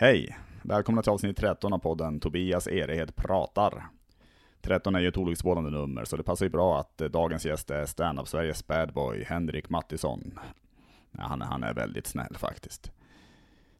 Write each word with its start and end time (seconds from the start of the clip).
Hej! 0.00 0.36
Välkomna 0.62 1.02
till 1.02 1.12
avsnitt 1.12 1.36
13 1.36 1.72
av 1.72 1.78
podden 1.78 2.20
Tobias 2.20 2.66
Erehed 2.66 3.16
pratar. 3.16 3.86
13 4.60 4.94
är 4.94 5.00
ju 5.00 5.08
ett 5.08 5.16
olycksbådande 5.16 5.70
nummer, 5.70 6.04
så 6.04 6.16
det 6.16 6.22
passar 6.22 6.46
ju 6.46 6.50
bra 6.50 6.80
att 6.80 7.00
eh, 7.00 7.08
dagens 7.08 7.46
gäst 7.46 7.70
är 7.70 7.86
stand-up 7.86 8.28
Sveriges 8.28 8.66
badboy 8.66 9.24
Henrik 9.24 9.70
Mattisson. 9.70 10.38
Ja, 11.10 11.22
han, 11.22 11.42
är, 11.42 11.46
han 11.46 11.62
är 11.62 11.74
väldigt 11.74 12.06
snäll 12.06 12.36
faktiskt. 12.38 12.90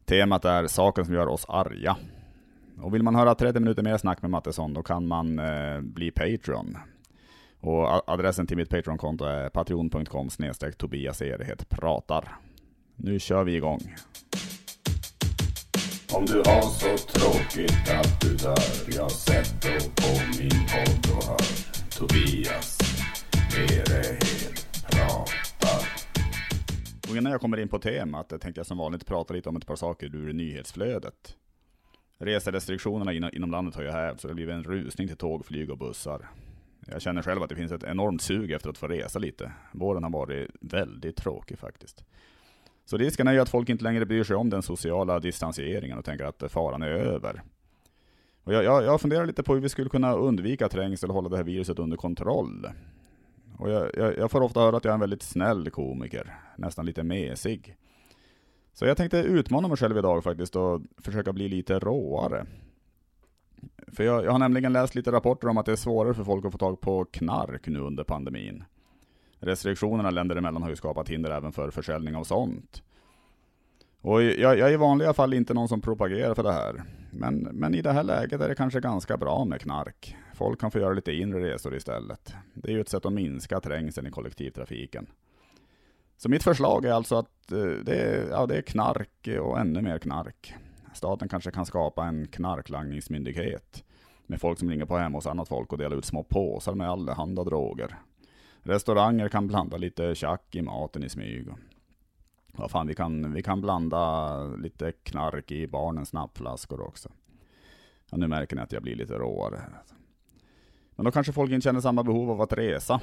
Temat 0.05 0.45
är 0.45 0.67
saken 0.67 1.05
som 1.05 1.13
gör 1.13 1.27
oss 1.27 1.45
arga. 1.49 1.97
Och 2.81 2.93
vill 2.93 3.03
man 3.03 3.15
höra 3.15 3.35
30 3.35 3.59
minuter 3.59 3.83
mer 3.83 3.97
snack 3.97 4.21
med 4.21 4.31
Mattisson, 4.31 4.73
då 4.73 4.83
kan 4.83 5.07
man 5.07 5.39
eh, 5.39 5.81
bli 5.81 6.11
Patreon. 6.11 6.77
Och 7.59 8.09
adressen 8.09 8.47
till 8.47 8.57
mitt 8.57 8.69
Patreon-konto 8.69 9.25
är 9.25 9.49
patreon.com 9.49 10.29
snedstreck 10.29 10.77
Tobias 10.77 11.21
Erehed 11.21 11.69
pratar. 11.69 12.35
Nu 12.95 13.19
kör 13.19 13.43
vi 13.43 13.55
igång. 13.55 13.79
Om 16.13 16.25
du 16.25 16.37
har 16.37 16.61
så 16.61 16.97
tråkigt 16.97 17.89
att 17.89 18.21
du 18.21 18.35
dör 18.35 18.95
Jag 18.95 19.11
sätter 19.11 19.79
på 19.79 20.39
min 20.39 20.49
podd 20.49 21.17
och 21.17 21.23
hör 21.23 21.39
Tobias 21.97 22.79
Erehed 23.57 24.23
pratar 24.91 25.87
Och 27.09 27.17
innan 27.17 27.31
jag 27.31 27.41
kommer 27.41 27.59
in 27.59 27.67
på 27.67 27.79
temat 27.79 28.29
tänkte 28.29 28.59
jag 28.59 28.65
som 28.65 28.77
vanligt 28.77 29.05
prata 29.05 29.33
lite 29.33 29.49
om 29.49 29.55
ett 29.55 29.65
par 29.65 29.75
saker 29.75 30.15
ur 30.15 30.33
nyhetsflödet. 30.33 31.35
Reserestriktionerna 32.17 33.13
inom, 33.13 33.29
inom 33.33 33.51
landet 33.51 33.75
har 33.75 33.83
ju 33.83 33.91
hävts 33.91 34.21
så 34.21 34.27
det 34.27 34.31
har 34.31 34.35
blivit 34.35 34.55
en 34.55 34.63
rusning 34.63 35.07
till 35.07 35.17
tåg, 35.17 35.45
flyg 35.45 35.71
och 35.71 35.77
bussar. 35.77 36.29
Jag 36.87 37.01
känner 37.01 37.21
själv 37.21 37.43
att 37.43 37.49
det 37.49 37.55
finns 37.55 37.71
ett 37.71 37.83
enormt 37.83 38.21
sug 38.21 38.51
efter 38.51 38.69
att 38.69 38.77
få 38.77 38.87
resa 38.87 39.19
lite. 39.19 39.51
Våren 39.71 40.03
har 40.03 40.11
varit 40.11 40.49
väldigt 40.61 41.15
tråkig 41.15 41.59
faktiskt. 41.59 42.03
Så 42.91 42.97
risken 42.97 43.27
är 43.27 43.33
ju 43.33 43.39
att 43.39 43.49
folk 43.49 43.69
inte 43.69 43.83
längre 43.83 44.05
bryr 44.05 44.23
sig 44.23 44.35
om 44.35 44.49
den 44.49 44.61
sociala 44.61 45.19
distanseringen 45.19 45.97
och 45.97 46.05
tänker 46.05 46.25
att 46.25 46.51
faran 46.51 46.81
är 46.81 46.87
över. 46.87 47.41
Och 48.43 48.53
jag, 48.53 48.63
jag, 48.63 48.83
jag 48.83 49.01
funderar 49.01 49.25
lite 49.25 49.43
på 49.43 49.53
hur 49.53 49.61
vi 49.61 49.69
skulle 49.69 49.89
kunna 49.89 50.13
undvika 50.13 50.69
trängsel 50.69 51.09
och 51.09 51.15
hålla 51.15 51.29
det 51.29 51.37
här 51.37 51.43
viruset 51.43 51.79
under 51.79 51.97
kontroll. 51.97 52.67
Och 53.57 53.71
jag, 53.71 53.91
jag, 53.93 54.17
jag 54.17 54.31
får 54.31 54.41
ofta 54.41 54.59
höra 54.59 54.77
att 54.77 54.83
jag 54.83 54.91
är 54.91 54.93
en 54.93 54.99
väldigt 54.99 55.21
snäll 55.21 55.69
komiker, 55.69 56.35
nästan 56.57 56.85
lite 56.85 57.03
mesig. 57.03 57.77
Så 58.73 58.85
jag 58.85 58.97
tänkte 58.97 59.17
utmana 59.17 59.67
mig 59.67 59.77
själv 59.77 59.97
idag 59.97 60.23
faktiskt 60.23 60.55
och 60.55 60.81
försöka 60.97 61.33
bli 61.33 61.49
lite 61.49 61.79
råare. 61.79 62.45
För 63.87 64.03
jag, 64.03 64.25
jag 64.25 64.31
har 64.31 64.39
nämligen 64.39 64.73
läst 64.73 64.95
lite 64.95 65.11
rapporter 65.11 65.47
om 65.47 65.57
att 65.57 65.65
det 65.65 65.71
är 65.71 65.75
svårare 65.75 66.13
för 66.13 66.23
folk 66.23 66.45
att 66.45 66.51
få 66.51 66.57
tag 66.57 66.81
på 66.81 67.05
knark 67.05 67.67
nu 67.67 67.79
under 67.79 68.03
pandemin. 68.03 68.63
Restriktionerna 69.41 70.09
länder 70.09 70.35
emellan 70.35 70.61
har 70.61 70.69
ju 70.69 70.75
skapat 70.75 71.09
hinder 71.09 71.31
även 71.31 71.51
för 71.51 71.71
försäljning 71.71 72.15
av 72.15 72.23
sånt. 72.23 72.83
Och 74.01 74.23
jag, 74.23 74.57
jag 74.57 74.69
är 74.69 74.73
i 74.73 74.77
vanliga 74.77 75.13
fall 75.13 75.33
inte 75.33 75.53
någon 75.53 75.67
som 75.67 75.81
propagerar 75.81 76.33
för 76.33 76.43
det 76.43 76.51
här. 76.51 76.83
Men, 77.11 77.37
men 77.37 77.75
i 77.75 77.81
det 77.81 77.91
här 77.91 78.03
läget 78.03 78.41
är 78.41 78.49
det 78.49 78.55
kanske 78.55 78.79
ganska 78.79 79.17
bra 79.17 79.45
med 79.45 79.61
knark. 79.61 80.15
Folk 80.33 80.59
kan 80.59 80.71
få 80.71 80.79
göra 80.79 80.93
lite 80.93 81.11
inre 81.11 81.53
resor 81.53 81.75
istället. 81.75 82.33
Det 82.53 82.67
är 82.67 82.73
ju 82.73 82.81
ett 82.81 82.89
sätt 82.89 83.05
att 83.05 83.13
minska 83.13 83.59
trängseln 83.59 84.07
i 84.07 84.11
kollektivtrafiken. 84.11 85.07
Så 86.17 86.29
mitt 86.29 86.43
förslag 86.43 86.85
är 86.85 86.93
alltså 86.93 87.15
att 87.15 87.51
eh, 87.51 87.59
det 87.59 87.95
är, 87.95 88.29
ja, 88.29 88.45
det 88.45 88.57
är 88.57 88.61
knark 88.61 89.27
och 89.41 89.59
ännu 89.59 89.81
mer 89.81 89.97
knark. 89.97 90.53
Staten 90.93 91.29
kanske 91.29 91.51
kan 91.51 91.65
skapa 91.65 92.05
en 92.05 92.27
knarklangningsmyndighet 92.27 93.83
med 94.27 94.41
folk 94.41 94.59
som 94.59 94.69
ringer 94.69 94.85
på 94.85 94.97
hem 94.97 95.13
hos 95.13 95.27
annat 95.27 95.47
folk 95.47 95.71
och 95.71 95.77
delar 95.77 95.97
ut 95.97 96.05
små 96.05 96.23
påsar 96.23 96.75
med 96.75 96.89
allehanda 96.89 97.43
droger. 97.43 97.97
Restauranger 98.63 99.29
kan 99.29 99.47
blanda 99.47 99.77
lite 99.77 100.15
tjack 100.15 100.55
i 100.55 100.61
maten 100.61 101.03
i 101.03 101.09
smyg. 101.09 101.47
Vad 102.53 102.71
fan, 102.71 102.87
vi 102.87 102.95
kan, 102.95 103.33
vi 103.33 103.43
kan 103.43 103.61
blanda 103.61 104.43
lite 104.43 104.91
knark 104.91 105.51
i 105.51 105.67
barnens 105.67 106.13
nappflaskor 106.13 106.81
också. 106.81 107.09
Ja, 108.09 108.17
nu 108.17 108.27
märker 108.27 108.55
ni 108.55 108.61
att 108.61 108.71
jag 108.71 108.83
blir 108.83 108.95
lite 108.95 109.13
råare. 109.13 109.55
här. 109.55 109.77
Alltså. 109.77 109.95
Men 110.95 111.05
då 111.05 111.11
kanske 111.11 111.33
folk 111.33 111.51
inte 111.51 111.63
känner 111.63 111.81
samma 111.81 112.03
behov 112.03 112.31
av 112.31 112.41
att 112.41 112.53
resa. 112.53 113.01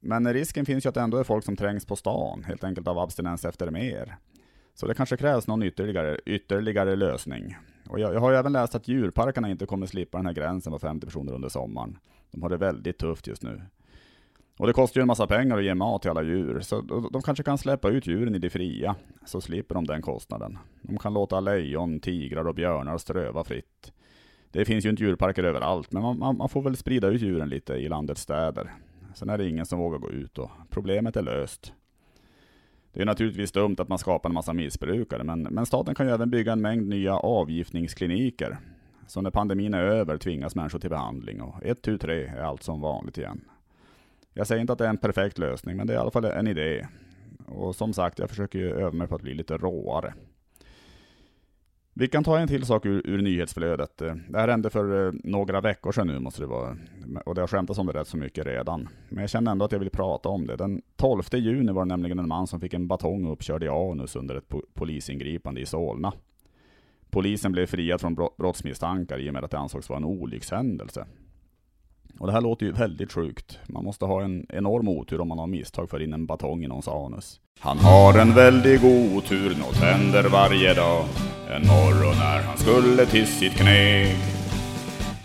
Men 0.00 0.32
risken 0.32 0.66
finns 0.66 0.84
ju 0.84 0.88
att 0.88 0.94
det 0.94 1.00
ändå 1.00 1.18
är 1.18 1.24
folk 1.24 1.44
som 1.44 1.56
trängs 1.56 1.86
på 1.86 1.96
stan, 1.96 2.44
helt 2.44 2.64
enkelt 2.64 2.88
av 2.88 2.98
abstinens 2.98 3.44
efter 3.44 3.70
mer. 3.70 4.16
Så 4.74 4.86
det 4.86 4.94
kanske 4.94 5.16
krävs 5.16 5.46
någon 5.46 5.62
ytterligare, 5.62 6.18
ytterligare 6.26 6.96
lösning. 6.96 7.56
Och 7.88 8.00
jag, 8.00 8.14
jag 8.14 8.20
har 8.20 8.30
ju 8.30 8.36
även 8.36 8.52
läst 8.52 8.74
att 8.74 8.88
djurparkerna 8.88 9.50
inte 9.50 9.66
kommer 9.66 9.86
slippa 9.86 10.18
den 10.18 10.26
här 10.26 10.32
gränsen 10.32 10.72
på 10.72 10.78
50 10.78 11.06
personer 11.06 11.32
under 11.32 11.48
sommaren. 11.48 11.98
De 12.30 12.42
har 12.42 12.48
det 12.48 12.56
väldigt 12.56 12.98
tufft 12.98 13.26
just 13.26 13.42
nu. 13.42 13.62
Och 14.56 14.66
det 14.66 14.72
kostar 14.72 15.00
ju 15.00 15.02
en 15.02 15.06
massa 15.06 15.26
pengar 15.26 15.58
att 15.58 15.64
ge 15.64 15.74
mat 15.74 16.02
till 16.02 16.10
alla 16.10 16.22
djur, 16.22 16.60
så 16.60 16.80
de, 17.12 17.22
kanske 17.22 17.44
kan 17.44 17.58
släppa 17.58 17.88
ut 17.88 18.06
djuren 18.06 18.34
i 18.34 18.38
det 18.38 18.50
fria, 18.50 18.94
så 19.24 19.40
slipper 19.40 19.74
de 19.74 19.86
den 19.86 20.02
kostnaden. 20.02 20.58
De 20.82 20.98
kan 20.98 21.14
låta 21.14 21.40
lejon, 21.40 22.00
tigrar 22.00 22.48
och 22.48 22.54
björnar 22.54 22.98
ströva 22.98 23.44
fritt. 23.44 23.92
Det 24.50 24.64
finns 24.64 24.86
ju 24.86 24.90
inte 24.90 25.02
djurparker 25.02 25.44
överallt, 25.44 25.92
men 25.92 26.02
man, 26.02 26.18
man, 26.18 26.36
man 26.36 26.48
får 26.48 26.62
väl 26.62 26.76
sprida 26.76 27.08
ut 27.08 27.22
djuren 27.22 27.48
lite 27.48 27.74
i 27.74 27.88
landets 27.88 28.20
städer. 28.20 28.72
Sen 29.14 29.30
är 29.30 29.38
det 29.38 29.48
ingen 29.48 29.66
som 29.66 29.78
vågar 29.78 29.98
gå 29.98 30.10
ut 30.10 30.38
och 30.38 30.50
problemet 30.70 31.16
är 31.16 31.22
löst. 31.22 31.72
Det 32.92 33.02
är 33.02 33.06
naturligtvis 33.06 33.52
dumt 33.52 33.76
att 33.78 33.88
man 33.88 33.98
skapar 33.98 34.28
en 34.30 34.34
massa 34.34 34.52
missbrukare, 34.52 35.24
men, 35.24 35.42
men 35.42 35.66
staten 35.66 35.94
kan 35.94 36.06
ju 36.06 36.12
även 36.12 36.30
bygga 36.30 36.52
en 36.52 36.60
mängd 36.60 36.88
nya 36.88 37.16
avgiftningskliniker. 37.16 38.58
Så 39.06 39.20
när 39.20 39.30
pandemin 39.30 39.74
är 39.74 39.82
över 39.82 40.18
tvingas 40.18 40.54
människor 40.54 40.78
till 40.78 40.90
behandling 40.90 41.42
och 41.42 41.62
ett, 41.62 41.82
tu, 41.82 41.98
tre 41.98 42.24
är 42.24 42.42
allt 42.42 42.62
som 42.62 42.80
vanligt 42.80 43.18
igen. 43.18 43.40
Jag 44.34 44.46
säger 44.46 44.60
inte 44.60 44.72
att 44.72 44.78
det 44.78 44.84
är 44.84 44.90
en 44.90 44.96
perfekt 44.96 45.38
lösning, 45.38 45.76
men 45.76 45.86
det 45.86 45.92
är 45.92 45.96
i 45.96 46.00
alla 46.00 46.10
fall 46.10 46.24
en 46.24 46.46
idé. 46.46 46.86
Och 47.46 47.76
som 47.76 47.92
sagt, 47.92 48.18
jag 48.18 48.30
försöker 48.30 48.58
ju 48.58 48.70
öva 48.70 48.92
mig 48.92 49.08
på 49.08 49.14
att 49.14 49.22
bli 49.22 49.34
lite 49.34 49.56
råare. 49.56 50.14
Vi 51.94 52.08
kan 52.08 52.24
ta 52.24 52.38
en 52.38 52.48
till 52.48 52.66
sak 52.66 52.86
ur, 52.86 53.02
ur 53.04 53.22
nyhetsflödet. 53.22 53.98
Det 53.98 54.38
här 54.38 54.48
hände 54.48 54.70
för 54.70 55.06
eh, 55.06 55.12
några 55.24 55.60
veckor 55.60 55.92
sedan 55.92 56.06
nu 56.06 56.18
måste 56.18 56.40
det 56.42 56.46
vara. 56.46 56.76
Och 57.26 57.34
det 57.34 57.40
har 57.40 57.48
skämtats 57.48 57.78
om 57.78 57.86
det 57.86 57.92
rätt 57.92 58.08
så 58.08 58.16
mycket 58.16 58.46
redan. 58.46 58.88
Men 59.08 59.20
jag 59.20 59.30
känner 59.30 59.50
ändå 59.50 59.64
att 59.64 59.72
jag 59.72 59.78
vill 59.78 59.90
prata 59.90 60.28
om 60.28 60.46
det. 60.46 60.56
Den 60.56 60.82
12 60.96 61.22
juni 61.32 61.72
var 61.72 61.84
det 61.84 61.88
nämligen 61.88 62.18
en 62.18 62.28
man 62.28 62.46
som 62.46 62.60
fick 62.60 62.74
en 62.74 62.88
batong 62.88 63.26
uppkörd 63.30 63.62
i 63.62 63.68
anus 63.68 64.16
under 64.16 64.34
ett 64.34 64.52
polisingripande 64.74 65.60
i 65.60 65.66
Solna. 65.66 66.12
Polisen 67.10 67.52
blev 67.52 67.66
friad 67.66 68.00
från 68.00 68.14
brottsmisstankar 68.14 69.18
i 69.18 69.30
och 69.30 69.34
med 69.34 69.44
att 69.44 69.50
det 69.50 69.58
ansågs 69.58 69.88
vara 69.88 69.96
en 69.96 70.04
olyckshändelse. 70.04 71.06
Och 72.18 72.26
det 72.26 72.32
här 72.32 72.40
låter 72.40 72.66
ju 72.66 72.72
väldigt 72.72 73.12
sjukt. 73.12 73.58
Man 73.66 73.84
måste 73.84 74.04
ha 74.04 74.22
en 74.22 74.46
enorm 74.48 74.88
otur 74.88 75.20
om 75.20 75.28
man 75.28 75.38
har 75.38 75.46
misstag 75.46 75.90
för 75.90 76.02
in 76.02 76.12
en 76.12 76.26
batong 76.26 76.64
i 76.64 76.68
någons 76.68 76.88
anus. 76.88 77.40
Han 77.60 77.78
har 77.78 78.18
en 78.18 78.34
väldig 78.34 78.84
otur, 78.84 79.56
något 79.58 79.76
händer 79.76 80.24
varje 80.28 80.74
dag. 80.74 81.04
En 81.50 81.66
morgon 81.66 82.14
när 82.18 82.42
han 82.42 82.58
skulle 82.58 83.06
till 83.06 83.26
sitt 83.26 83.52
kneg. 83.52 84.41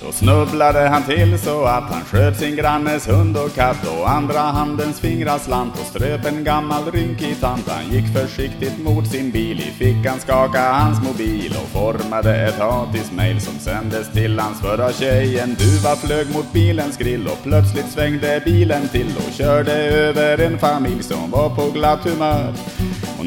Då 0.05 0.11
snubblade 0.11 0.79
han 0.79 1.03
till 1.03 1.39
så 1.39 1.63
att 1.63 1.83
han 1.83 2.01
sköt 2.01 2.39
sin 2.39 2.55
grannes 2.55 3.07
hund 3.07 3.37
och 3.37 3.55
katt 3.55 3.87
och 3.87 4.09
andra 4.09 4.39
handens 4.39 4.99
fingrar 4.99 5.37
slant 5.37 5.73
och 5.79 5.85
ströp 5.85 6.25
en 6.25 6.43
gammal 6.43 6.91
rynkig 6.91 7.39
tant. 7.39 7.69
Han 7.69 7.91
gick 7.91 8.05
försiktigt 8.13 8.83
mot 8.83 9.07
sin 9.07 9.31
bil, 9.31 9.59
i 9.59 9.71
fickan 9.71 10.19
skaka 10.19 10.71
hans 10.71 11.07
mobil 11.07 11.55
och 11.63 11.69
formade 11.69 12.47
ett 12.47 12.59
hatismail 12.59 13.41
som 13.41 13.59
sändes 13.59 14.11
till 14.11 14.39
hans 14.39 14.61
förra 14.61 14.91
tjej. 14.91 15.39
En 15.39 15.55
duva 15.55 15.95
flög 15.95 16.33
mot 16.33 16.53
bilens 16.53 16.97
grill 16.97 17.27
och 17.27 17.43
plötsligt 17.43 17.89
svängde 17.89 18.41
bilen 18.45 18.87
till 18.87 19.13
och 19.17 19.33
körde 19.33 19.73
över 19.73 20.37
en 20.37 20.59
familj 20.59 21.03
som 21.03 21.31
var 21.31 21.49
på 21.49 21.71
glatt 21.71 22.03
humör. 22.03 22.53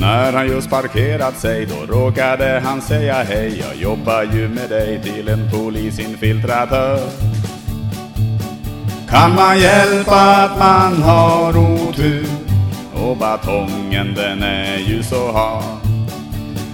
När 0.01 0.33
han 0.33 0.49
just 0.49 0.71
parkerat 0.71 1.39
sig 1.39 1.67
då 1.67 1.95
råkade 1.95 2.63
han 2.65 2.83
säga 2.83 3.23
hej 3.23 3.65
Jag 3.69 3.77
jobbar 3.77 4.23
ju 4.23 4.49
med 4.49 4.71
dig 4.71 5.03
till 5.03 5.29
en 5.29 5.51
polisinfiltratör. 5.51 7.01
Kan 9.11 9.35
man 9.35 9.59
hjälpa 9.61 10.21
att 10.21 10.59
man 10.59 11.03
har 11.03 11.57
otur? 11.57 12.27
Och 12.95 13.17
batongen 13.17 14.15
den 14.15 14.43
är 14.43 14.79
ju 14.79 15.03
så 15.03 15.33
hard. 15.33 15.65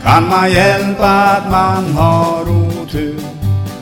Kan 0.03 0.29
man 0.29 0.53
hjälpa 0.53 1.11
att 1.11 1.51
man 1.51 1.85
har 1.85 2.43
otur? 2.43 3.21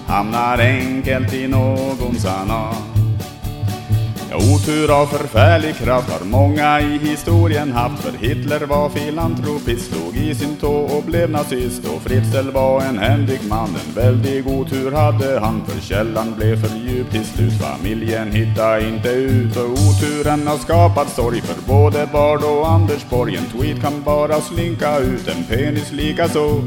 Hamnar 0.07 0.59
enkelt 0.59 1.35
i 1.35 1.49
någons 1.49 2.27
anal 2.27 2.94
otur 4.35 5.01
av 5.01 5.07
förfärlig 5.07 5.77
kraft 5.77 6.11
har 6.11 6.25
många 6.27 6.81
i 6.81 6.99
historien 6.99 7.73
haft 7.73 8.03
För 8.03 8.13
Hitler 8.19 8.67
var 8.67 8.89
filantropist, 8.89 9.93
slog 9.93 10.17
i 10.17 10.35
sin 10.35 10.57
tå 10.57 10.73
och 10.73 11.03
blev 11.03 11.31
nazist. 11.31 11.85
Och 11.85 12.03
Fritzl 12.03 12.51
var 12.51 12.83
en 12.83 12.99
händig 12.99 13.41
man, 13.49 13.69
en 13.69 13.95
väldig 13.95 14.47
otur 14.47 14.93
hade 14.93 15.41
han 15.41 15.63
För 15.67 15.81
källan 15.81 16.35
blev 16.37 16.57
för 16.57 16.77
djup 16.77 17.11
till 17.11 17.25
slut, 17.25 17.53
familjen 17.53 18.33
hitta' 18.33 18.89
inte 18.89 19.09
ut 19.09 19.57
Och 19.57 19.71
oturen 19.71 20.47
har 20.47 20.59
skapat 20.59 21.09
sorg 21.09 21.41
för 21.41 21.73
både 21.73 22.09
Bard 22.13 22.45
och 22.45 22.71
Anders 22.71 23.11
Borg. 23.11 23.37
En 23.37 23.45
tweet 23.45 23.83
kan 23.83 24.03
bara 24.03 24.41
slinka 24.41 24.99
ut, 24.99 25.29
en 25.29 25.45
penis 25.45 25.93
lika 25.93 26.29
så 26.29 26.63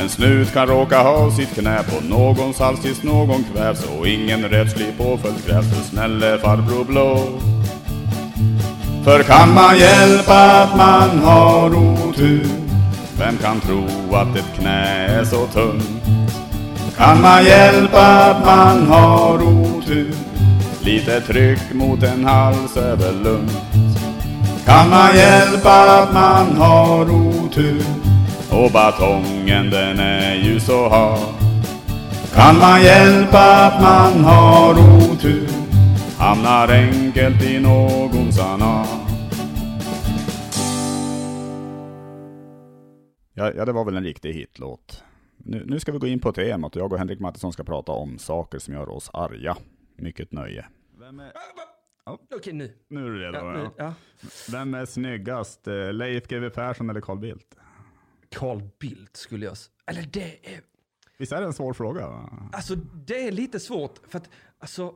en 0.00 0.08
snut 0.08 0.52
kan 0.52 0.66
råka 0.66 1.02
ha 1.02 1.30
sitt 1.30 1.54
knä 1.54 1.82
på 1.82 2.04
någons 2.08 2.58
hals 2.58 2.80
tills 2.80 3.02
någon 3.02 3.44
kvävs 3.44 3.84
och 3.84 4.08
ingen 4.08 4.48
rättslig 4.48 4.98
påföljd 4.98 5.44
krävs. 5.46 5.66
För 5.68 5.84
snälle 5.90 6.38
farbror 6.38 6.84
blå. 6.84 6.99
För 9.04 9.22
kan 9.22 9.54
man 9.54 9.78
hjälpa 9.78 10.62
att 10.62 10.76
man 10.76 11.18
har 11.18 11.74
otur 11.74 12.46
Vem 13.18 13.36
kan 13.36 13.60
tro 13.60 14.14
att 14.14 14.36
ett 14.36 14.58
knä 14.58 15.06
är 15.06 15.24
så 15.24 15.46
tungt? 15.46 16.02
Kan 16.96 17.20
man 17.22 17.44
hjälpa 17.44 18.06
att 18.06 18.44
man 18.44 18.86
har 18.86 19.42
otur? 19.42 20.14
Lite 20.80 21.20
tryck 21.20 21.72
mot 21.72 22.02
en 22.02 22.24
hals 22.24 22.76
är 22.76 22.96
väl 22.96 23.22
lugnt. 23.22 23.58
Kan 24.64 24.90
man 24.90 25.16
hjälpa 25.16 26.02
att 26.02 26.12
man 26.12 26.56
har 26.56 27.10
otur? 27.10 27.84
Och 28.50 28.70
batongen 28.70 29.70
den 29.70 30.00
är 30.00 30.34
ju 30.34 30.60
så 30.60 30.88
hard. 30.88 31.34
Kan 32.34 32.58
man 32.58 32.82
hjälpa 32.82 33.66
att 33.66 33.82
man 33.82 34.24
har 34.24 34.72
otur? 34.72 35.59
Hamnar 36.20 36.68
enkelt 36.68 37.42
i 37.42 37.60
någons 37.60 38.38
anal. 38.40 38.86
Ja, 43.34 43.52
ja, 43.56 43.64
det 43.64 43.72
var 43.72 43.84
väl 43.84 43.96
en 43.96 44.02
riktig 44.04 44.32
hitlåt. 44.32 45.04
Nu, 45.36 45.64
nu 45.66 45.80
ska 45.80 45.92
vi 45.92 45.98
gå 45.98 46.06
in 46.06 46.20
på 46.20 46.32
temat 46.32 46.76
och 46.76 46.82
jag 46.82 46.92
och 46.92 46.98
Henrik 46.98 47.20
Mattisson 47.20 47.52
ska 47.52 47.64
prata 47.64 47.92
om 47.92 48.18
saker 48.18 48.58
som 48.58 48.74
gör 48.74 48.88
oss 48.88 49.10
arga. 49.12 49.56
Mycket 49.96 50.32
nöje. 50.32 50.66
Vem 50.98 51.20
är, 51.20 51.32
Okej, 52.36 52.52
nu. 52.52 52.72
nu 52.88 53.06
är 53.06 53.10
du 53.10 53.18
redo? 53.22 53.38
Ja, 53.38 53.52
Ja, 53.52 53.62
nu. 53.62 53.68
Ja. 53.76 53.94
Vem 54.52 54.74
är 54.74 54.84
snyggast? 54.86 55.68
eh, 55.68 55.92
Leif 55.92 56.26
GW 56.28 56.50
Persson 56.50 56.90
eller 56.90 57.00
Carl 57.00 57.18
Bildt? 57.18 57.56
Carl 58.30 58.62
Bildt 58.80 59.16
skulle 59.16 59.44
jag... 59.44 59.52
s- 59.52 59.70
Eller 59.86 60.02
det 60.02 60.54
är... 60.54 60.60
Visst 61.18 61.32
är 61.32 61.40
det 61.40 61.46
en 61.46 61.52
svår 61.52 61.72
fråga? 61.72 62.08
va? 62.08 62.30
Alltså 62.52 62.74
det 63.06 63.26
är 63.28 63.32
lite 63.32 63.60
svårt 63.60 63.98
för 64.08 64.18
att... 64.18 64.30
Alltså... 64.58 64.94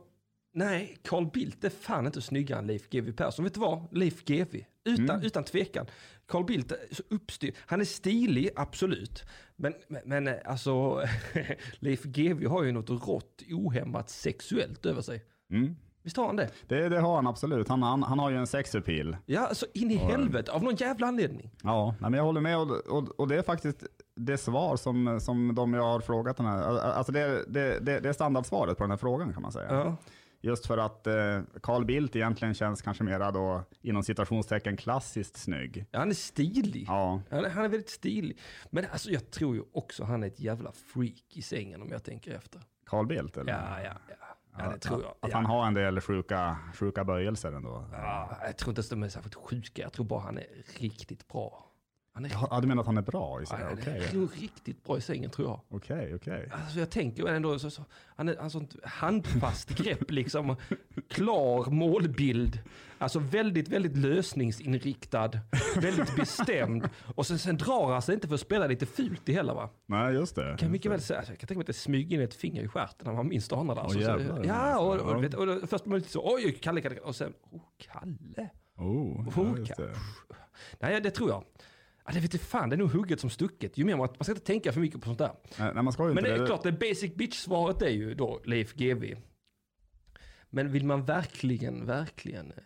Nej, 0.55 0.97
Carl 1.03 1.25
Bildt 1.33 1.63
är 1.63 1.69
fan 1.69 2.05
inte 2.05 2.21
snyggare 2.21 2.59
än 2.59 2.67
Leif 2.67 2.89
GW 2.89 3.11
Persson. 3.11 3.45
Vet 3.45 3.53
du 3.53 3.59
vad? 3.59 3.87
Leif 3.91 4.25
GW. 4.25 4.65
Utan, 4.85 5.23
utan 5.23 5.43
tvekan. 5.43 5.85
Carl 6.27 6.45
Bildt 6.45 6.71
är 6.71 6.77
så 6.91 7.03
uppstyrd. 7.09 7.55
Han 7.65 7.81
är 7.81 7.85
stilig, 7.85 8.49
absolut. 8.55 9.23
Men, 9.55 9.73
men, 10.05 10.27
eh, 10.27 10.33
alltså... 10.45 11.03
Leif 11.79 12.03
GW 12.03 12.47
har 12.47 12.63
ju 12.63 12.71
något 12.71 12.89
rått, 12.89 13.41
ohämmat 13.51 14.09
sexuellt 14.09 14.85
över 14.85 15.01
sig. 15.01 15.25
Mm. 15.51 15.75
Visst 16.03 16.17
har 16.17 16.25
han 16.25 16.35
det? 16.35 16.49
Det, 16.67 16.89
det 16.89 16.99
har 16.99 17.15
han 17.15 17.27
absolut. 17.27 17.69
Han, 17.69 17.83
han, 17.83 18.03
han 18.03 18.19
har 18.19 18.29
ju 18.29 18.37
en 18.37 18.47
sexappeal. 18.47 19.17
Ja, 19.25 19.47
alltså 19.47 19.65
in 19.73 19.91
i 19.91 19.95
helvete. 19.95 20.51
Av 20.51 20.63
någon 20.63 20.75
jävla 20.75 21.07
anledning. 21.07 21.51
Ja, 21.63 21.95
men 21.99 22.13
jag 22.13 22.23
håller 22.23 22.41
med 22.41 22.57
och, 22.57 22.71
och, 22.71 23.19
och 23.19 23.27
det 23.27 23.35
är 23.35 23.41
faktiskt 23.41 23.83
det 24.15 24.37
svar 24.37 24.75
som, 24.75 25.19
som 25.21 25.55
de 25.55 25.73
jag 25.73 25.83
har 25.83 25.99
frågat 25.99 26.37
den 26.37 26.45
här, 26.45 26.79
alltså 26.79 27.11
det, 27.11 27.45
det, 27.47 27.79
det, 27.79 27.99
det 27.99 28.09
är 28.09 28.13
standardsvaret 28.13 28.77
på 28.77 28.83
den 28.83 28.91
här 28.91 28.97
frågan 28.97 29.33
kan 29.33 29.41
man 29.41 29.51
säga. 29.51 29.67
Ja. 29.69 29.97
Just 30.45 30.65
för 30.65 30.77
att 30.77 31.07
eh, 31.07 31.41
Carl 31.63 31.85
Bildt 31.85 32.15
egentligen 32.15 32.53
känns 32.53 32.81
kanske 32.81 33.03
mera 33.03 33.31
då 33.31 33.63
inom 33.81 34.03
citationstecken 34.03 34.77
klassiskt 34.77 35.37
snygg. 35.37 35.85
ja, 35.91 35.99
han 35.99 36.09
är 36.09 36.13
stilig. 36.13 36.85
Ja, 36.87 37.21
Han 37.29 37.45
är, 37.45 37.49
han 37.49 37.65
är 37.65 37.69
väldigt 37.69 37.89
stilig. 37.89 38.37
Men 38.69 38.85
alltså 38.91 39.09
jag 39.11 39.31
tror 39.31 39.55
ju 39.55 39.63
också 39.73 40.03
han 40.03 40.23
är 40.23 40.27
ett 40.27 40.39
jävla 40.39 40.71
freak 40.71 41.23
i 41.37 41.41
sängen 41.41 41.81
om 41.81 41.89
jag 41.91 42.03
tänker 42.03 42.35
efter. 42.35 42.61
Carl 42.85 43.07
Bildt 43.07 43.37
eller? 43.37 43.51
Ja, 43.53 43.81
ja, 43.83 43.93
ja. 44.09 44.15
Ja, 44.57 44.69
det 44.71 44.79
tror 44.79 45.01
jag. 45.01 45.11
Att 45.19 45.29
Ja. 45.29 45.35
han 45.35 45.45
har 45.45 45.67
en 45.67 45.73
del 45.73 46.01
sjuka, 46.01 46.57
sjuka 46.75 47.03
böjelser 47.03 47.51
ändå. 47.51 47.85
Ja, 47.91 48.37
jag 48.45 48.57
tror 48.57 48.69
inte 48.71 48.79
ens 48.79 48.89
de 48.89 49.03
är 49.03 49.09
särskilt 49.09 49.35
sjuka. 49.35 49.81
Jag 49.81 49.93
tror 49.93 50.05
bara 50.05 50.19
han 50.21 50.37
är 50.37 50.47
riktigt 50.79 51.27
bra. 51.27 51.65
Han 52.15 52.25
är, 52.25 52.29
Ja, 52.51 52.59
du 52.61 52.67
menar 52.67 52.81
att 52.81 52.87
han 52.87 52.97
är 52.97 53.01
bra 53.01 53.41
i 53.41 53.45
sig? 53.45 53.57
han 53.57 53.77
är 53.77 54.13
nog 54.13 54.29
riktigt 54.41 54.83
bra 54.83 54.97
i 54.97 55.01
sängen 55.01 55.29
tror 55.29 55.47
jag. 55.47 55.59
okej, 55.69 56.15
okej. 56.15 56.49
Alltså 56.51 56.79
jag 56.79 56.89
tänker 56.89 57.27
ändå, 57.27 57.59
så, 57.59 57.69
så, 57.69 57.85
han 58.15 58.27
har 58.27 58.49
sånt 58.49 58.75
handfast 58.83 59.69
grepp 59.69 60.11
liksom. 60.11 60.55
Klar 61.09 61.69
målbild. 61.71 62.59
Alltså 62.97 63.19
väldigt, 63.19 63.67
väldigt 63.67 63.97
lösningsinriktad. 63.97 65.31
Väldigt 65.81 66.15
bestämd. 66.15 66.89
Och 67.15 67.25
sen, 67.27 67.39
sen 67.39 67.57
drar 67.57 67.91
han 67.91 68.01
sig 68.01 68.15
inte 68.15 68.27
för 68.27 68.35
att 68.35 68.41
spela 68.41 68.67
lite 68.67 68.85
fult 68.85 69.29
i 69.29 69.33
heller 69.33 69.53
va. 69.53 69.69
Nej, 69.85 70.13
just 70.13 70.35
det. 70.35 70.55
kan 70.59 70.71
mycket 70.71 70.91
väl 70.91 71.01
säga, 71.01 71.19
alltså, 71.19 71.31
jag 71.33 71.39
kan 71.39 71.47
tänka 71.47 71.57
mig 71.57 71.63
att 71.63 71.67
det 71.67 71.73
smyger 71.73 72.17
in 72.17 72.23
ett 72.23 72.33
finger 72.33 72.63
i 72.63 72.67
stjärten 72.67 73.07
när 73.07 73.13
man 73.13 73.27
minst 73.27 73.53
anar 73.53 73.75
det. 73.75 73.81
Alltså, 73.81 73.99
så, 73.99 74.05
jävlar. 74.05 74.43
ja, 74.45 74.79
och, 74.79 74.95
och, 74.95 75.11
Ja. 75.11 75.17
vet, 75.19 75.33
och, 75.33 75.47
och 75.47 75.69
först 75.69 75.85
man 75.85 75.97
lite 75.97 76.11
så, 76.11 76.33
oj, 76.35 76.51
Kalle, 76.61 76.81
Kalle, 76.81 76.99
och 76.99 77.15
sen, 77.15 77.33
oh, 77.51 77.61
Kalle. 77.77 78.49
Oh, 78.77 79.31
ja, 79.35 79.41
Oh, 79.41 79.59
just 79.59 79.77
det. 79.77 79.93
Nej, 80.79 81.01
det 81.01 81.11
tror 81.11 81.29
jag. 81.29 81.43
Ja, 82.05 82.11
det 82.13 82.19
vet 82.19 82.33
jag 82.33 82.41
fan, 82.41 82.69
det 82.69 82.75
är 82.75 82.77
nog 82.77 82.91
hugget 82.91 83.19
som 83.19 83.29
stucket. 83.29 83.77
Ju 83.77 83.85
mer 83.85 83.95
man, 83.95 84.07
man 84.07 84.23
ska 84.23 84.31
inte 84.31 84.45
tänka 84.45 84.71
för 84.71 84.79
mycket 84.81 84.99
på 85.01 85.05
sånt 85.05 85.17
där. 85.19 85.31
Nej, 85.59 85.71
nej, 85.73 85.83
man 85.83 85.93
ska 85.93 86.07
ju 86.07 86.13
Men 86.13 86.25
inte 86.25 86.37
det 86.37 86.43
är 86.43 86.47
klart, 86.47 86.63
det 86.63 86.71
basic 86.71 87.15
bitch-svaret 87.15 87.81
är 87.81 87.89
ju 87.89 88.13
då 88.13 88.41
Leif 88.45 88.73
GW. 88.73 89.15
Men 90.49 90.71
vill 90.71 90.85
man 90.85 91.05
verkligen, 91.05 91.85
verkligen 91.85 92.51
eh, 92.51 92.57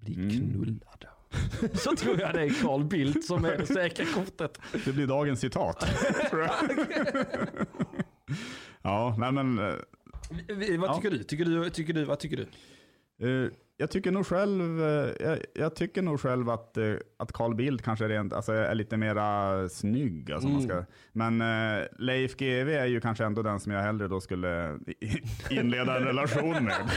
bli 0.00 0.14
Mm. 0.14 0.30
knullad. 0.30 1.04
Så 1.74 1.96
tror 1.96 2.20
jag 2.20 2.34
det 2.34 2.42
är 2.42 2.62
Carl 2.62 2.84
Bildt 2.84 3.24
som 3.24 3.44
är 3.44 3.58
det 3.58 3.66
säkra 3.66 4.06
kortet. 4.14 4.58
Det 4.84 4.92
blir 4.92 5.06
dagens 5.06 5.40
citat. 5.40 5.84
ja, 8.82 9.16
nej 9.18 9.32
men. 9.32 9.58
eh, 9.58 9.74
Vad 10.78 10.90
Ja. 10.90 10.94
tycker 10.96 11.10
du? 11.10 11.22
Tycker 11.22 11.44
du, 11.44 11.70
tycker 11.70 11.92
du, 11.92 12.04
vad 12.04 12.18
tycker 12.18 12.36
du? 12.36 12.42
eh, 13.44 13.50
jag 13.76 13.90
tycker 13.90 14.10
nog 14.12 14.26
själv, 14.26 14.82
eh, 14.82 15.10
jag, 15.20 15.38
jag 15.54 15.74
tycker 15.76 16.02
nog 16.02 16.20
själv 16.20 16.50
att, 16.50 16.76
eh, 16.76 16.94
att 17.16 17.32
Carl 17.32 17.54
Bildt 17.54 17.82
kanske 17.84 18.08
rent, 18.08 18.32
alltså, 18.32 18.52
är 18.52 18.74
lite 18.74 18.96
mera 18.96 19.68
snygg. 19.68 20.32
Alltså, 20.32 20.48
man 20.48 20.56
Mm. 20.62 20.68
ska, 20.68 20.84
men 21.12 21.40
eh, 21.40 21.86
Leif 21.98 22.36
GW 22.36 22.74
är 22.76 22.86
ju 22.86 23.00
kanske 23.00 23.24
ändå 23.24 23.42
den 23.42 23.60
som 23.60 23.72
jag 23.72 23.82
hellre 23.82 24.08
då 24.08 24.20
skulle 24.20 24.78
inleda 25.50 25.96
en 25.98 26.04
relation 26.04 26.64
med. 26.64 26.76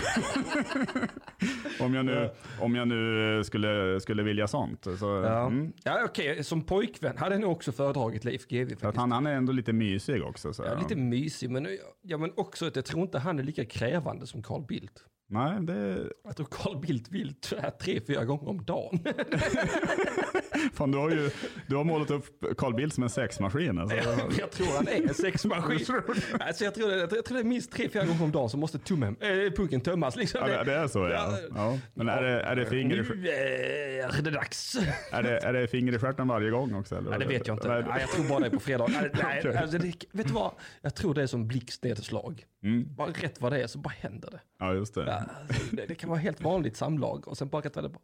om 1.79 1.93
jag 1.93 2.05
nu, 2.05 2.29
om 2.59 2.75
jag 2.75 2.87
nu 2.87 3.41
skulle, 3.43 3.99
skulle 3.99 4.23
vilja 4.23 4.47
sånt. 4.47 4.83
Så, 4.99 5.05
Ja, 5.25 5.45
mm. 5.47 5.73
ja 5.83 6.01
okej, 6.05 6.43
som 6.43 6.61
pojkvän 6.61 7.17
hade 7.17 7.35
jag 7.35 7.41
nog 7.41 7.51
också 7.51 7.71
föredragit 7.71 8.23
Leif 8.23 8.47
GW 8.47 8.67
För 8.67 8.73
att 8.75 8.79
faktiskt. 8.81 8.99
han, 8.99 9.11
han 9.11 9.27
är 9.27 9.33
ändå 9.35 9.53
lite 9.53 9.73
mysig 9.73 10.23
också. 10.23 10.53
Så, 10.53 10.63
Ja, 10.63 10.79
lite 10.79 10.95
mysig, 10.95 11.49
men, 11.49 11.67
ja, 12.01 12.17
men 12.17 12.31
också 12.35 12.67
att 12.67 12.75
jag 12.75 12.85
tror 12.85 13.01
inte 13.03 13.19
han 13.19 13.39
är 13.39 13.43
lika 13.43 13.65
krävande 13.65 14.27
som 14.27 14.43
Carl 14.43 14.65
Bildt. 14.67 15.03
Nej, 15.27 15.61
det, 15.61 16.09
Jag 16.23 16.35
tror 16.35 16.47
Carl 16.51 16.79
Bildt 16.81 17.11
vill 17.11 17.33
tre, 17.79 18.01
fyra 18.07 18.25
gånger 18.25 18.49
om 18.49 18.65
dagen. 18.65 18.99
fan, 20.73 20.91
du, 20.91 20.97
har 20.97 21.09
ju, 21.09 21.29
du 21.67 21.75
har 21.75 21.83
målat 21.83 22.11
upp 22.11 22.25
Carl 22.57 22.73
Bildt 22.73 22.95
som 22.95 23.03
en 23.03 23.09
sexmaskin. 23.09 23.79
Alltså. 23.79 23.97
jag 24.39 24.51
tror 24.51 24.67
han 24.75 24.87
är 24.87 25.07
en 25.07 25.13
sexmaskin. 25.13 25.85
alltså 26.39 26.63
jag, 26.63 26.75
tror 26.75 26.89
det, 26.89 27.15
jag 27.15 27.25
tror 27.25 27.37
det 27.37 27.39
är 27.39 27.43
minst 27.43 27.71
tre, 27.71 27.89
fyra 27.89 28.05
gånger 28.05 28.23
om 28.23 28.31
dagen 28.31 28.49
så 28.49 28.57
måste 28.57 28.79
tummen, 28.79 29.15
äh, 29.19 29.51
punken 29.55 29.81
tömmas. 29.81 30.15
Liksom. 30.15 30.41
Ja, 30.49 30.63
det, 30.63 30.73
är 30.73 30.87
så 30.87 30.99
ja. 30.99 31.07
Ja. 31.09 31.39
ja. 31.55 31.77
Men 31.93 32.09
är 32.09 32.21
det, 32.21 32.41
är, 32.41 32.55
det 32.55 32.65
finger 32.65 32.95
i, 32.95 33.17
Nu 33.17 33.29
är 33.29 34.21
det 34.21 34.31
dags. 34.31 34.77
är, 35.11 35.23
det, 35.23 35.37
är 35.37 35.53
det 35.53 35.67
finger 35.67 35.95
i 35.95 35.99
stjärten 35.99 36.27
varje 36.27 36.49
gång 36.49 36.75
också? 36.75 36.95
Eller? 36.95 37.09
Nej, 37.09 37.19
det 37.19 37.25
vet 37.25 37.47
jag 37.47 37.55
inte. 37.55 37.67
Nej, 37.67 37.83
jag 37.99 38.09
tror 38.09 38.29
bara 38.29 38.39
det 38.39 38.45
är 38.45 38.49
på 38.49 38.59
fredag. 38.59 38.87
Nej, 38.87 39.11
Okej. 39.39 39.57
alltså, 39.57 39.77
det, 39.77 39.87
vet 40.11 40.27
du 40.27 40.33
vad? 40.33 40.51
Jag 40.81 40.95
tror 40.95 41.13
det 41.13 41.21
är 41.21 41.27
som 41.27 41.47
blixtnedslag. 41.47 42.45
Mm. 42.63 42.95
Bara 42.95 43.07
rätt 43.07 43.41
vad 43.41 43.51
det 43.51 43.63
är 43.63 43.67
så 43.67 43.79
bara 43.79 43.93
händer 43.99 44.31
det. 44.31 44.39
Ja, 44.59 44.73
just 44.73 44.95
det. 44.95 45.05
Ja, 45.27 45.33
alltså, 45.49 45.75
det, 45.75 45.85
det 45.85 45.95
kan 45.95 46.09
vara 46.09 46.19
helt 46.19 46.41
vanligt 46.41 46.77
samlag 46.77 47.27
och 47.27 47.37
sen 47.37 47.49
bara 47.49 47.61
rätt 47.61 47.73
det 47.73 47.89
bara... 47.89 47.99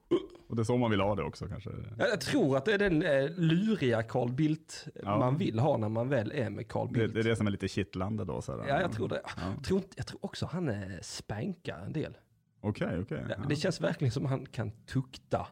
Och 0.50 0.56
det 0.56 0.62
är 0.62 0.64
så 0.64 0.78
man 0.78 0.92
vill 0.92 1.02
ha 1.02 1.16
det 1.16 1.24
också 1.24 1.48
kanske. 1.48 1.70
Jag, 1.98 2.10
jag 2.10 2.22
tror 2.22 2.58
att 2.58 2.66
det 2.66 2.74
är 2.74 2.78
den 2.78 3.04
eh, 3.04 3.30
luriga 3.38 4.04
Carl 4.04 4.32
Bildt 4.32 4.88
Ja. 5.04 5.18
man 5.20 5.38
vill 5.38 5.60
ha 5.60 5.78
när 5.78 5.90
man 5.90 6.10
väl 6.10 6.32
är 6.36 6.50
med 6.50 6.68
Carl 6.68 6.88
Det, 6.88 6.94
Bildt. 6.94 7.14
det 7.14 7.20
är 7.20 7.24
det 7.24 7.36
som 7.36 7.48
är 7.48 7.52
lite 7.52 7.68
kittlande 7.68 8.26
då. 8.26 8.42
Så 8.42 8.64
Ja, 8.68 8.82
jag 8.82 8.92
tror 8.92 9.08
det. 9.10 9.22
Jag 9.56 9.64
tror, 9.64 9.82
jag 9.96 10.08
tror 10.08 10.26
också 10.26 10.46
han 10.46 10.70
eh, 10.70 10.76
spankar 11.02 11.80
en 11.86 11.94
del. 11.94 12.18
Okej, 12.62 13.00
okej. 13.02 13.26
Ja, 13.30 13.36
Ja. 13.38 13.44
Det 13.50 13.56
känns 13.56 13.82
verkligen 13.82 14.12
som 14.12 14.26
han 14.26 14.46
kan 14.46 14.72
tukta 14.72 15.48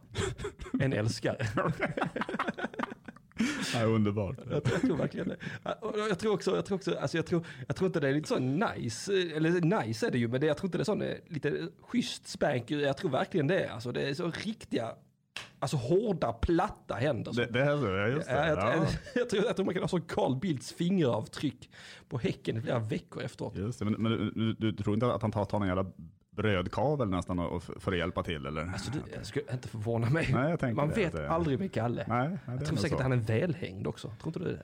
en 0.80 0.94
älskare. 1.00 1.38
Ja, 3.74 3.84
underbart. 3.84 4.38
Jag 4.52 4.64
tror, 4.64 4.76
jag 4.76 4.82
tror 4.82 4.98
verkligen 4.98 5.28
det. 5.28 5.38
Jag 6.10 6.20
tror 6.20 6.34
också, 6.34 6.56
jag 6.56 6.66
tror 6.66 6.78
också, 6.78 6.96
alltså 6.96 7.18
jag 7.18 7.26
tror, 7.26 7.46
jag 7.68 7.76
tror 7.76 7.88
inte 7.88 8.00
det 8.00 8.10
är 8.10 8.14
lite 8.14 8.28
så 8.28 8.40
nice, 8.40 9.14
eller 9.14 9.84
nice 9.86 10.08
är 10.08 10.12
det 10.12 10.18
ju, 10.18 10.28
men 10.28 10.42
det, 10.42 10.48
jag 10.48 10.58
tror 10.58 10.68
inte 10.68 10.78
det 10.78 10.82
är 10.82 10.86
sån 10.86 11.02
eh, 11.02 11.16
lite 11.28 11.68
schysst 11.82 12.28
spank, 12.28 12.72
jag 12.72 12.98
tror 12.98 13.12
verkligen 13.12 13.48
det 13.48 13.60
är, 13.60 13.70
alltså 13.70 13.92
det 13.92 14.10
är 14.10 14.14
så 14.14 14.32
riktiga, 14.32 14.92
alltså 15.60 15.78
hårda, 15.78 16.34
platta 16.34 16.96
händer. 16.96 17.34
Det, 17.34 17.46
det 17.46 17.66
så, 17.80 17.88
ja 17.88 18.08
just 18.08 18.28
det. 18.28 18.34
Ja, 18.34 18.48
jag, 18.48 18.58
Ja, 18.58 18.74
jag, 18.76 18.88
jag, 19.16 19.30
tror, 19.30 19.46
jag 19.46 19.56
tror 19.56 19.66
man 19.66 19.74
kan 19.74 19.84
ha 19.84 19.88
så 19.88 20.02
Carl 20.02 20.36
Bildts 20.36 20.74
fingeravtryck 20.74 21.70
på 22.10 22.18
häcken 22.18 22.58
i 22.58 22.62
flera 22.62 22.80
veckor 22.80 23.24
efteråt. 23.24 23.56
just 23.56 23.80
det. 23.80 23.86
Men, 23.86 23.94
men 23.94 24.12
du, 24.12 24.54
du, 24.54 24.72
du 24.72 24.84
tror 24.84 24.94
inte 24.94 25.14
att 25.14 25.22
han 25.22 25.32
tar, 25.32 25.46
tar 25.46 25.60
någon 25.60 25.68
jävla 25.68 25.86
brödkavel 26.42 27.10
nästan 27.10 27.40
och, 27.40 27.64
för 27.64 27.92
att 27.92 27.98
hjälpa 27.98 28.24
till 28.24 28.46
eller? 28.46 28.62
Alltså 28.62 28.92
det 28.92 29.16
jag 29.16 29.26
skulle 29.26 29.46
inte 29.54 29.68
förvåna 29.68 30.10
mig. 30.10 30.30
Nej, 30.34 30.74
man 30.74 30.88
det, 30.90 30.96
vet 30.96 31.12
det- 31.14 31.30
aldrig 31.30 31.60
med 31.60 31.74
Kalle. 31.74 32.06
Nej, 32.08 32.38
jag 32.48 32.66
tror 32.66 32.78
säkert 32.78 32.90
så. 32.90 32.96
att 32.96 33.02
han 33.02 33.12
är 33.12 33.18
välhängd 33.18 33.88
också. 33.88 34.08
Tror 34.08 34.28
inte 34.28 34.40
du 34.40 34.46
det? 34.46 34.64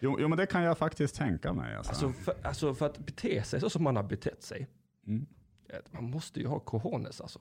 Jo, 0.00 0.16
jo, 0.20 0.28
men 0.28 0.38
det 0.38 0.46
kan 0.46 0.62
jag 0.62 0.78
faktiskt 0.78 1.14
tänka 1.16 1.52
mig. 1.52 1.76
Alltså. 1.76 1.90
Alltså 1.92 2.12
för, 2.12 2.34
alltså 2.42 2.74
för 2.74 2.86
att 2.86 2.98
bete 2.98 3.42
sig 3.42 3.60
så 3.60 3.70
som 3.70 3.82
man 3.82 3.96
har 3.96 4.02
betett 4.02 4.42
sig. 4.42 4.68
Mm. 5.06 5.26
eh, 5.68 5.76
Man 5.90 6.04
måste 6.10 6.40
ju 6.40 6.46
ha 6.46 6.58
cojones 6.58 7.20
alltså. 7.20 7.38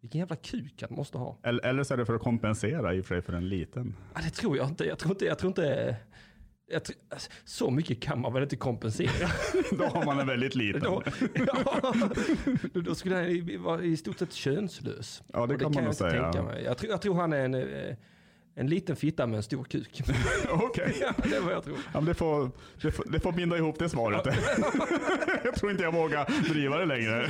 Vilken 0.00 0.18
jävla 0.18 0.36
kuk 0.36 0.82
han 0.88 0.96
måste 0.96 1.18
ha. 1.18 1.36
Eller, 1.42 1.64
eller 1.66 1.82
så 1.84 1.94
är 1.94 1.98
det 1.98 2.06
för 2.06 2.14
att 2.14 2.22
kompensera 2.22 2.94
i 2.94 3.00
och 3.00 3.06
för 3.06 3.14
sig 3.14 3.22
för 3.22 3.32
en 3.32 3.48
liten. 3.48 3.94
Ja, 4.14 4.20
det 4.24 4.30
tror 4.30 4.56
jag 4.56 4.68
inte. 4.68 4.84
Jag 4.84 4.98
tror 4.98 5.12
inte, 5.12 5.24
jag 5.24 5.38
tror 5.38 5.48
inte 5.50 5.96
så 7.44 7.70
mycket 7.70 8.00
kan 8.02 8.20
man 8.20 8.32
väl 8.32 8.42
inte 8.42 8.56
kompensera? 8.56 9.28
Då 9.78 9.84
har 9.84 10.04
man 10.04 10.20
en 10.20 10.26
väldigt 10.26 10.54
liten. 10.54 10.80
då, 10.82 11.02
ja, 11.34 11.92
då 12.72 12.94
skulle 12.94 13.14
han 13.14 13.24
i- 13.24 13.56
vara 13.56 13.82
i 13.82 13.96
stort 13.96 14.18
sett 14.18 14.32
könslös. 14.32 15.22
Ja, 15.32 15.46
det 15.46 15.54
Och 15.54 15.60
kan 15.60 15.72
man 15.74 15.84
nog 15.84 15.94
säga. 15.94 16.22
tänka 16.22 16.42
mig. 16.42 16.64
Jag 16.64 16.78
tror, 16.78 16.90
jag 16.90 17.02
tror 17.02 17.14
han 17.14 17.32
är 17.32 17.44
en, 17.44 17.54
eh, 17.54 17.96
En 18.58 18.66
liten 18.66 18.96
fitta 18.96 19.26
med 19.26 19.36
en 19.36 19.42
stor 19.42 19.64
kuk. 19.64 20.02
Okej. 20.50 20.96
ja, 21.00 21.12
det 21.30 21.40
vad 21.40 21.52
jag 21.52 21.64
tror. 21.64 21.76
Ja, 21.94 22.00
det, 22.00 22.14
får, 22.14 22.50
det, 22.82 22.92
får, 22.92 23.04
det 23.10 23.20
får 23.20 23.32
binda 23.32 23.56
ihop 23.56 23.78
det 23.78 23.88
svaret. 23.88 24.36
jag 25.44 25.54
tror 25.54 25.70
inte 25.70 25.82
jag 25.82 25.92
vågar 25.92 26.48
driva 26.52 26.78
det 26.78 26.86
längre. 26.86 27.28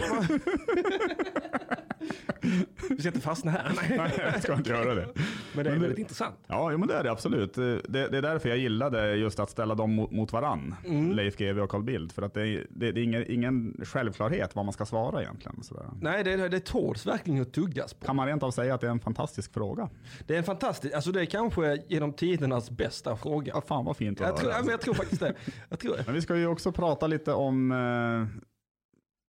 Vi 2.91 2.99
ska 2.99 3.09
inte 3.09 3.21
fastna 3.21 3.51
här. 3.51 3.73
Nej. 3.97 4.13
Jag 4.19 4.43
ska 4.43 4.55
inte 4.55 4.71
göra 4.71 4.95
det. 4.95 5.07
Men 5.07 5.15
det 5.15 5.61
är 5.61 5.65
Men 5.65 5.65
det- 5.65 5.79
väldigt 5.79 5.99
intressant. 5.99 6.35
Ja, 6.47 6.73
jo, 6.73 6.79
men 6.79 6.89
det 6.89 6.95
är 6.95 7.03
det 7.05 7.11
absolut. 7.11 7.55
Det, 7.55 7.81
det 7.89 8.19
är 8.19 8.23
därför 8.23 8.49
jag 8.49 8.59
gillade 8.59 9.15
just 9.17 9.41
att 9.41 9.51
ställa 9.51 9.75
dem 9.75 9.95
mot, 9.95 10.11
mot 10.11 10.33
varann. 10.33 10.75
Mm. 10.87 11.13
Leif 11.13 11.37
GW 11.37 11.61
och 11.63 11.71
Carl 11.71 11.83
Bildt. 11.83 12.13
För 12.13 12.23
att 12.23 12.35
det 12.35 12.49
är, 12.49 12.67
det, 12.71 12.89
är 12.89 12.99
ingen, 12.99 13.31
ingen 13.31 13.81
självklarhet 13.85 14.55
vad 14.57 14.65
man 14.65 14.73
ska 14.73 14.87
svara 14.87 15.23
egentligen. 15.23 15.63
Sådär. 15.63 15.87
Nej, 16.01 16.25
det, 16.25 16.49
det 16.49 16.61
tåls 16.65 17.07
verkligen 17.07 17.43
att 17.43 17.53
tuggas 17.53 17.95
på. 17.95 18.07
Kan 18.07 18.17
man 18.17 18.27
rent 18.27 18.43
av 18.43 18.51
säga 18.51 18.75
att 18.75 18.81
det 18.81 18.87
är 18.87 18.91
en 18.91 19.01
fantastisk 19.01 19.53
fråga? 19.55 19.89
Det 20.27 20.35
är 20.35 20.39
en 20.39 20.45
fantastisk, 20.45 20.95
alltså 20.95 21.13
det 21.13 21.21
är 21.21 21.25
kanske 21.25 21.79
genom 21.89 22.13
tidernas 22.13 22.71
bästa 22.71 23.17
fråga. 23.17 23.53
Ja, 23.55 23.63
fan 23.69 23.85
vad 23.85 23.97
fint 23.97 24.21
att 24.21 24.27
Jag 24.27 24.37
tror, 24.37 24.49
höra. 24.51 24.59
ja, 24.59 24.63
men 24.65 24.71
jag 24.71 24.81
tror 24.81 24.95
faktiskt 24.95 25.21
det. 25.21 25.35
Jag 25.69 25.79
tror. 25.79 25.97
Men 26.07 26.15
vi 26.15 26.21
ska 26.23 26.37
ju 26.37 26.47
också 26.47 26.73
prata 26.73 27.07
lite 27.07 27.33
om, 27.33 27.73
eh, 27.73 27.77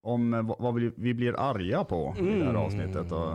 om 0.07 0.33
eh, 0.33 0.55
vad- 0.59 0.75
vi, 0.97 1.13
blir 1.13 1.39
arga 1.39 1.83
på 1.83 2.15
i 2.19 2.21
det 2.21 2.31
här 2.31 2.41
Mm. 2.41 2.55
avsnittet. 2.55 3.11
Och, 3.11 3.33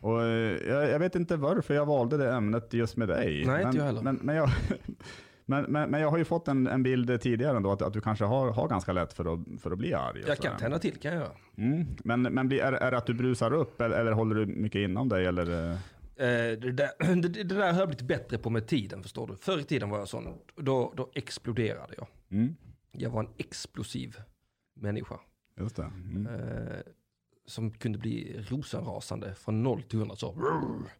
och 0.00 0.22
eh, 0.22 0.68
jag, 0.68 0.90
jag 0.90 0.98
vet 0.98 1.14
inte 1.14 1.36
varför 1.36 1.74
jag 1.74 1.86
valde 1.86 2.16
det 2.16 2.32
ämnet 2.32 2.72
just 2.74 2.96
med 2.96 3.08
dig. 3.08 3.44
Nej, 3.46 3.62
inte 3.62 3.66
men, 3.66 3.76
jag 3.76 3.84
heller. 3.84 4.02
Men, 4.02 4.18
men, 4.22 4.36
jag, 4.36 4.48
men, 5.46 5.64
men, 5.64 5.90
men 5.90 6.00
jag 6.00 6.10
har 6.10 6.18
ju 6.18 6.24
fått 6.24 6.48
en, 6.48 6.66
en 6.66 6.82
bild 6.82 7.20
tidigare 7.20 7.56
ändå 7.56 7.72
att, 7.72 7.82
att 7.82 7.92
du 7.92 8.00
kanske 8.00 8.24
har, 8.24 8.52
har 8.52 8.68
ganska 8.68 8.92
lätt 8.92 9.12
för 9.12 9.34
att, 9.34 9.60
för 9.60 9.70
att 9.70 9.78
bli 9.78 9.94
arg. 9.94 10.22
Jag 10.26 10.38
kan 10.38 10.56
tända 10.56 10.78
till 10.78 10.96
kan 10.96 11.14
jag. 11.14 11.28
Mm. 11.56 11.86
Men, 12.04 12.22
men 12.22 12.48
blir, 12.48 12.60
är, 12.60 12.72
är 12.72 12.90
det 12.90 12.96
att 12.96 13.06
du 13.06 13.14
brusar 13.14 13.52
upp 13.52 13.80
eller, 13.80 13.98
eller 14.00 14.12
håller 14.12 14.34
du 14.34 14.46
mycket 14.46 14.78
inom 14.78 15.08
dig? 15.08 15.26
Eller, 15.26 15.70
eh, 15.70 15.76
Eh, 16.16 16.26
det, 16.58 16.72
där, 16.72 16.88
det, 17.22 17.28
det 17.28 17.42
där 17.54 17.72
har 17.72 17.78
jag 17.80 17.88
blivit 17.88 18.06
bättre 18.06 18.38
på 18.38 18.50
med 18.50 18.66
tiden 18.66 19.02
förstår 19.02 19.26
du. 19.26 19.36
Förr 19.36 19.58
i 19.58 19.62
tiden 19.62 19.90
var 19.90 19.98
jag 19.98 20.08
sån, 20.08 20.24
då, 20.56 20.92
då 20.96 21.10
exploderade 21.14 21.94
jag. 21.96 22.06
mm, 22.30 22.54
Jag 22.92 23.10
var 23.10 23.20
en 23.20 23.28
explosiv 23.36 24.16
människa. 24.74 25.14
Just 25.56 25.76
det. 25.76 25.82
Mm. 25.82 26.26
Eh, 26.26 26.78
som 27.46 27.70
kunde 27.70 27.98
bli 27.98 28.44
rosenrasande 28.48 29.34
från 29.34 29.62
0 29.62 29.82
till 29.82 29.98
100 29.98 30.16
så. 30.16 30.32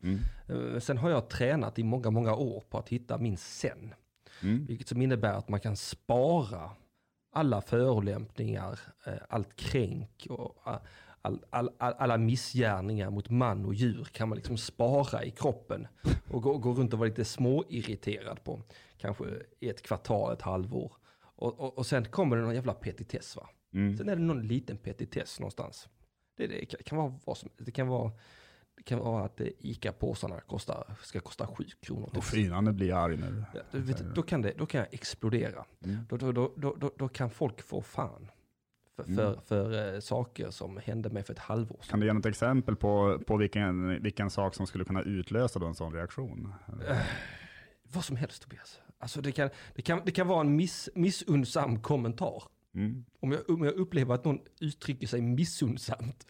Mm. 0.03 0.19
Eh, 0.49 0.81
sen 0.81 0.99
har 0.99 1.11
jag 1.11 1.29
tränat 1.29 1.79
i 1.79 1.83
många, 1.83 2.11
många 2.11 2.35
år 2.35 2.65
på 2.71 2.79
att 2.79 2.89
hitta 2.89 3.19
min 3.19 3.37
sen. 3.37 3.95
Mm. 4.43 4.67
Vilket 4.67 4.89
som 4.89 5.03
innebär 5.03 5.33
att 5.33 5.49
man 5.49 5.61
kan 5.61 5.77
spara 5.77 6.71
alla 7.33 7.61
förolämpningar, 7.61 8.81
eh, 9.07 9.13
allt 9.29 9.57
kränk 9.57 10.27
och 10.31 10.63
all, 11.23 11.45
all, 11.51 11.71
all, 11.79 11.95
alla 11.99 12.19
missgärningar 12.19 13.11
mot 13.11 13.31
man 13.31 13.65
och 13.65 13.75
djur 13.75 14.05
kan 14.13 14.29
man 14.29 14.37
liksom 14.37 14.57
spara 14.57 15.25
i 15.25 15.31
kroppen 15.31 15.87
och 16.31 16.43
gå, 16.43 16.59
gå 16.59 16.73
runt 16.73 16.93
och 16.93 16.99
vara 16.99 17.09
lite 17.09 17.25
småirriterad 17.25 18.45
på. 18.45 18.63
Kanske 18.99 19.25
i 19.61 19.69
ett 19.69 19.83
kvartal, 19.83 20.33
ett 20.33 20.43
halvår. 20.43 20.93
Och, 21.37 21.61
och, 21.61 21.79
och 21.79 21.87
sen 21.87 22.05
kommer 22.05 22.37
det 22.37 22.43
någon 22.43 22.55
jävla 22.55 22.75
petitess 22.75 23.37
va. 23.37 23.49
Mm. 23.75 23.97
Sen 23.97 24.09
är 24.09 24.17
det 24.17 24.23
någon 24.23 24.43
liten 24.47 24.77
petitess 24.77 25.41
någonstans. 25.41 25.89
Det, 26.37 26.47
det 26.47 26.65
kan- 26.85 26.99
vara 26.99 27.15
vad 27.25 27.37
som 27.39 27.51
Det 27.59 27.71
kan 27.71 27.89
vara, 27.89 28.13
det 28.77 28.83
kan 28.83 28.99
vara 28.99 29.25
att 29.25 29.41
eh, 29.41 29.47
ICA-påsarna 29.59 30.41
kostar, 30.41 30.95
ska 31.03 31.21
kosta 31.21 31.47
7 31.47 31.65
kronor. 31.81 32.11
Och 32.17 32.25
finan, 32.25 32.65
det 32.65 32.73
blir 32.73 32.95
arg 32.95 33.17
nu. 33.17 33.45
Ja, 33.55 33.61
du 33.71 33.81
vet, 33.81 34.15
då, 34.15 34.23
kan 34.23 34.43
det, 34.43 34.53
då 34.59 34.67
kan 34.67 34.79
jag 34.79 34.95
explodera. 34.95 35.65
Mm. 35.85 35.97
Då, 36.09 36.17
då, 36.17 36.33
då, 36.33 36.75
då, 36.79 36.93
då, 36.97 37.09
kan 37.09 37.31
folk 37.31 37.63
få 37.63 37.83
fan 37.83 38.31
för, 38.97 39.03
Mm. 39.05 39.17
för, 39.17 39.41
för 39.41 39.95
eh, 39.95 40.01
saker 40.01 40.51
som 40.51 40.81
hände 40.85 41.11
mig 41.11 41.23
för 41.23 41.33
ett 41.33 41.39
halvår 41.39 41.77
sedan. 41.81 41.91
Kan 41.91 42.01
du 42.01 42.07
ge 42.07 42.13
något 42.13 42.27
exempel 42.27 42.77
på, 42.77 43.19
på 43.27 43.37
vilken, 43.37 44.03
vilken 44.03 44.31
sak 44.31 44.55
som 44.55 44.67
skulle 44.67 44.85
kunna 44.85 45.03
utlösa 45.03 45.59
då 45.59 45.67
en 45.67 45.75
sån 45.75 45.93
reaktion? 45.93 46.55
Vad 47.83 48.05
som 48.05 48.17
helst 48.17 48.43
Tobias. 48.43 48.81
Alltså 48.99 49.21
det 49.21 49.33
kan, 49.33 49.51
det 49.75 49.83
kan, 49.83 50.01
det 50.05 50.11
kan 50.13 50.27
vara 50.27 50.41
en 50.41 50.57
miss, 50.57 50.89
missundsam 50.95 51.81
kommentar. 51.83 52.43
Mm. 52.75 53.05
Om 53.21 53.33
jag, 53.33 53.51
om 53.51 53.65
jag 53.65 53.75
upplever 53.75 54.15
att 54.15 54.25
någon 54.25 54.39
uttrycker 54.61 55.07
sig 55.07 55.21
missundsamt. 55.23 56.27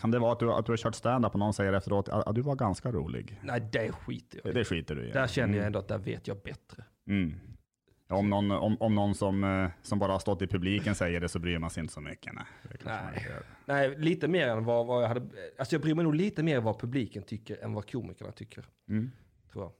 Kan 0.00 0.10
det 0.10 0.18
vara 0.18 0.32
att 0.32 0.38
du, 0.40 0.52
att 0.52 0.66
du 0.66 0.72
har 0.72 0.76
kört 0.76 0.94
stand-up 0.94 1.32
och 1.32 1.38
någon 1.38 1.54
säger 1.54 1.72
efteråt 1.72 2.08
att 2.08 2.34
du 2.34 2.40
var 2.40 2.56
ganska 2.56 2.92
rolig? 2.92 3.40
Nej, 3.42 3.68
det 3.72 3.92
skiter 3.92 4.40
Det, 4.42 4.48
jag 4.48 4.54
i. 4.54 4.58
det 4.58 4.64
skiter 4.64 4.94
du 4.94 5.08
i. 5.08 5.10
Där 5.12 5.26
känner 5.26 5.56
jag 5.58 5.66
ändå 5.66 5.78
att 5.78 5.88
där 5.88 5.98
vet 5.98 6.28
jag 6.28 6.36
bättre. 6.42 6.84
Mm. 7.06 7.34
Ja, 8.08 8.16
Om 8.16 8.30
någon, 8.30 8.50
om, 8.50 8.76
om 8.80 8.94
någon 8.94 9.14
som, 9.14 9.44
eh, 9.44 9.70
som 9.82 9.98
bara 9.98 10.12
har 10.12 10.18
stått 10.18 10.42
i 10.42 10.46
publiken 10.46 10.94
säger 10.94 11.20
det 11.20 11.28
så 11.28 11.38
bryr 11.38 11.58
man 11.58 11.70
sig 11.70 11.80
inte 11.80 11.92
så 11.92 12.00
mycket. 12.00 12.32
Nej, 12.34 12.44
Nej. 12.84 13.26
Nej, 13.64 13.98
lite 13.98 14.28
mer 14.28 14.48
än 14.48 14.64
vad, 14.64 14.86
vad 14.86 15.02
jag 15.02 15.08
hade... 15.08 15.20
Alltså 15.58 15.74
jag 15.74 15.82
bryr 15.82 15.94
mig 15.94 16.04
nog 16.04 16.14
lite 16.14 16.42
mer 16.42 16.60
vad 16.60 16.80
publiken 16.80 17.22
tycker 17.22 17.64
än 17.64 17.72
vad 17.72 17.90
komikerna 17.90 18.32
tycker. 18.32 18.64
Mm. 18.88 19.10
Tror 19.52 19.64
jag. 19.64 19.72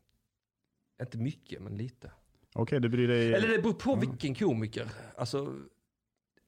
Inte 1.06 1.18
mycket, 1.18 1.62
men 1.62 1.76
lite. 1.76 2.10
Okej, 2.54 2.80
du 2.80 2.88
bryr 2.88 3.08
dig... 3.08 3.34
Eller 3.34 3.48
det 3.48 3.58
beror 3.62 3.72
på 3.72 3.96
vilken 3.96 4.34
komiker. 4.34 4.86
Alltså... 5.16 5.54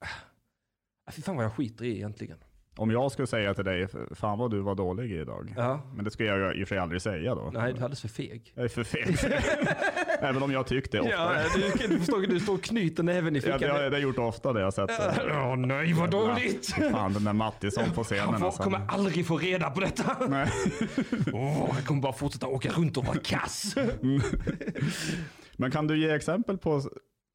ah, 0.00 1.10
Fy 1.12 1.22
fan 1.22 1.36
vad 1.36 1.44
jag 1.44 1.52
skiter 1.52 1.84
i 1.84 1.96
egentligen. 1.96 2.38
Om 2.76 2.90
jag 2.90 3.12
skulle 3.12 3.26
säga 3.26 3.54
till 3.54 3.64
dig, 3.64 3.88
fan 4.14 4.38
vad 4.38 4.50
du 4.50 4.60
var 4.60 4.74
dålig 4.74 5.12
idag. 5.12 5.54
Ja. 5.56 5.82
Men 5.94 6.04
det 6.04 6.10
skulle 6.10 6.28
jag 6.28 6.56
i 6.56 6.64
och 6.64 6.68
för 6.68 6.74
sig 6.74 6.78
aldrig 6.78 7.02
säga 7.02 7.34
då. 7.34 7.50
Nej, 7.52 7.72
du 7.72 7.78
är 7.78 7.84
alldeles 7.84 8.00
för 8.00 8.08
feg. 8.08 8.52
Jag 8.54 8.64
är 8.64 8.68
för 8.68 8.84
feg. 8.84 9.16
Även 10.20 10.42
om 10.42 10.52
jag 10.52 10.66
tyckte 10.66 11.00
ofta. 11.00 11.12
Ja, 11.12 11.34
du, 11.54 11.88
du 11.88 11.98
förstår, 11.98 12.26
du 12.26 12.40
står 12.40 12.54
och 12.54 12.62
knyter 12.62 13.02
näven 13.02 13.36
i 13.36 13.38
Ja, 13.38 13.42
fickan. 13.42 13.60
det, 13.60 13.68
har, 13.68 13.78
det 13.78 13.84
har 13.84 13.92
jag 13.92 14.00
gjort 14.00 14.18
ofta 14.18 14.52
det 14.52 14.60
jag 14.60 14.74
sett. 14.74 14.90
Åh 15.32 15.56
nej, 15.56 15.92
vad 15.92 16.10
dåligt! 16.10 16.66
Fan, 16.92 17.12
den 17.12 17.24
där 17.24 17.32
Mattisson 17.32 17.90
på 17.94 18.04
scenen. 18.04 18.26
Han 18.28 18.38
får, 18.38 18.46
alltså. 18.46 18.62
kommer 18.62 18.86
aldrig 18.88 19.26
få 19.26 19.38
reda 19.38 19.70
på 19.70 19.80
detta. 19.80 20.16
Nej. 20.28 20.48
Åh, 21.32 21.72
han 21.72 21.82
kommer 21.82 22.02
bara 22.02 22.12
fortsätta 22.12 22.46
åka 22.46 22.70
runt 22.70 22.96
och 22.96 23.04
vara 23.04 23.18
kass. 23.24 23.74
Men 25.56 25.70
kan 25.70 25.86
du 25.86 25.98
ge 25.98 26.10
exempel 26.10 26.58
på, 26.58 26.82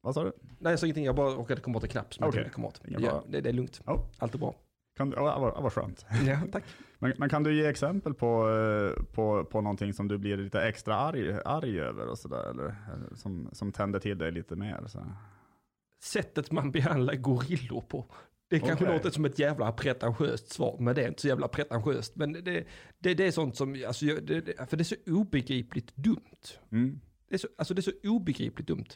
vad 0.06 0.14
sa 0.14 0.24
du? 0.24 0.32
Nej, 0.58 0.72
jag 0.72 0.78
sa 0.78 0.86
ingenting. 0.86 1.04
Jag 1.04 1.14
bara 1.16 1.30
råkade 1.30 1.60
komma 1.60 1.78
åt 1.78 1.84
en 1.84 1.90
knapp 1.90 2.14
som 2.14 2.22
jag 2.22 2.28
Okej. 2.28 2.40
inte 2.40 2.54
komma 2.54 2.66
åt. 2.66 2.80
Ja, 2.84 3.24
det, 3.28 3.40
det 3.40 3.48
är 3.48 3.52
lugnt. 3.52 3.80
Ja. 3.86 4.08
Allt 4.18 4.34
är 4.34 4.38
bra. 4.38 4.54
Kan, 4.96 5.12
ja, 5.16 5.38
vad, 5.38 5.62
vad 5.62 5.72
skönt. 5.72 6.06
Ja, 6.26 6.40
tack. 6.52 6.64
Men, 6.98 7.12
men 7.18 7.28
kan 7.28 7.42
du 7.42 7.54
ge 7.54 7.66
exempel 7.66 8.14
på, 8.14 8.50
eh, 8.50 9.02
på, 9.12 9.44
på 9.44 9.60
någonting 9.60 9.92
som 9.92 10.08
du 10.08 10.18
blir 10.18 10.36
lite 10.36 10.62
extra 10.62 10.96
arg, 10.96 11.38
arg 11.44 11.80
över 11.80 12.08
och 12.08 12.18
sådär? 12.18 12.50
Eller, 12.50 12.64
eller 12.64 13.14
som, 13.14 13.48
som 13.52 13.72
tänder 13.72 13.98
till 14.00 14.18
dig 14.18 14.32
lite 14.32 14.56
mer? 14.56 14.84
Så. 14.86 15.06
Sättet 16.02 16.50
man 16.50 16.70
behandlar 16.72 17.14
gorillor 17.14 17.80
på. 17.80 18.04
Det 18.48 18.58
kanske 18.58 18.84
Okej. 18.84 18.96
låter 18.96 19.10
som 19.10 19.24
ett 19.24 19.38
jävla 19.38 19.72
pretentiöst 19.72 20.52
svar, 20.52 20.76
men 20.80 20.94
det 20.94 21.02
är 21.04 21.08
inte 21.08 21.20
så 21.20 21.28
jävla 21.28 21.48
pretentiöst. 21.48 22.16
Men 22.16 22.32
det, 22.32 22.64
det, 22.98 23.14
det 23.14 23.26
är 23.26 23.30
sånt 23.30 23.56
som, 23.56 23.84
alltså, 23.86 24.04
jag- 24.06 24.22
det, 24.22 24.68
för 24.70 24.76
det 24.76 24.82
är 24.82 24.84
så 24.84 24.96
obegripligt 25.06 25.96
dumt. 25.96 26.58
Mm. 26.72 27.00
Det 27.28 27.34
är 27.34 27.38
så, 27.38 27.48
alltså 27.58 27.74
det 27.74 27.80
är 27.80 27.82
så 27.82 28.08
obegripligt 28.10 28.68
dumt. 28.68 28.86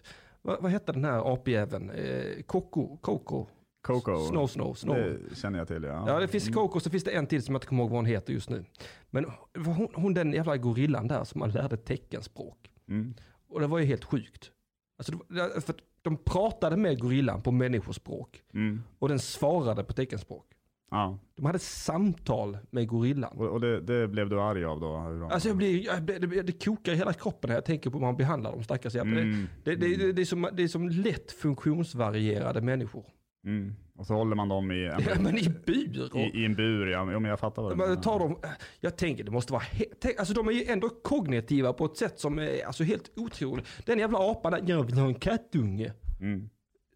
Vad, 0.42 0.62
vad 0.62 0.70
hette 0.70 0.92
den 0.92 1.04
här 1.04 1.34
apjäveln? 1.34 1.90
Eh, 1.90 2.42
Coco? 2.46 2.96
Coco? 2.96 3.46
Coco. 3.82 4.26
Snow, 4.28 4.46
snow, 4.46 4.74
snow. 4.74 4.96
Det 4.96 5.36
känner 5.36 5.58
jag 5.58 5.68
till 5.68 5.82
ja. 5.82 6.04
Ja, 6.08 6.20
det 6.20 6.28
finns 6.28 6.44
Mm. 6.46 6.54
Coco, 6.54 6.80
så 6.80 6.90
finns 6.90 7.04
det 7.04 7.10
en 7.10 7.26
till 7.26 7.42
som 7.42 7.54
jag 7.54 7.58
inte 7.58 7.66
kommer 7.66 7.82
ihåg 7.82 7.90
vad 7.90 7.98
hon 7.98 8.06
heter 8.06 8.32
just 8.32 8.50
nu. 8.50 8.64
Men 9.10 9.26
hon, 9.54 9.88
hon 9.94 10.14
den 10.14 10.32
jävla 10.32 10.56
gorillan 10.56 11.08
där 11.08 11.24
som 11.24 11.38
man 11.38 11.50
lärde 11.50 11.76
teckenspråk. 11.76 12.70
Mm. 12.88 13.14
Och 13.48 13.60
det 13.60 13.66
var 13.66 13.78
ju 13.78 13.84
helt 13.84 14.04
sjukt. 14.04 14.50
Alltså, 14.98 15.12
för 15.60 15.74
de 16.02 16.16
pratade 16.16 16.76
med 16.76 17.00
gorillan 17.00 17.42
på 17.42 17.52
människospråk. 17.52 18.42
Mm. 18.54 18.82
Och 18.98 19.08
den 19.08 19.18
svarade 19.18 19.84
på 19.84 19.92
teckenspråk. 19.92 20.46
Ja. 20.90 21.18
De 21.36 21.46
hade 21.46 21.58
samtal 21.58 22.58
med 22.70 22.88
gorillan. 22.88 23.32
Och, 23.38 23.46
och 23.46 23.60
det, 23.60 23.80
det 23.80 24.08
blev 24.08 24.28
du 24.28 24.40
arg 24.40 24.64
av 24.64 24.80
då? 24.80 24.96
Hur 24.98 25.20
de- 25.20 25.30
Alltså 25.30 25.48
jag 25.48 25.56
blir, 25.56 25.84
jag, 25.86 26.02
det, 26.02 26.18
det, 26.18 26.42
det 26.42 26.64
kokar 26.64 26.92
i 26.92 26.96
hela 26.96 27.12
kroppen 27.12 27.48
när 27.48 27.54
jag 27.54 27.64
tänker 27.64 27.90
på 27.90 27.98
hur 27.98 28.06
man 28.06 28.16
behandlar 28.16 28.52
dem 28.52 28.62
stackars 28.62 28.94
jävlar. 28.94 29.20
Mm. 29.22 29.46
Det, 29.64 29.74
det, 29.76 29.96
det, 29.96 30.12
det, 30.12 30.20
är 30.22 30.26
som, 30.26 30.48
det 30.52 30.62
är 30.62 30.68
som 30.68 30.88
lätt 30.88 31.32
funktionsvarierade 31.32 32.60
människor. 32.60 33.04
Mm. 33.46 33.74
Och 33.96 34.06
så 34.06 34.14
håller 34.14 34.36
man 34.36 34.48
dem 34.48 34.70
i 34.72 34.86
en, 34.86 35.00
Ja, 35.08 35.20
men 35.20 35.38
i 35.38 35.48
bur. 35.66 36.10
Och, 36.14 36.20
i, 36.20 36.40
i 36.42 36.44
en 36.44 36.54
bur, 36.54 36.86
ja. 36.86 37.08
Jo, 37.12 37.20
men 37.20 37.30
jag 37.30 37.40
fattar 37.40 37.62
vad 37.62 37.88
du 37.90 37.96
tar 37.96 38.18
dem, 38.18 38.36
jag 38.80 38.96
tänker 38.96 39.24
det 39.24 39.30
måste 39.30 39.52
vara, 39.52 39.62
he- 39.62 39.92
tänk, 40.00 40.18
alltså 40.18 40.34
de 40.34 40.48
är 40.48 40.52
ju 40.52 40.64
ändå 40.64 40.88
kognitiva 40.88 41.72
på 41.72 41.84
ett 41.84 41.96
sätt 41.96 42.20
som 42.20 42.38
är 42.38 42.66
alltså 42.66 42.84
helt 42.84 43.10
otroligt. 43.16 43.66
Den 43.86 43.98
jävla 43.98 44.18
apan 44.30 44.52
där, 44.52 44.62
jag 44.66 44.82
vill 44.84 44.94
ha 44.98 45.06
en 45.06 45.14
kattunge. 45.14 45.92
Mm. 46.20 46.48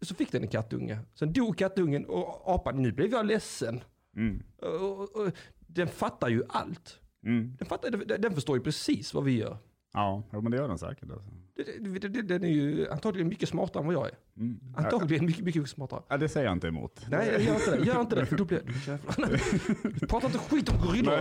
Så 0.05 0.15
fick 0.15 0.31
den 0.31 0.41
en 0.41 0.47
kattunge. 0.47 0.99
Sen 1.13 1.33
dog 1.33 1.57
kattungen 1.57 2.05
och 2.05 2.55
apan, 2.55 2.81
nu 2.81 2.91
blev 2.91 3.11
jag 3.11 3.25
ledsen. 3.25 3.83
Mm. 4.15 4.43
Och, 4.61 5.01
och, 5.01 5.15
och, 5.15 5.31
den 5.67 5.87
fattar 5.87 6.29
ju 6.29 6.43
allt. 6.49 6.99
Mm. 7.25 7.55
Den, 7.59 7.67
fattar, 7.67 7.91
den, 7.91 8.21
den 8.21 8.33
förstår 8.33 8.57
ju 8.57 8.63
precis 8.63 9.13
vad 9.13 9.23
vi 9.23 9.37
gör. 9.37 9.57
Ja, 9.93 10.23
men 10.31 10.51
det 10.51 10.57
gör 10.57 10.67
den 10.67 10.77
säkert. 10.77 11.11
Alltså. 11.11 11.31
Den 12.23 12.43
är 12.43 12.47
ju 12.47 12.89
antagligen 12.89 13.27
mycket 13.27 13.49
smartare 13.49 13.81
än 13.81 13.85
vad 13.87 13.95
jag 13.95 14.05
är. 14.05 14.11
Mm. 14.37 14.59
Antagligen 14.75 15.25
mycket, 15.25 15.43
mycket 15.43 15.69
smartare. 15.69 16.01
Ja, 16.07 16.17
det 16.17 16.29
säger 16.29 16.45
jag 16.47 16.53
inte 16.55 16.67
emot. 16.67 17.05
Nej, 17.09 17.29
jag 17.31 17.41
gör 17.41 17.55
inte 17.55 17.77
det. 17.77 17.85
Gör 17.85 18.01
inte 18.01 18.15
det, 18.15 18.25
för 18.25 18.37
då 18.37 18.45
blir 18.45 18.61
jag... 18.87 18.99
Prata 20.09 20.27
inte 20.27 20.37
skit 20.39 20.69
om 20.69 20.77
gorillor. 20.87 21.19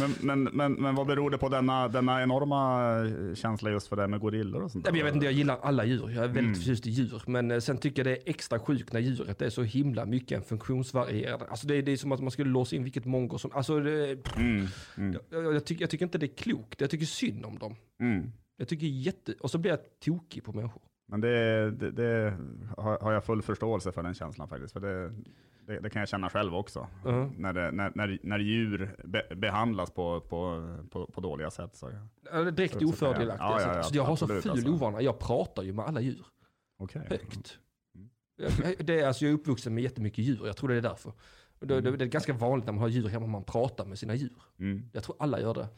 Men, 0.00 0.14
men, 0.20 0.42
men, 0.56 0.72
men 0.72 0.94
vad 0.94 1.06
beror 1.06 1.30
det 1.30 1.38
på 1.38 1.48
denna, 1.48 1.88
denna 1.88 2.22
enorma 2.22 2.90
eh, 3.30 3.34
känsla 3.34 3.70
just 3.70 3.86
för 3.86 3.96
det 3.96 4.08
med 4.08 4.20
gorillor 4.20 4.62
och 4.62 4.70
sånt 4.70 4.84
men 4.84 4.94
Jag 4.96 5.04
vet 5.04 5.14
inte, 5.14 5.26
jag 5.26 5.32
gillar 5.32 5.58
alla 5.62 5.84
djur. 5.84 6.08
Jag 6.10 6.24
är 6.24 6.28
väldigt 6.28 6.38
Mm. 6.42 6.54
förtjust 6.54 6.86
i 6.86 6.90
djur. 6.90 7.22
Men 7.26 7.50
eh, 7.50 7.58
sen 7.58 7.78
tycker 7.78 8.04
jag 8.04 8.16
det 8.16 8.22
är 8.22 8.30
extra 8.30 8.58
sjukt 8.58 8.92
när 8.92 9.00
djuret 9.00 9.42
är 9.42 9.50
så 9.50 9.62
himla 9.62 10.06
mycket 10.06 10.38
en 10.38 10.44
funktionsvarierad. 10.44 11.42
Alltså 11.48 11.66
det, 11.66 11.76
är- 11.76 11.82
det 11.82 11.92
är 11.92 11.96
som 11.96 12.12
att 12.12 12.20
man 12.20 12.30
skulle 12.30 12.50
låsa 12.50 12.76
in 12.76 12.84
vilket 12.84 13.04
mongo 13.04 13.38
som... 13.38 13.50
Alltså 13.54 13.80
det, 13.80 14.18
Mm, 14.36 14.66
mm, 14.96 15.16
jag, 15.30 15.54
jag, 15.54 15.64
tycker, 15.64 15.82
jag 15.82 15.90
tycker 15.90 16.04
inte 16.04 16.18
det 16.18 16.26
är 16.26 16.36
klokt. 16.36 16.80
Jag 16.80 16.90
tycker 16.90 17.06
synd 17.06 17.44
om 17.44 17.58
dem. 17.58 17.76
mm. 18.00 18.32
Jag 18.62 18.68
tycker 18.68 18.86
jätte... 18.86 19.34
Och 19.40 19.50
så 19.50 19.58
blir 19.58 19.70
jag 19.70 19.80
tokig 20.04 20.44
på 20.44 20.52
människor. 20.52 20.82
Men 21.06 21.20
det, 21.20 21.70
det, 21.70 21.90
det 21.90 22.36
har 22.78 23.12
jag 23.12 23.24
full 23.24 23.42
förståelse 23.42 23.92
för 23.92 24.02
den 24.02 24.14
känslan 24.14 24.48
faktiskt. 24.48 24.72
För 24.72 24.80
det, 24.80 25.14
det, 25.66 25.80
det 25.80 25.90
kan 25.90 26.00
jag 26.00 26.08
känna 26.08 26.30
själv 26.30 26.54
också. 26.54 26.86
Ja. 27.04 27.30
När, 27.36 27.52
när, 27.72 27.92
när, 27.94 28.18
när 28.22 28.38
djur 28.38 28.96
be, 29.04 29.34
behandlas 29.36 29.90
på, 29.90 30.20
på, 30.20 30.76
på, 30.90 31.06
på 31.06 31.20
dåliga 31.20 31.50
sätt. 31.50 31.76
Så, 31.76 31.90
Ja, 32.32 32.42
det 32.42 32.48
är 32.48 32.50
direkt 32.50 32.74
Så- 32.74 32.80
så- 32.80 32.88
ofördelaktigt. 32.88 33.40
ja, 33.40 33.60
ja, 33.60 33.66
ja, 33.66 33.76
alltså, 33.76 33.94
jag 33.94 34.02
har 34.04 34.16
så 34.16 34.26
ful 34.28 34.50
alltså. 34.50 34.68
ovana. 34.70 35.00
Jag 35.02 35.18
pratar 35.18 35.62
ju 35.62 35.72
med 35.72 35.84
alla 35.84 36.00
djur. 36.00 36.26
Okej. 36.78 37.02
Högt. 37.10 37.58
Mm. 37.94 38.08
Det 38.78 39.00
är, 39.00 39.06
alltså, 39.06 39.24
jag 39.24 39.30
är 39.30 39.34
uppvuxen 39.34 39.74
med 39.74 39.82
jättemycket 39.82 40.24
djur. 40.24 40.46
Jag 40.46 40.56
tror 40.56 40.68
det 40.68 40.74
är 40.76 40.80
därför. 40.82 41.12
Det, 41.60 41.80
det, 41.80 41.96
det 41.96 42.04
är 42.04 42.08
ganska 42.08 42.32
vanligt 42.32 42.66
när 42.66 42.72
man 42.72 42.80
har 42.82 42.88
djur 42.88 43.08
hemma, 43.08 43.26
man 43.26 43.44
pratar 43.44 43.84
med 43.84 43.98
sina 43.98 44.14
djur. 44.14 44.42
Mm. 44.58 44.82
Jag 44.92 45.02
tror 45.02 45.16
alla 45.18 45.40
gör 45.40 45.54
det. 45.54 45.68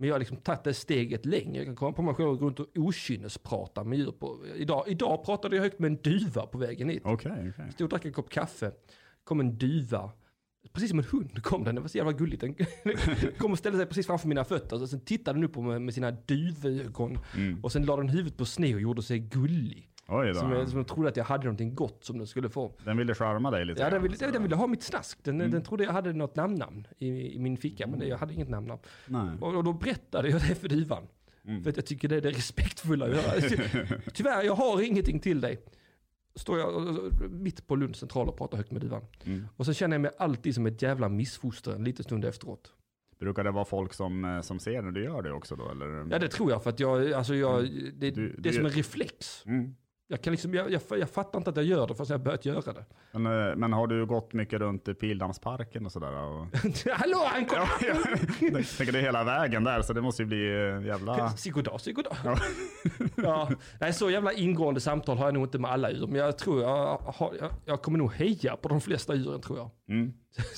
Men 0.00 0.08
jag 0.08 0.14
har 0.14 0.18
liksom 0.18 0.36
tagit 0.36 0.64
det 0.64 0.74
steget 0.74 1.26
längre. 1.26 1.56
Jag 1.56 1.66
kan 1.66 1.76
komma 1.76 1.92
på 1.92 2.02
mig 2.02 2.14
själv 2.14 2.28
och 2.28 2.38
gå 2.38 2.46
runt 2.46 2.60
och 2.60 2.66
okynnesprata 2.74 3.84
med 3.84 3.98
djur. 3.98 4.12
På. 4.12 4.46
Idag, 4.56 4.84
idag 4.88 5.24
pratade 5.24 5.56
jag 5.56 5.62
högt 5.62 5.78
med 5.78 5.90
en 5.90 5.96
duva 6.02 6.46
på 6.46 6.58
vägen 6.58 6.88
hit. 6.88 7.02
Okej, 7.04 7.32
okej. 7.32 7.72
Stod 7.72 7.84
och 7.84 7.90
drack 7.90 8.04
en 8.04 8.12
kopp 8.12 8.30
kaffe. 8.30 8.72
kom 9.24 9.40
en 9.40 9.58
duva. 9.58 10.10
Precis 10.72 10.90
som 10.90 10.98
en 10.98 11.04
hund 11.04 11.42
kom 11.42 11.64
den, 11.64 11.74
det 11.74 11.80
var 11.80 11.88
så 11.88 11.98
jävla 11.98 12.12
gulligt. 12.12 12.40
Den 12.40 12.54
kom 13.38 13.52
och 13.52 13.58
ställde 13.58 13.78
sig 13.78 13.86
precis 13.86 14.06
framför 14.06 14.28
mina 14.28 14.44
fötter. 14.44 14.82
Och 14.82 14.88
sen 14.88 15.00
tittade 15.00 15.36
den 15.36 15.44
upp 15.44 15.52
på 15.52 15.62
mig 15.62 15.80
med 15.80 15.94
sina 15.94 16.10
duvögon. 16.10 17.18
Mm. 17.36 17.64
Och 17.64 17.72
sen 17.72 17.84
la 17.84 17.96
den 17.96 18.08
huvudet 18.08 18.36
på 18.36 18.44
sned 18.44 18.74
och 18.74 18.80
gjorde 18.80 19.02
sig 19.02 19.18
gullig. 19.18 19.90
Oj 20.08 20.28
då. 20.28 20.34
Som 20.34 20.52
jag, 20.52 20.68
som 20.68 20.78
jag 20.78 20.86
trodde 20.86 21.08
att 21.08 21.16
jag 21.16 21.24
hade 21.24 21.44
någonting 21.44 21.74
gott 21.74 22.04
som 22.04 22.18
den 22.18 22.26
skulle 22.26 22.48
få. 22.48 22.72
Den 22.84 22.96
ville 22.96 23.14
charma 23.14 23.50
dig 23.50 23.64
lite 23.64 23.80
Ja, 23.82 23.90
den 23.90 24.02
ville, 24.02 24.16
den 24.16 24.42
ville 24.42 24.56
ha 24.56 24.66
mitt 24.66 24.82
snask. 24.82 25.18
Den, 25.24 25.34
Mm. 25.40 25.50
den 25.50 25.62
trodde 25.62 25.84
jag 25.84 25.92
hade 25.92 26.12
något 26.12 26.36
namnnamn 26.36 26.86
i, 26.98 27.34
i 27.34 27.38
min 27.38 27.56
ficka, 27.56 27.86
men 27.86 27.98
det, 27.98 28.06
jag 28.06 28.18
hade 28.18 28.34
inget 28.34 28.48
namnnamn. 28.48 28.80
Nej. 29.06 29.28
Och, 29.40 29.54
och 29.56 29.64
då 29.64 29.72
berättade 29.72 30.28
jag 30.30 30.40
det 30.40 30.54
för 30.54 30.68
duvan. 30.68 31.06
Mm. 31.44 31.62
För 31.62 31.70
att 31.70 31.76
jag 31.76 31.86
tycker 31.86 32.08
det 32.08 32.16
är 32.16 32.20
det 32.20 32.30
respektfulla 32.30 33.04
att 33.06 33.10
göra. 33.10 33.40
Tyvärr, 34.14 34.42
jag 34.42 34.54
har 34.54 34.82
ingenting 34.82 35.20
till 35.20 35.40
dig. 35.40 35.58
Står 36.34 36.58
jag 36.58 36.98
mitt 37.30 37.66
på 37.66 37.76
Lunds 37.76 37.98
central 37.98 38.28
och 38.28 38.36
pratar 38.38 38.56
högt 38.56 38.70
med 38.70 38.80
duvan. 38.82 39.02
Mm. 39.24 39.46
Och 39.56 39.66
så 39.66 39.72
känner 39.72 39.94
jag 39.94 40.00
mig 40.00 40.10
alltid 40.18 40.54
som 40.54 40.66
ett 40.66 40.82
jävla 40.82 41.08
missfoster 41.08 41.72
en 41.72 41.84
liten 41.84 42.04
stund 42.04 42.24
efteråt. 42.24 42.72
Brukar 43.18 43.44
det 43.44 43.50
vara 43.50 43.64
folk 43.64 43.94
som, 43.94 44.24
eh, 44.24 44.40
som 44.40 44.58
ser 44.58 44.82
när 44.82 44.90
du 44.90 45.04
gör 45.04 45.22
det 45.22 45.32
också 45.32 45.56
då? 45.56 45.70
Eller? 45.70 46.06
Ja 46.10 46.18
det 46.18 46.28
tror 46.28 46.50
jag 46.50 46.62
för 46.62 46.70
att 46.70 46.80
jag, 46.80 47.12
alltså 47.12 47.34
jag, 47.34 47.64
det, 47.94 48.10
Du- 48.10 48.34
det 48.38 48.48
är 48.48 48.52
du- 48.52 48.52
som 48.52 48.66
en 48.66 48.72
reflex. 48.72 49.42
Mm. 49.46 49.74
Jag, 50.10 50.22
kan 50.22 50.30
liksom, 50.30 50.54
jag, 50.54 50.72
jag, 50.72 50.80
jag 50.90 51.10
fattar 51.10 51.38
inte 51.38 51.50
att 51.50 51.56
jag 51.56 51.64
gör 51.64 51.86
det 51.86 51.94
förrän 51.94 52.06
jag 52.08 52.18
har 52.18 52.24
börjat 52.24 52.44
göra 52.46 52.72
det. 52.72 52.84
Men, 53.12 53.48
eh, 53.48 53.56
men 53.56 53.72
har 53.72 53.86
du 53.86 54.06
gått 54.06 54.32
mycket 54.32 54.60
runt 54.60 54.88
i 54.88 54.94
Pildammsparken 54.94 55.86
och 55.86 55.92
sådär? 55.92 56.12
Och... 56.12 56.46
Hallå 56.92 57.24
han 57.26 57.46
kom! 57.46 57.58
ja, 57.80 57.94
jag 58.40 58.68
tänker 58.68 58.92
det 58.92 58.98
är 58.98 59.02
hela 59.02 59.24
vägen 59.24 59.64
där, 59.64 59.82
så 59.82 59.92
det 59.92 60.00
måste 60.00 60.22
ju 60.22 60.26
bli 60.26 60.46
eh, 60.46 60.86
jävla... 60.86 61.30
Sigoddag, 61.30 61.78
sigoddag. 61.78 62.16
Ja. 62.24 62.38
Ja, 63.22 63.50
nej, 63.80 63.92
så 63.92 64.10
jävla 64.10 64.32
ingående 64.32 64.80
samtal 64.80 65.18
har 65.18 65.24
jag 65.24 65.34
nog 65.34 65.44
inte 65.44 65.58
med 65.58 65.70
alla 65.70 65.90
djur. 65.90 66.06
Men 66.06 66.16
jag 66.16 66.38
tror 66.38 66.62
jag, 66.62 66.96
har, 66.96 67.34
jag, 67.40 67.50
jag 67.64 67.82
kommer 67.82 67.98
nog 67.98 68.12
heja 68.12 68.56
på 68.56 68.68
de 68.68 68.80
flesta 68.80 69.14
djuren 69.14 69.40
tror 69.40 69.58
jag. 69.58 69.70
Mm. 69.88 70.12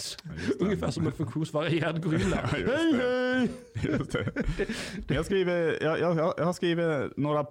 Ungefär 0.60 0.90
som 0.90 1.06
en 1.06 1.12
funktionsvarierad 1.12 2.02
gorilla. 2.04 2.38
Ja, 2.42 2.48
hej 2.52 2.94
hej! 2.94 3.50
Just 3.82 4.12
det. 4.12 5.14
Jag, 5.14 5.24
skriver, 5.24 5.82
jag, 5.82 6.00
jag, 6.00 6.34
jag 6.36 6.44
har 6.44 6.52
skrivit 6.52 7.16
några 7.16 7.46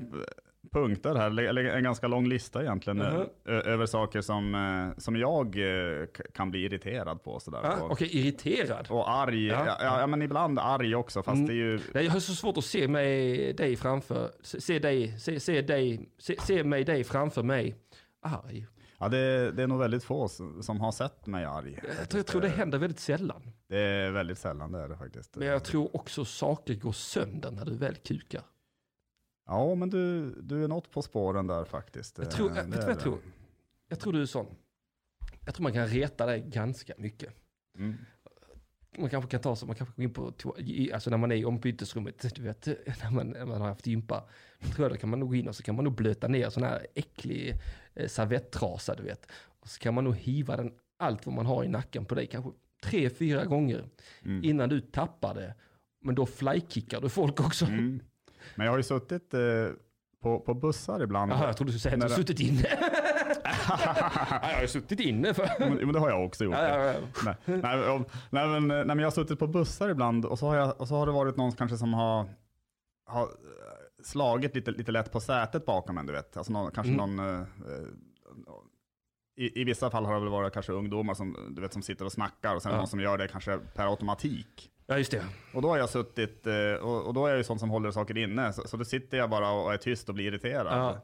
punkter 0.72 1.16
här, 1.16 1.40
eller 1.40 1.64
en 1.64 1.84
ganska 1.84 2.08
lång 2.08 2.28
lista 2.28 2.62
egentligen, 2.62 2.98
Mhm. 2.98 3.26
ö- 3.46 3.62
över 3.62 3.86
saker 3.86 4.22
som, 4.22 4.56
eh, 4.56 4.98
som 5.00 5.16
jag 5.16 5.46
eh, 5.58 6.06
kan 6.34 6.52
bli 6.52 6.60
irriterad 6.66 7.24
på. 7.24 7.40
Sådär. 7.40 7.82
Och, 7.84 7.92
Okej, 7.92 8.10
irriterad. 8.12 8.88
och 8.90 9.12
arg, 9.12 9.46
Ja. 9.48 9.66
ja. 9.80 10.00
Ja, 10.00 10.08
men 10.08 10.22
ibland 10.22 10.60
arg 10.60 10.96
också, 10.96 11.24
fast 11.24 11.36
Mm. 11.36 11.48
det 11.48 11.54
är 11.54 11.56
ju... 11.56 11.80
Nej, 11.94 12.06
Jag 12.06 12.12
har 12.12 12.20
så 12.20 12.34
svårt 12.36 12.58
att 12.58 12.64
se 12.66 12.88
mig, 12.88 13.54
dig 13.54 13.76
framför, 13.76 14.32
se, 14.42 14.80
dig, 14.80 15.20
se, 15.20 15.40
se 15.40 15.62
dig, 15.62 16.10
se, 16.18 16.36
se 16.40 16.64
mig 16.64 16.84
dig 16.84 17.04
framför 17.04 17.44
mig. 17.44 17.76
Arg. 18.22 18.66
Ja, 19.02 19.10
det, 19.10 19.52
det 19.52 19.64
är 19.64 19.68
nog 19.68 19.80
väldigt 19.80 20.04
få 20.04 20.28
som, 20.28 20.64
som 20.64 20.80
har 20.80 20.92
sett 20.92 21.28
mig 21.28 21.46
arg. 21.46 21.80
Jag 22.00 22.10
tror, 22.10 22.20
jag 22.20 22.26
tror 22.28 22.42
det 22.42 22.50
händer 22.50 22.78
väldigt 22.78 23.00
sällan. 23.00 23.42
Det 23.70 23.80
är 23.80 24.12
väldigt 24.12 24.38
sällan 24.38 24.72
det 24.72 24.80
är 24.80 24.90
det 24.90 24.98
faktiskt. 24.98 25.36
Men 25.36 25.48
jag 25.48 25.64
tror 25.64 25.96
också 25.96 26.26
saker 26.26 26.74
går 26.74 26.92
sönder 26.92 27.52
när 27.52 27.66
du 27.66 27.76
väl 27.78 27.96
kukar. 27.96 28.42
Ja, 29.50 29.76
men 29.76 29.90
du, 29.90 30.32
du 30.42 30.64
är 30.64 30.68
något 30.68 30.92
på 30.92 31.02
spåren 31.02 31.48
där 31.48 31.66
faktiskt. 31.66 32.18
Jag 32.18 32.32
tror, 32.32 32.52
Eh, 32.52 32.58
jag, 32.58 32.64
vet 32.64 32.88
jag 32.88 33.00
tror? 33.00 33.20
Jag 33.88 34.00
tror 34.00 34.14
du 34.14 34.22
är 34.22 34.26
sån. 34.26 34.46
Jag 35.46 35.56
tror 35.56 35.64
man 35.64 35.74
kan 35.74 35.88
reta 35.88 36.26
dig 36.26 36.42
ganska 36.48 36.94
mycket. 36.98 37.34
Mm. 37.78 37.96
Man 38.98 39.10
kanske 39.10 39.30
kan 39.32 39.42
ta 39.42 39.56
så, 39.56 39.66
man 39.66 39.76
kanske 39.76 39.96
går 39.96 40.04
in 40.04 40.14
på, 40.14 40.34
alltså 40.94 41.10
när 41.10 41.18
man 41.18 41.32
är 41.32 41.36
i 41.36 41.46
ombytesrummet, 41.46 42.26
du 42.36 42.42
vet, 42.42 42.66
när 43.04 43.12
man, 43.12 43.28
när 43.30 43.46
man 43.46 43.62
har 43.62 43.68
haft 43.68 43.88
gympa. 43.88 44.24
Då 44.60 44.68
tror 44.68 44.86
jag 44.86 44.92
då 44.92 44.98
kan 44.98 45.10
man 45.10 45.20
nog 45.20 45.30
gå 45.30 45.36
in 45.36 45.48
och 45.48 45.56
så 45.56 45.64
kan 45.64 45.76
man 45.76 45.84
nog 45.86 45.96
blöta 45.96 46.28
ner 46.28 46.50
sån 46.50 46.64
här 46.64 46.88
äcklig 46.96 47.56
eh, 47.94 48.08
servettrasa, 48.08 48.96
du 48.96 49.04
vet. 49.04 49.32
Och 49.60 49.70
så 49.70 49.80
kan 49.80 49.94
man 49.94 50.04
nog 50.04 50.16
hiva 50.16 50.58
den, 50.58 50.72
allt 51.00 51.26
vad 51.26 51.36
man 51.36 51.46
har 51.46 51.64
i 51.64 51.68
nacken 51.68 52.06
på 52.06 52.16
dig, 52.16 52.28
kanske 52.28 52.52
tre, 52.84 53.10
fyra 53.10 53.46
gånger 53.46 53.86
Mm. 54.24 54.44
innan 54.44 54.70
du 54.70 54.82
tappar 54.82 55.36
det. 55.36 55.56
Men 56.02 56.16
då 56.16 56.26
flykickar 56.26 57.02
du 57.02 57.10
folk 57.10 57.40
också. 57.40 57.66
Mm. 57.66 58.00
Men 58.56 58.66
jag 58.66 58.72
har 58.74 58.78
ju 58.78 58.84
suttit 58.84 59.34
eh, 59.34 59.40
på, 60.22 60.40
på 60.40 60.54
bussar 60.54 61.04
ibland. 61.04 61.32
Jaha, 61.32 61.46
jag 61.48 61.58
trodde 61.58 61.72
du 61.72 61.80
skulle 61.80 61.92
säga 61.92 62.04
att 62.04 62.10
du 62.10 62.14
har 62.16 62.22
suttit 62.22 62.40
inne. 62.40 62.64
ja, 63.70 64.40
jag 64.42 64.56
har 64.56 64.62
ju 64.62 64.68
suttit 64.68 65.00
inne 65.00 65.34
för... 65.34 65.50
men, 65.60 65.74
men 65.74 65.94
det 65.94 66.00
har 66.00 66.10
jag 66.10 66.26
också 66.26 66.44
gjort. 66.44 66.54
Nej, 66.54 66.96
nej, 67.46 67.90
om- 67.90 68.06
nej, 68.30 68.48
men, 68.48 68.68
nej, 68.68 68.86
men 68.86 69.00
jag 69.00 69.06
har 69.06 69.12
suttit 69.12 69.40
på 69.40 69.48
bussar 69.48 69.90
ibland 69.90 70.26
och 70.26 70.40
så 70.40 70.48
har, 70.48 70.56
jag, 70.56 70.82
och 70.82 70.88
så 70.88 70.96
har 70.96 71.06
det 71.06 71.12
varit 71.12 71.38
någon 71.38 71.52
kanske 71.52 71.78
som 71.78 71.94
har, 71.94 72.26
har 73.06 73.24
eh, 73.24 73.28
slagit 74.04 74.56
lite, 74.56 74.72
lite 74.72 74.92
lätt 74.92 75.12
på 75.12 75.20
sätet 75.20 75.66
bakom 75.66 75.98
en, 75.98 76.06
du 76.06 76.14
vet. 76.14 76.38
Alltså 76.38 76.54
någon, 76.54 76.72
kanske 76.72 76.94
Mm. 76.94 77.16
någon... 77.16 77.30
eh, 77.36 77.42
eh, 77.42 77.88
i, 79.38 79.62
I 79.62 79.64
vissa 79.64 79.90
fall 79.92 80.06
har 80.06 80.14
det 80.14 80.20
väl 80.20 80.30
varit 80.30 80.54
kanske 80.54 80.72
ungdomar 80.74 81.14
som, 81.14 81.38
du 81.56 81.62
vet, 81.62 81.74
som 81.74 81.82
sitter 81.82 82.06
och 82.06 82.12
snackar 82.12 82.56
och 82.56 82.62
sen 82.62 82.72
Ja. 82.72 82.78
någon 82.78 82.88
som 82.88 83.00
gör 83.00 83.18
det 83.18 83.28
kanske 83.28 83.58
per 83.58 83.86
automatik. 83.92 84.72
Ja, 84.90 84.98
just 84.98 85.12
det. 85.12 85.24
Och 85.54 85.62
då 85.62 85.70
har 85.70 85.78
jag 85.78 85.90
suttit, 85.90 86.48
eh, 86.48 86.74
och, 86.74 87.14
då 87.14 87.26
är 87.26 87.30
jag 87.30 87.38
ju 87.38 87.44
sån 87.44 87.60
som 87.60 87.70
håller 87.70 87.92
saker 87.92 88.18
inne, 88.18 88.54
så, 88.54 88.68
så 88.68 88.78
då 88.78 88.86
sitter 88.86 89.18
jag 89.18 89.30
bara 89.30 89.52
och 89.52 89.74
är 89.74 89.78
tyst 89.78 90.10
och 90.10 90.16
blir 90.16 90.26
irriterad. 90.26 90.68
Ja. 90.80 90.98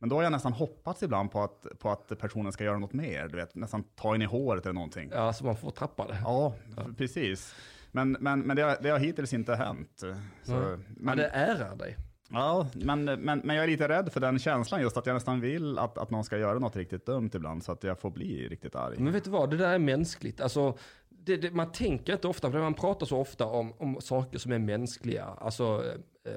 Men 0.00 0.08
då 0.08 0.16
har 0.16 0.22
jag 0.22 0.32
nästan 0.32 0.52
hoppats 0.52 1.02
ibland 1.02 1.32
på 1.32 1.42
att, 1.42 1.66
på 1.78 1.90
att 1.90 2.18
personen 2.18 2.52
ska 2.52 2.64
göra 2.64 2.78
något 2.78 2.92
mer, 2.92 3.28
du 3.28 3.36
vet, 3.36 3.54
nästan 3.54 3.82
ta 3.96 4.14
in 4.14 4.22
i 4.22 4.24
håret 4.24 4.66
eller 4.66 4.74
någonting. 4.74 5.10
Ja, 5.14 5.32
så 5.32 5.44
man 5.44 5.56
får 5.56 5.70
tappa 5.70 6.06
det. 6.06 6.18
Ja, 6.24 6.54
f- 6.78 6.84
precis. 6.98 7.54
Men, 7.92 8.16
men, 8.20 8.40
men 8.40 8.56
det, 8.56 8.62
har, 8.62 8.76
det 8.82 8.88
har 8.90 8.98
hittills 8.98 9.32
inte 9.32 9.54
hänt. 9.54 9.90
Så, 9.96 10.06
Ja. 10.06 10.14
men, 10.60 10.84
Men 10.96 11.16
det 11.18 11.26
ärar 11.26 11.76
dig. 11.76 11.96
ja, 12.30 12.66
men, 12.74 13.04
men, 13.04 13.38
men 13.44 13.56
jag 13.56 13.64
är 13.64 13.68
lite 13.68 13.88
rädd 13.88 14.12
för 14.12 14.20
den 14.20 14.38
känslan 14.38 14.80
just 14.82 14.96
att 14.96 15.06
jag 15.06 15.14
nästan 15.14 15.40
vill 15.40 15.78
att, 15.78 15.98
att 15.98 16.10
någon 16.10 16.24
ska 16.24 16.38
göra 16.38 16.58
något 16.58 16.76
riktigt 16.76 17.06
dumt 17.06 17.30
ibland 17.34 17.64
så 17.64 17.72
att 17.72 17.84
jag 17.84 17.98
får 17.98 18.10
bli 18.10 18.48
riktigt 18.48 18.74
arg. 18.74 18.94
Men 18.98 19.12
vet 19.12 19.24
du 19.24 19.30
vad, 19.30 19.50
det 19.50 19.56
där 19.56 19.72
är 19.74 19.78
mänskligt. 19.78 20.40
Alltså, 20.40 20.78
det, 21.24 21.36
det, 21.36 21.50
man 21.50 21.72
tänker 21.72 22.12
inte 22.12 22.28
ofta, 22.28 22.50
för 22.50 22.58
man 22.58 22.74
pratar 22.74 23.06
så 23.06 23.18
ofta 23.18 23.46
om, 23.46 23.72
om 23.78 24.00
saker 24.00 24.38
som 24.38 24.52
är 24.52 24.58
mänskliga. 24.58 25.24
Alltså 25.24 25.84
eh, 26.24 26.32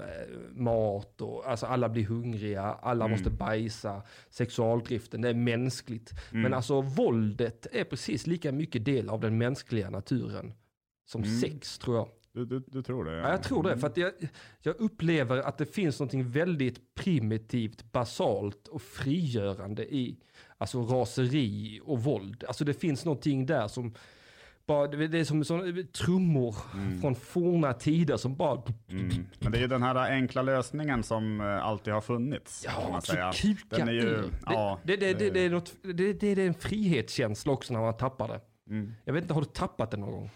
mat 0.52 1.22
och 1.22 1.50
alltså 1.50 1.65
alla 1.65 1.89
blir 1.89 2.06
hungriga, 2.06 2.62
alla 2.62 3.08
måste 3.08 3.30
bajsa, 3.30 4.02
sexualdriften, 4.30 5.22
det 5.22 5.30
är 5.30 5.34
mänskligt. 5.34 6.12
Men 6.32 6.54
alltså 6.54 6.82
våldet 6.82 7.67
är 7.72 7.84
precis 7.84 8.28
lika 8.28 8.52
mycket 8.52 8.86
del 8.86 9.10
av 9.10 9.19
den 9.19 9.38
mänskliga 9.38 9.89
naturen 9.89 10.54
som 11.06 11.24
sex 11.24 11.78
tror 11.78 11.98
jag. 11.98 12.08
Du, 12.34 12.46
du, 12.46 12.63
du 12.67 12.84
tror 12.84 13.06
det? 13.06 13.17
Ja, 13.17 13.30
jag 13.30 13.43
tror 13.43 13.63
det, 13.63 13.78
för 13.78 13.88
att 13.88 13.98
jag, 13.98 14.12
jag 14.62 14.76
upplever 14.80 15.38
att 15.38 15.58
det 15.58 15.65
finns 15.65 16.00
något 16.00 16.13
väldigt 16.13 16.96
primitivt, 16.96 17.91
basalt 17.91 18.67
och 18.67 18.82
frigörande 18.82 19.93
i 19.96 20.17
alltså 20.58 20.82
raseri 20.82 21.82
och 21.84 22.04
våld. 22.04 22.43
Alltså 22.48 22.65
det 22.65 22.74
finns 22.74 23.06
någonting 23.06 23.46
där 23.46 23.67
som 23.67 23.93
bara, 24.67 24.88
det 24.88 25.19
är 25.19 25.23
som 25.23 25.43
sån, 25.43 25.88
trummor 25.88 26.56
från 27.02 27.15
forna 27.15 27.73
tider 27.73 28.17
som 28.17 28.36
bara... 28.36 28.62
Mm. 28.89 29.10
Men 29.39 29.52
det 29.52 29.58
är 29.58 29.62
ju 29.62 29.67
den 29.67 29.84
här 29.84 29.95
enkla 29.95 30.41
lösningen 30.41 31.04
som 31.04 31.41
eh, 31.41 31.65
alltid 31.65 31.93
har 31.93 32.02
funnits. 32.02 32.65
Ja, 32.65 33.02
så 33.02 33.13
kuka 33.34 33.78
Den 33.78 33.88
är 33.88 33.91
ju, 33.91 34.02
ur. 34.02 34.21
Det, 34.21 34.30
ja, 34.45 34.80
det, 34.84 34.95
det, 34.95 35.13
det, 35.13 35.30
det, 35.30 35.39
är 35.39 35.49
något, 35.49 35.73
det, 35.95 36.23
är 36.23 36.39
en 36.39 36.54
frihetskänsla 36.54 37.54
också 37.54 37.73
när 37.73 37.82
man 37.82 37.97
tappar 37.97 38.28
det. 38.28 38.41
Mm. 38.69 38.93
Jag 39.06 39.13
vet 39.13 39.23
inte, 39.23 39.34
har 39.34 39.41
du 39.41 39.47
tappat 39.47 39.91
det 39.91 39.97
någon 39.97 40.12
gång? 40.12 40.30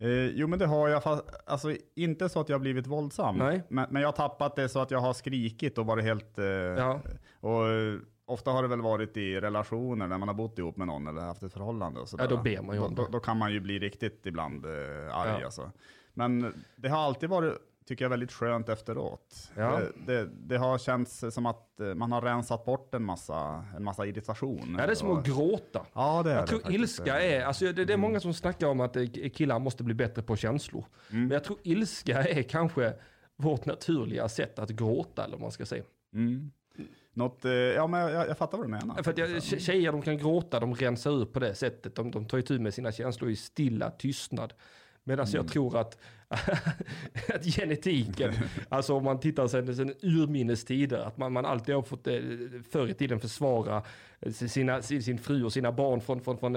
Eh, 0.00 0.26
jo 0.26 0.46
men 0.46 0.58
det 0.58 0.66
har 0.66 0.88
jag, 0.88 1.02
fast, 1.02 1.24
alltså 1.46 1.74
inte 1.94 2.28
så 2.28 2.40
att 2.40 2.48
jag 2.48 2.56
har 2.56 2.60
blivit 2.60 2.86
våldsam. 2.86 3.36
Nej. 3.36 3.62
Men, 3.68 3.86
men 3.90 4.02
jag 4.02 4.08
har 4.08 4.12
tappat 4.12 4.56
det 4.56 4.68
så 4.68 4.78
att 4.80 4.90
jag 4.90 4.98
har 4.98 5.12
skrikit 5.12 5.78
och 5.78 5.86
varit 5.86 6.04
helt... 6.04 6.38
Eh, 6.38 6.44
Ja. 6.44 7.00
Och 7.40 7.68
eh, 7.68 7.98
ofta 8.28 8.50
har 8.50 8.62
det 8.62 8.68
väl 8.68 8.80
varit 8.80 9.16
i 9.16 9.40
relationer 9.40 10.06
när 10.06 10.18
man 10.18 10.28
har 10.28 10.34
bott 10.34 10.58
ihop 10.58 10.76
med 10.76 10.86
någon 10.86 11.06
eller 11.06 11.20
haft 11.22 11.42
ett 11.42 11.52
förhållande 11.52 12.00
och 12.00 12.08
sådär. 12.08 12.24
Ja, 12.24 12.30
då 12.30 12.36
ber 12.42 12.62
man 12.62 12.76
ju 12.76 12.82
om 12.82 12.94
då, 12.94 13.02
då, 13.02 13.08
då 13.10 13.20
kan 13.20 13.36
man 13.38 13.52
ju 13.52 13.60
bli 13.60 13.78
riktigt 13.78 14.26
ibland 14.26 14.66
eh, 14.66 14.72
arg 15.16 15.30
Ja. 15.40 15.44
alltså. 15.44 15.70
Men 16.14 16.62
det 16.76 16.88
har 16.88 16.98
alltid 16.98 17.28
varit, 17.28 17.52
tycker 17.86 18.04
jag, 18.04 18.10
väldigt 18.10 18.32
skönt 18.32 18.68
efteråt. 18.68 19.50
Ja. 19.54 19.80
Det, 19.80 19.92
det, 20.06 20.28
det 20.32 20.56
har 20.58 20.78
känts 20.78 21.24
som 21.30 21.46
att 21.46 21.80
eh, 21.80 21.94
man 21.94 22.12
har 22.12 22.22
rensat 22.22 22.64
bort 22.64 22.94
en 22.94 23.04
massa, 23.04 23.64
en 23.76 23.84
massa 23.84 24.06
irritation. 24.06 24.76
Ja, 24.78 24.86
det 24.86 24.92
är 24.92 24.94
som 24.96 25.18
att 25.18 25.26
gråta. 25.26 25.86
Ja, 25.92 26.22
det 26.22 26.30
är 26.30 26.34
Jag 26.34 26.42
det 26.44 26.46
tror 26.46 26.58
faktiskt. 26.60 26.78
ilska 26.80 27.20
är, 27.22 27.44
alltså 27.44 27.72
det, 27.72 27.84
det 27.84 27.92
är 27.92 27.96
många 27.96 28.20
som 28.20 28.34
snackar 28.34 28.66
om 28.66 28.80
att 28.80 28.96
eh, 28.96 29.04
killar 29.34 29.58
måste 29.58 29.84
bli 29.84 29.94
bättre 29.94 30.22
på 30.22 30.36
känslor. 30.36 30.84
Men 31.08 31.30
jag 31.30 31.44
tror 31.44 31.58
ilska 31.62 32.22
är 32.22 32.42
kanske 32.42 32.94
vårt 33.36 33.64
naturliga 33.66 34.28
sätt 34.28 34.58
att 34.58 34.70
gråta, 34.70 35.24
eller 35.24 35.32
vad 35.36 35.40
man 35.42 35.52
ska 35.52 35.66
säga. 35.66 35.84
Mm. 36.14 36.50
Något, 37.18 37.44
eh, 37.44 37.52
ja 37.52 37.86
men 37.86 38.00
jag, 38.00 38.28
jag 38.28 38.38
fattar 38.38 38.58
vad 38.58 38.66
du 38.66 38.70
menar. 38.70 39.02
För 39.02 39.10
att 39.10 39.18
jag, 39.18 39.28
tje- 39.28 39.58
tjejer 39.58 39.92
de 39.92 40.02
kan 40.02 40.18
gråta, 40.18 40.60
de 40.60 40.74
rensar 40.74 41.22
ut 41.22 41.32
på 41.32 41.40
det 41.40 41.54
sättet. 41.54 41.94
De, 41.94 42.10
de 42.10 42.24
tar 42.24 42.38
itu 42.38 42.58
med 42.58 42.74
sina 42.74 42.92
känslor 42.92 43.30
i 43.30 43.36
stilla 43.36 43.90
tystnad. 43.90 44.52
Medan 45.04 45.26
jag 45.32 45.48
tror 45.48 45.78
att, 45.78 45.98
att 47.34 47.44
genetiken, 47.44 48.32
alltså 48.68 48.94
om 48.94 49.04
man 49.04 49.20
tittar 49.20 49.46
sen, 49.46 49.76
sen 49.76 49.94
urminnes 50.02 50.64
tider, 50.64 50.98
att 50.98 51.18
man, 51.18 51.32
man 51.32 51.46
alltid 51.46 51.74
har 51.74 51.82
fått 51.82 52.06
eh, 52.06 52.20
förr 52.70 52.88
i 52.88 52.94
tiden 52.94 53.20
försvara 53.20 53.82
eh, 54.20 54.32
sina, 54.32 54.82
sin, 54.82 55.02
sin 55.02 55.18
fru 55.18 55.44
och 55.44 55.52
sina 55.52 55.72
barn 55.72 56.00
från, 56.00 56.20
från, 56.20 56.38
från 56.38 56.56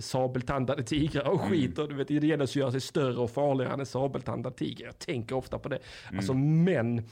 sabeltandade 0.00 0.82
tigrar 0.82 1.28
och 1.28 1.40
skit. 1.40 1.78
Och 1.78 1.88
du 1.88 1.94
vet, 1.94 2.08
det 2.08 2.14
gäller 2.14 2.44
att 2.44 2.56
göra 2.56 2.70
sig 2.72 2.80
större 2.80 3.16
och 3.16 3.30
farligare 3.30 3.72
än 3.72 3.80
en 3.80 3.86
sabeltandad 3.86 4.56
tiger. 4.56 4.84
Jag 4.86 4.98
tänker 4.98 5.36
ofta 5.36 5.58
på 5.58 5.68
det. 5.68 5.78
Alltså 6.16 6.34
män 6.34 7.02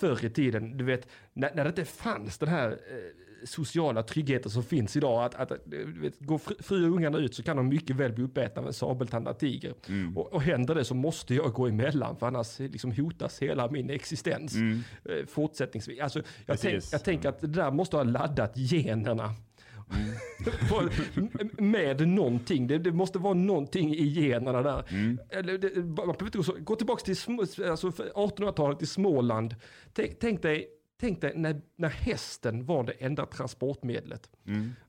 förr 0.00 0.24
i 0.24 0.30
tiden, 0.30 0.76
du 0.76 0.84
vet, 0.84 1.08
när, 1.32 1.54
när 1.54 1.64
det 1.64 1.68
inte 1.68 1.84
fanns 1.84 2.38
den 2.38 2.48
här 2.48 2.70
eh, 2.70 2.76
sociala 3.44 4.02
tryggheten 4.02 4.50
som 4.50 4.62
finns 4.62 4.96
idag, 4.96 5.24
att, 5.24 5.34
att 5.34 5.60
du 5.64 6.00
vet, 6.00 6.20
går 6.20 6.38
fru 6.38 6.54
fru 6.58 6.88
och 6.90 6.96
ungarna 6.96 7.18
ut 7.18 7.34
så 7.34 7.42
kan 7.42 7.56
de 7.56 7.68
mycket 7.68 7.96
väl 7.96 8.12
bli 8.12 8.24
uppätna 8.24 8.62
av 8.62 8.66
en 8.66 8.72
sabeltandad 8.72 9.38
tiger. 9.38 9.74
Och, 10.16 10.32
och 10.32 10.42
händer 10.42 10.74
det 10.74 10.84
så 10.84 10.94
måste 10.94 11.34
jag 11.34 11.52
gå 11.52 11.66
emellan, 11.66 12.16
för 12.16 12.26
annars 12.26 12.60
eh, 12.60 12.70
liksom 12.70 12.92
hotas 12.92 13.42
hela 13.42 13.70
min 13.70 13.90
existens 13.90 14.56
eh, 14.56 15.26
fortsättningsvis. 15.26 16.00
Alltså, 16.00 16.22
jag, 16.46 16.60
tänk, 16.60 16.84
jag 16.92 17.04
tänker 17.04 17.28
att 17.28 17.40
det 17.40 17.46
där 17.46 17.70
måste 17.70 17.96
ha 17.96 18.02
laddat 18.02 18.52
generna. 18.56 19.34
På- 20.68 20.88
m- 21.16 21.50
med 21.58 22.08
någonting. 22.08 22.66
Det, 22.66 22.78
det 22.78 22.92
måste 22.92 23.18
vara 23.18 23.34
någonting 23.34 23.94
i 23.94 24.06
generna 24.06 24.62
där. 24.62 24.84
Eller, 25.30 25.58
det, 25.58 25.76
man 25.76 25.94
behöver 25.94 26.24
inte 26.24 26.38
gå, 26.38 26.44
så, 26.44 26.56
gå 26.60 26.76
tillbaka 26.76 27.04
till 27.04 27.16
alltså 27.70 27.92
för 27.92 28.10
1800-talet 28.10 28.82
i 28.82 28.86
Småland. 28.86 29.54
Tänk, 29.92 30.18
tänk 30.20 30.42
dig, 30.42 30.68
tänk 31.00 31.20
dig 31.20 31.32
när, 31.36 31.60
när 31.76 31.88
hästen 31.88 32.66
var 32.66 32.84
det 32.84 32.92
enda 32.92 33.26
transportmedlet. 33.26 34.30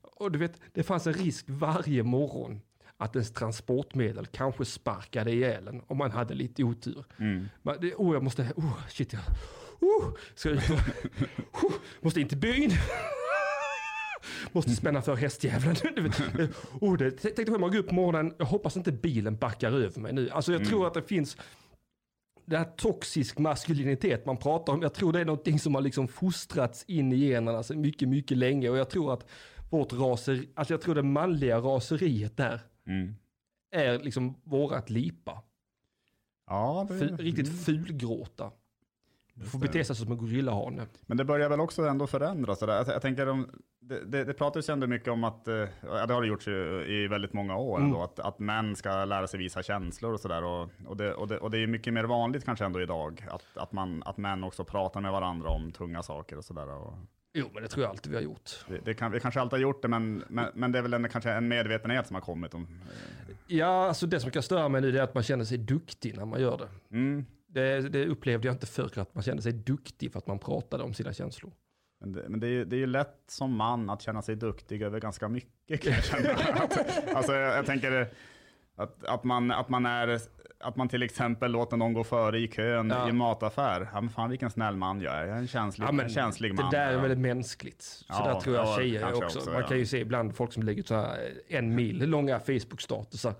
Och 0.02 0.32
du 0.32 0.38
vet, 0.38 0.60
det 0.72 0.82
fanns 0.82 1.06
en 1.06 1.12
risk 1.12 1.44
varje 1.48 2.02
morgon 2.02 2.60
att 2.96 3.16
ens 3.16 3.32
transportmedel 3.32 4.26
kanske 4.26 4.64
sparkade 4.64 5.30
ihjäl 5.32 5.68
en 5.68 5.82
om 5.86 5.98
man 5.98 6.10
hade 6.10 6.34
lite 6.34 6.64
otur. 6.64 7.04
Man, 7.62 7.76
det, 7.80 7.94
oh, 7.94 8.14
jag 8.14 8.22
måste, 8.22 8.52
oh, 8.56 8.78
shit, 8.88 9.12
jag, 9.12 9.22
oh, 9.80 10.04
ska 10.34 10.48
ut 10.50 10.70
och, 10.70 10.76
oh, 11.64 11.72
måste 12.00 12.20
in 12.20 12.28
till 12.28 12.38
byn. 12.38 12.70
Måste 14.52 14.70
spänna 14.70 15.02
för 15.02 15.16
vet, 16.02 16.20
eh, 16.20 16.48
oh, 16.80 16.96
det, 16.96 17.10
tänk 17.10 17.36
dig 17.36 17.46
själv, 17.46 17.60
man 17.60 17.70
går 17.70 17.78
upp 17.78 17.88
på 17.88 17.94
morgonen, 17.94 18.34
jag 18.38 18.46
hoppas 18.46 18.76
inte 18.76 18.92
bilen 18.92 19.36
backar 19.36 19.72
över 19.72 20.00
mig 20.00 20.12
nu. 20.12 20.30
Alltså 20.30 20.52
jag 20.52 20.64
tror 20.64 20.86
att 20.86 20.94
det 20.94 21.02
finns 21.02 21.36
det 22.44 22.58
här 22.58 22.64
toxisk 22.76 23.38
maskulinitet 23.38 24.26
man 24.26 24.36
pratar 24.36 24.72
om, 24.72 24.82
jag 24.82 24.94
tror 24.94 25.12
det 25.12 25.20
är 25.20 25.24
någonting 25.24 25.58
som 25.58 25.74
har 25.74 25.82
liksom 25.82 26.08
fostrats 26.08 26.84
in 26.88 27.12
i 27.12 27.16
generna 27.16 27.62
sedan 27.62 27.80
mycket, 27.80 28.08
mycket 28.08 28.36
länge. 28.38 28.68
Och 28.70 28.78
jag 28.78 28.90
tror 28.90 29.12
att 29.12 29.26
vårt 29.70 29.92
raser, 29.92 30.44
alltså 30.54 30.74
jag 30.74 30.80
tror 30.80 30.94
det 30.94 31.02
manliga 31.02 31.58
raseriet 31.58 32.36
där 32.36 32.60
Mm. 32.86 33.14
är 33.70 33.98
liksom 33.98 34.34
vårat 34.44 34.90
lipa. 34.90 35.42
Ja, 36.46 36.86
det, 36.88 37.06
riktigt 37.06 37.64
fulgråta. 37.64 38.50
Får 39.52 39.58
bete 39.58 39.84
sig 39.84 39.96
som 39.96 40.12
en 40.12 40.18
gorillahane. 40.18 40.86
Men 41.06 41.16
det 41.16 41.24
börjar 41.24 41.48
väl 41.48 41.60
också 41.60 41.82
ändå 41.82 42.06
förändras. 42.06 42.58
det 42.58 42.66
där. 42.66 42.74
Jag, 42.76 42.88
jag 42.88 43.02
tänker, 43.02 43.28
om, 43.28 43.50
det, 43.80 44.04
det, 44.04 44.24
det 44.24 44.32
pratas 44.34 44.68
ju 44.68 44.72
ändå 44.72 44.86
mycket 44.86 45.08
om 45.08 45.24
att, 45.24 45.48
eh, 45.48 45.54
ja, 45.82 46.06
det 46.06 46.14
har 46.14 46.22
det 46.22 46.28
gjorts 46.28 46.48
i, 46.48 47.06
väldigt 47.10 47.32
många 47.32 47.56
år 47.56 47.76
Mm. 47.78 47.88
ändå, 47.88 48.02
att, 48.02 48.18
att 48.18 48.38
män 48.38 48.76
ska 48.76 49.04
lära 49.04 49.26
sig 49.26 49.38
visa 49.38 49.62
känslor 49.62 50.12
och 50.12 50.20
sådär. 50.20 50.44
Och, 50.44 50.68
och, 50.86 50.96
det, 50.96 51.14
och, 51.14 51.28
det, 51.28 51.38
och 51.38 51.50
det 51.50 51.58
är 51.58 51.66
mycket 51.66 51.92
mer 51.92 52.04
vanligt 52.04 52.44
kanske 52.44 52.64
ändå 52.64 52.80
idag, 52.82 53.26
att, 53.30 53.56
att, 53.56 53.72
man, 53.72 54.02
att 54.06 54.16
män 54.16 54.44
också 54.44 54.64
pratar 54.64 55.00
med 55.00 55.12
varandra 55.12 55.48
om 55.48 55.72
tunga 55.72 56.02
saker 56.02 56.36
och 56.38 56.44
sådär. 56.44 56.66
Jo, 57.34 57.46
men 57.54 57.62
det 57.62 57.68
tror 57.68 57.82
jag 57.82 57.90
alltid 57.90 58.10
vi 58.10 58.16
har 58.16 58.22
gjort. 58.24 58.50
det, 58.68 58.78
det 58.84 58.94
kan, 58.94 59.12
vi 59.12 59.20
kanske 59.20 59.40
alltid 59.40 59.52
har 59.52 59.62
gjort 59.62 59.82
det, 59.82 59.88
men, 59.88 60.24
men, 60.28 60.46
men 60.54 60.72
det 60.72 60.78
är 60.78 60.82
väl 60.82 60.94
en, 60.94 61.08
kanske 61.08 61.30
en 61.32 61.48
medvetenhet 61.48 62.06
som 62.06 62.14
har 62.14 62.20
kommit. 62.20 62.54
Om, 62.54 62.62
eh, 62.62 63.34
Ja, 63.46 63.86
alltså 63.88 64.06
det 64.06 64.20
som 64.20 64.30
kan 64.30 64.42
störa 64.42 64.68
mig 64.68 64.80
nu 64.80 64.98
är 64.98 65.02
att 65.02 65.14
man 65.14 65.22
känner 65.22 65.44
sig 65.44 65.58
duktig 65.58 66.16
när 66.16 66.24
man 66.24 66.40
gör 66.40 66.58
det. 66.58 66.96
mm, 66.96 67.26
Det, 67.52 67.80
det 67.88 68.06
upplevde 68.06 68.48
jag 68.48 68.54
inte 68.54 68.66
förr, 68.66 68.98
att 68.98 69.14
man 69.14 69.22
kände 69.24 69.42
sig 69.42 69.52
duktig 69.52 70.12
för 70.12 70.18
att 70.18 70.26
man 70.26 70.38
pratade 70.38 70.82
om 70.84 70.94
sina 70.94 71.12
känslor. 71.12 71.52
Men, 72.00 72.12
det, 72.12 72.28
men 72.28 72.40
det, 72.40 72.46
är, 72.46 72.50
ju- 72.50 72.64
det 72.64 72.76
är 72.76 72.80
ju 72.80 72.86
lätt 72.86 73.16
som 73.28 73.56
man 73.56 73.90
att 73.90 74.02
känna 74.02 74.22
sig 74.22 74.36
duktig 74.36 74.82
över 74.82 75.00
ganska 75.00 75.28
mycket 75.28 75.80
kan 75.82 75.92
jag 75.92 76.04
känna. 76.04 76.30
att, 76.30 77.08
alltså 77.14 77.32
jag, 77.34 77.56
jag 77.58 77.66
tänker 77.66 78.08
att, 78.76 79.04
att, 79.04 79.24
man, 79.24 79.50
att, 79.50 79.68
man 79.68 79.86
är, 79.86 80.20
att 80.60 80.76
man 80.76 80.88
till 80.88 81.02
exempel 81.02 81.50
låter 81.52 81.76
någon 81.76 81.92
gå 81.92 82.04
före 82.04 82.38
i 82.38 82.48
kön 82.48 82.90
Ja. 82.90 83.06
i 83.06 83.10
en 83.10 83.16
mataffär. 83.16 83.88
Ja, 83.92 84.00
men 84.00 84.10
fan 84.10 84.30
vilken 84.30 84.50
snäll 84.50 84.76
man 84.76 85.00
jag 85.00 85.14
är. 85.14 85.24
Jag 85.26 85.36
är 85.36 85.40
en 85.40 85.48
känslig, 85.48 85.86
Ja, 85.86 85.92
men 85.92 86.08
känslig 86.08 86.56
det 86.56 86.62
man. 86.62 86.70
där 86.70 86.92
är 86.92 86.96
väldigt 86.98 87.18
mänskligt. 87.18 87.82
Så 87.82 88.04
Ja, 88.08 88.32
där 88.34 88.40
tror 88.40 88.56
jag 88.56 88.66
ja, 88.66 88.76
tjejer 88.78 89.12
också. 89.14 89.38
också, 89.38 89.50
Man 89.50 89.64
kan 89.64 89.78
ju 89.78 89.86
se 89.86 89.98
ibland 89.98 90.36
folk 90.36 90.52
som 90.52 90.62
lägger 90.62 90.80
ut 90.80 90.88
så 90.88 90.94
här 90.94 91.32
en 91.48 91.74
mil 91.74 92.10
långa 92.10 92.38
Facebook-statusar. 92.40 93.34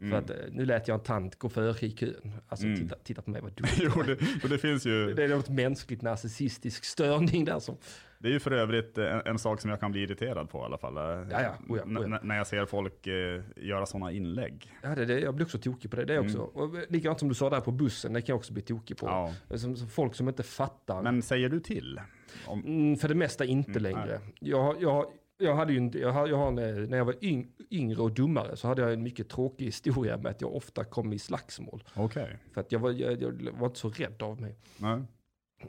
Mm. 0.00 0.10
För 0.10 0.18
att 0.18 0.30
eh, 0.30 0.36
nu 0.52 0.64
lät 0.64 0.88
jag 0.88 0.94
en 0.94 1.00
tant 1.04 1.38
gå 1.38 1.48
före 1.48 1.86
i 1.86 1.90
kön. 1.90 2.32
Alltså 2.48 2.66
titta, 2.76 2.96
titta 3.04 3.22
på 3.22 3.30
mig 3.30 3.40
vad 3.40 3.52
duktig 3.56 3.90
jo, 3.96 4.02
det, 4.02 4.18
och 4.42 4.48
det 4.48 4.58
finns 4.58 4.86
ju, 4.86 5.14
Det 5.14 5.24
är 5.24 5.28
något 5.28 5.48
mänskligt 5.48 6.02
narcissistisk 6.02 6.84
störning 6.84 7.44
där 7.44 7.58
som... 7.58 7.76
det 8.18 8.28
är 8.28 8.32
ju 8.32 8.40
för 8.40 8.50
övrigt 8.50 8.98
en, 8.98 9.20
en 9.24 9.38
sak 9.38 9.60
som 9.60 9.70
jag 9.70 9.80
kan 9.80 9.92
bli 9.92 10.00
irriterad 10.02 10.50
på 10.50 10.58
i 10.58 10.62
alla 10.62 10.78
fall. 10.78 10.94
Ja, 11.30 11.42
ja. 11.42 11.54
Oh 11.68 11.78
ja, 11.78 11.82
N- 11.84 11.98
oh 11.98 12.02
ja. 12.10 12.16
n- 12.16 12.20
När 12.22 12.36
jag 12.36 12.46
ser 12.46 12.66
folk 12.66 13.06
eh, 13.06 13.42
göra 13.56 13.86
sådana 13.86 14.12
inlägg. 14.12 14.72
Ja, 14.82 14.94
det, 14.94 15.04
det, 15.04 15.20
jag 15.20 15.34
blir 15.34 15.46
också 15.46 15.58
tokig 15.58 15.90
på 15.90 15.96
det. 15.96 16.04
det 16.04 16.18
också. 16.18 16.38
Och 16.38 16.76
eh, 16.78 16.82
likadant 16.88 17.18
som 17.18 17.28
du 17.28 17.34
sa 17.34 17.50
där 17.50 17.60
på 17.60 17.70
bussen, 17.72 18.12
det 18.12 18.20
kan 18.20 18.32
jag 18.32 18.36
också 18.38 18.52
bli 18.52 18.62
tokig 18.62 18.96
på. 18.96 19.06
Ja. 19.06 19.34
Som, 19.58 19.76
som 19.76 19.88
folk 19.88 20.14
som 20.14 20.28
inte 20.28 20.42
fattar. 20.42 21.02
Men 21.02 21.22
säger 21.22 21.48
du 21.48 21.60
till? 21.60 22.00
Om, 22.46 22.60
Mm, 22.64 22.96
för 22.96 23.08
det 23.08 23.14
mesta 23.14 23.44
inte 23.44 23.70
Mm, 23.70 23.82
längre. 23.82 24.20
Jag, 24.40 24.82
jag, 24.82 25.06
jag 25.38 25.54
hade 25.56 25.72
ju, 25.72 25.78
en- 25.78 25.92
jag 26.00 26.12
har, 26.12 26.28
jag 26.28 26.36
har 26.36 26.48
en, 26.48 26.58
eh, 26.58 26.88
när 26.88 26.98
jag 26.98 27.04
var 27.04 27.24
yng, 27.24 27.48
yngre 27.70 28.02
och 28.02 28.12
dummare 28.12 28.56
så 28.56 28.68
hade 28.68 28.82
jag 28.82 28.92
en 28.92 29.02
mycket 29.02 29.28
tråkig 29.28 29.64
historia 29.64 30.16
med 30.16 30.26
att 30.30 30.40
jag 30.40 30.54
ofta 30.56 30.84
kom 30.84 31.12
i 31.12 31.18
slagsmål. 31.18 31.84
Okej. 31.94 32.38
För 32.52 32.60
att 32.60 32.72
jag 32.72 32.78
var, 32.78 32.90
jag, 32.90 33.22
jag 33.22 33.52
var 33.58 33.66
inte 33.66 33.78
så 33.78 33.90
rädd 33.90 34.22
av 34.22 34.40
mig. 34.40 34.56
Nej. 34.76 35.00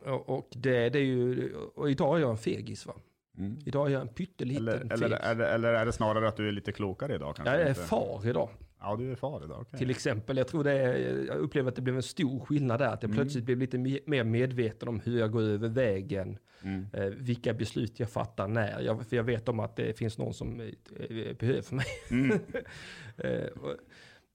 Och, 0.06 0.30
och 0.30 0.48
det, 0.56 0.90
det 0.90 1.00
är 1.00 1.04
ju, 1.04 1.54
och 1.76 1.92
idag 1.92 2.18
är 2.18 2.22
jag 2.22 2.30
en 2.32 2.38
fegis 2.38 2.86
va. 2.86 2.94
Mm. 3.38 3.58
Idag 3.66 3.88
är 3.88 3.92
jag 3.94 4.02
en 4.02 4.08
pytteliten 4.08 4.68
Eller, 4.68 4.94
eller, 4.94 5.18
är 5.18 5.36
det, 5.36 5.48
eller 5.48 5.74
är 5.74 5.86
det 5.86 5.92
snarare 5.92 6.28
att 6.28 6.38
du 6.38 6.48
är 6.48 6.52
lite 6.52 6.72
klokare 6.72 7.16
idag? 7.16 7.36
Kanske? 7.36 7.54
jag 7.54 7.62
är 7.62 7.70
Inte- 7.70 7.82
far 7.82 8.28
idag. 8.28 8.50
Ja, 8.82 8.96
du 8.96 9.12
är 9.12 9.16
far 9.16 9.44
idag. 9.44 9.62
okej. 9.62 9.80
Till 9.80 9.90
exempel, 9.90 10.38
jag 10.38 10.48
tror 10.48 10.64
det 10.64 10.72
är, 10.72 11.26
jag 11.28 11.38
upplever 11.38 11.70
att 11.70 11.76
det 11.76 11.82
blev 11.82 11.96
en 11.96 12.04
stor 12.04 12.40
skillnad 12.40 12.80
där. 12.80 12.88
Att 12.94 13.04
jag 13.04 13.10
Mm. 13.12 13.18
plötsligt 13.24 13.44
blev 13.46 13.58
lite 13.58 13.78
me- 13.78 14.04
mer 14.06 14.24
medveten 14.24 14.88
om 14.90 15.00
hur 15.00 15.20
jag 15.20 15.32
går 15.32 15.42
över 15.42 15.70
vägen. 15.70 16.38
Mm. 16.64 16.86
Eh, 16.94 17.06
vilka 17.06 17.54
beslut 17.54 18.00
jag 18.00 18.10
fattar 18.10 18.48
när. 18.48 18.82
Jag, 18.82 19.06
för 19.08 19.16
jag 19.16 19.24
vet 19.24 19.50
om 19.50 19.60
att 19.60 19.76
det 19.76 19.98
finns 19.98 20.18
någon 20.18 20.34
som 20.34 20.60
eh, 20.60 21.36
behöver 21.40 21.76
mig. 21.76 21.86
Mm. 22.12 22.40
Eh, 23.18 23.46
och- 23.48 23.76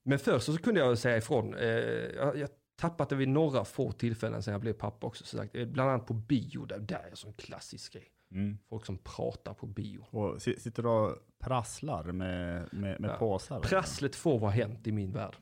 Men 0.03 0.19
först 0.19 0.45
så 0.45 0.57
kunde 0.57 0.79
jag 0.79 0.97
säga 0.97 1.17
ifrån. 1.17 1.53
Eh, 1.55 1.67
jag, 2.15 2.37
jag 2.37 2.49
tappat 2.81 3.09
det 3.09 3.15
vid 3.15 3.27
några 3.29 3.65
få 3.65 3.91
tillfällen 3.91 4.43
sen 4.43 4.51
jag 4.51 4.61
blev 4.61 4.73
pappa 4.73 5.07
också. 5.07 5.23
Så 5.25 5.37
sagt. 5.37 5.55
Eh, 5.55 5.65
Bland 5.65 5.89
annat 5.89 6.07
på 6.07 6.13
bio, 6.13 6.65
där, 6.65 6.79
där 6.79 6.95
är 7.05 7.09
en 7.09 7.15
sån 7.15 7.33
klassisk 7.33 7.93
grej. 7.93 8.07
Mm. 8.35 8.57
Folk 8.69 8.85
som 8.85 8.97
pratar 8.97 9.53
på 9.53 9.65
bio. 9.67 10.05
Och 10.09 10.41
si- 10.41 10.59
sitter 10.59 10.83
du 10.83 10.89
och 10.89 11.17
prasslar 11.39 12.03
med, 12.03 12.67
med, 12.73 12.99
med 13.01 13.09
Ja. 13.09 13.17
påsar? 13.17 13.59
Prasslet 13.59 14.15
får 14.15 14.39
vara 14.39 14.51
hänt 14.51 14.87
i 14.87 14.91
min 14.91 15.11
värld. 15.11 15.35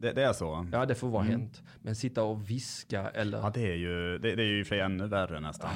Det, 0.00 0.12
det 0.12 0.22
är 0.22 0.32
så? 0.32 0.66
Ja, 0.72 0.86
det 0.86 0.94
får 0.94 1.08
vara 1.08 1.24
Mm. 1.24 1.40
hänt. 1.40 1.62
Men 1.82 1.94
sitta 1.94 2.22
och 2.22 2.50
viska 2.50 3.08
eller... 3.10 3.38
Ja, 3.38 3.50
det 3.54 3.72
är 3.72 3.74
ju, 3.76 4.18
det, 4.18 4.34
det 4.34 4.42
är 4.42 4.46
ju 4.46 4.64
för 4.64 4.68
sig 4.68 4.80
ännu 4.80 5.06
värre 5.06 5.40
nästan. 5.40 5.70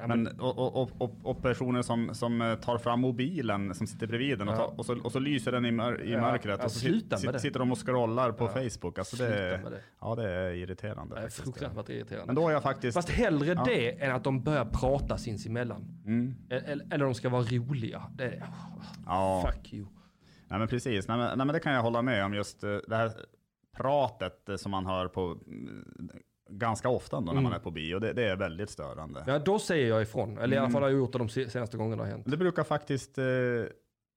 ja, 0.00 0.06
men, 0.06 0.26
och, 0.40 0.58
och, 0.58 0.82
och, 0.82 0.90
och, 0.98 1.14
och 1.22 1.42
personer 1.42 1.82
som, 1.82 2.14
som 2.14 2.56
tar 2.62 2.78
fram 2.78 3.00
mobilen 3.00 3.74
som 3.74 3.86
sitter 3.86 4.06
bredvid 4.06 4.38
den 4.38 4.48
och, 4.48 4.54
Ja. 4.54 4.58
tar, 4.58 4.78
och, 4.78 4.86
så, 4.86 5.00
och 5.00 5.12
så 5.12 5.18
lyser 5.18 5.52
den 5.52 5.64
i, 5.66 5.70
mör, 5.70 6.02
i 6.02 6.12
Ja, 6.12 6.20
mörkret. 6.20 6.64
och 6.64 6.70
så 6.72 6.86
sit- 6.88 7.32
det. 7.32 7.38
sitter 7.40 7.58
de 7.58 7.72
och 7.72 7.86
scrollar 7.86 8.32
på. 8.32 8.48
Facebook. 8.48 8.98
Alltså 8.98 9.16
det, 9.16 9.26
Sluta 9.26 9.62
med 9.62 9.72
det. 9.72 9.80
Ja, 10.00 10.14
det 10.14 10.30
är 10.30 10.50
irriterande. 10.52 11.14
Det 11.14 11.20
är 11.22 11.28
fruktansvärt 11.28 11.88
irriterande. 11.88 12.26
Men 12.26 12.34
då 12.34 12.48
är 12.48 12.52
jag 12.52 12.62
faktiskt... 12.62 12.94
Fast 12.94 13.10
hellre 13.10 13.54
det 13.64 14.02
än 14.02 14.14
att 14.14 14.24
de 14.24 14.42
börjar 14.42 14.64
prata 14.64 15.18
sinsemellan. 15.18 16.02
Mm, 16.06 16.34
Eller, 16.50 16.86
eller 16.94 17.04
de 17.04 17.14
ska 17.14 17.28
vara 17.28 17.42
roliga. 17.42 18.02
Det 18.14 18.24
är, 18.24 18.44
ja. 19.06 19.50
Fuck 19.54 19.72
you. 19.72 19.86
Nej 20.48 20.58
men 20.58 20.68
precis, 20.68 21.08
nej 21.08 21.16
men, 21.18 21.38
nej 21.38 21.46
men 21.46 21.54
det 21.54 21.60
kan 21.60 21.72
jag 21.72 21.82
hålla 21.82 22.02
med 22.02 22.24
om 22.24 22.34
just 22.34 22.64
eh, 22.64 22.76
det 22.88 22.96
här 22.96 23.12
pratet 23.80 24.48
eh, 24.48 24.56
som 24.56 24.70
man 24.70 24.86
hör 24.86 25.08
på 25.08 25.22
mm, 25.46 25.84
ganska 26.50 26.88
ofta 26.88 27.16
ändå 27.16 27.32
när 27.32 27.40
man 27.40 27.52
är 27.52 27.58
på 27.58 27.70
bio. 27.70 27.98
Det, 27.98 28.12
det 28.12 28.24
är 28.28 28.36
väldigt 28.36 28.70
störande. 28.70 29.24
Ja, 29.26 29.38
då 29.38 29.58
säger 29.58 29.88
jag 29.88 30.02
ifrån. 30.02 30.38
Eller 30.38 30.56
i 30.56 30.58
alla 30.58 30.66
Mm. 30.66 30.72
fall 30.72 30.82
har 30.82 30.88
jag 30.90 30.98
gjort 30.98 31.12
det 31.12 31.18
de 31.18 31.28
se- 31.28 31.50
senaste 31.50 31.76
gångerna 31.76 32.02
det 32.02 32.08
har 32.08 32.16
hänt. 32.16 32.30
Det 32.30 32.36
brukar 32.36 32.64
faktiskt 32.64 33.18
eh, 33.18 33.24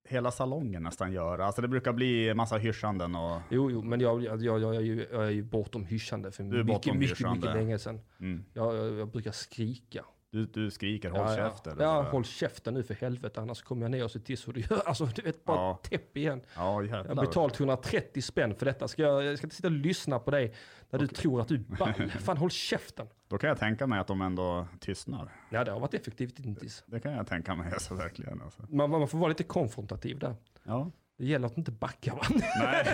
hela 0.09 0.31
salongen 0.31 0.83
nästan 0.83 1.11
göra. 1.11 1.45
Alltså 1.45 1.61
det 1.61 1.67
brukar 1.67 1.93
bli 1.93 2.33
massa 2.33 2.57
hyschanden 2.57 3.15
och... 3.15 3.39
Jo, 3.49 3.71
jo, 3.71 3.81
men 3.81 3.99
jag, 4.01 4.23
jag, 4.23 4.41
jag, 4.43 4.59
jag, 4.61 4.75
är, 4.75 4.79
ju, 4.81 5.07
jag 5.11 5.25
är 5.25 5.29
ju 5.29 5.43
bortom 5.43 5.85
hyschande 5.85 6.31
för 6.31 6.43
mycket, 6.43 6.65
mycket, 6.95 6.95
hyschande. 7.11 7.39
mycket 7.47 7.55
länge 7.55 7.79
sedan. 7.79 7.99
Mm. 8.19 8.45
Jag, 8.53 8.75
jag, 8.75 8.93
jag 8.93 9.07
brukar 9.07 9.31
skrika. 9.31 10.05
Du, 10.33 10.45
du 10.45 10.71
skriker 10.71 11.09
håll 11.09 11.19
ja, 11.21 11.35
käft 11.35 11.67
ja. 11.79 12.01
håll 12.11 12.25
käften 12.25 12.73
nu 12.73 12.83
för 12.83 12.93
helvete, 12.93 13.41
annars 13.41 13.61
kommer 13.61 13.81
jag 13.81 13.91
ner 13.91 14.03
och 14.03 14.11
ser 14.11 14.19
till 14.19 14.37
så 14.37 14.51
du 14.51 14.59
gör. 14.59 14.81
Alltså 14.87 15.05
du 15.05 15.21
vet, 15.21 15.45
bara 15.45 15.57
Ja. 15.57 15.79
täpp 15.83 16.17
igen. 16.17 16.41
Ja, 16.55 16.61
Jag 16.61 16.63
har 16.63 16.83
jävlar. 16.83 17.25
betalt 17.25 17.59
130 17.59 18.21
spänn 18.21 18.55
för 18.55 18.65
detta. 18.65 18.87
Ska 18.87 19.01
jag, 19.01 19.23
jag 19.23 19.37
ska 19.37 19.45
inte 19.45 19.55
sitta 19.55 19.67
och 19.67 19.71
lyssna 19.71 20.19
på 20.19 20.31
dig 20.31 20.53
när 20.89 20.99
du 20.99 21.07
tror 21.07 21.41
att 21.41 21.47
du 21.47 21.55
är 21.71 21.77
ball. 21.77 21.93
Fan, 22.19 22.37
håll 22.37 22.51
käften. 22.51 23.07
Då 23.27 23.37
kan 23.37 23.47
jag 23.47 23.57
tänka 23.59 23.87
mig 23.87 23.99
att 23.99 24.07
de 24.07 24.21
ändå 24.21 24.67
tystnar. 24.79 25.31
Ja, 25.49 25.63
det 25.63 25.71
har 25.71 25.79
varit 25.79 25.93
effektivt 25.93 26.39
hittills. 26.39 26.83
Det 26.87 26.99
kan 26.99 27.11
jag 27.13 27.27
tänka 27.27 27.55
mig, 27.55 27.69
alltså 27.73 27.93
verkligen. 27.95 28.41
Alltså. 28.41 28.61
Man, 28.69 28.89
man 28.89 29.07
får 29.07 29.17
vara 29.17 29.29
lite 29.29 29.43
konfrontativ 29.43 30.19
där. 30.19 30.35
Ja. 30.63 30.91
Det 31.17 31.25
gäller 31.25 31.47
att 31.47 31.57
inte 31.57 31.71
backa 31.71 32.13
va? 32.15 32.21
Nej, 32.29 32.85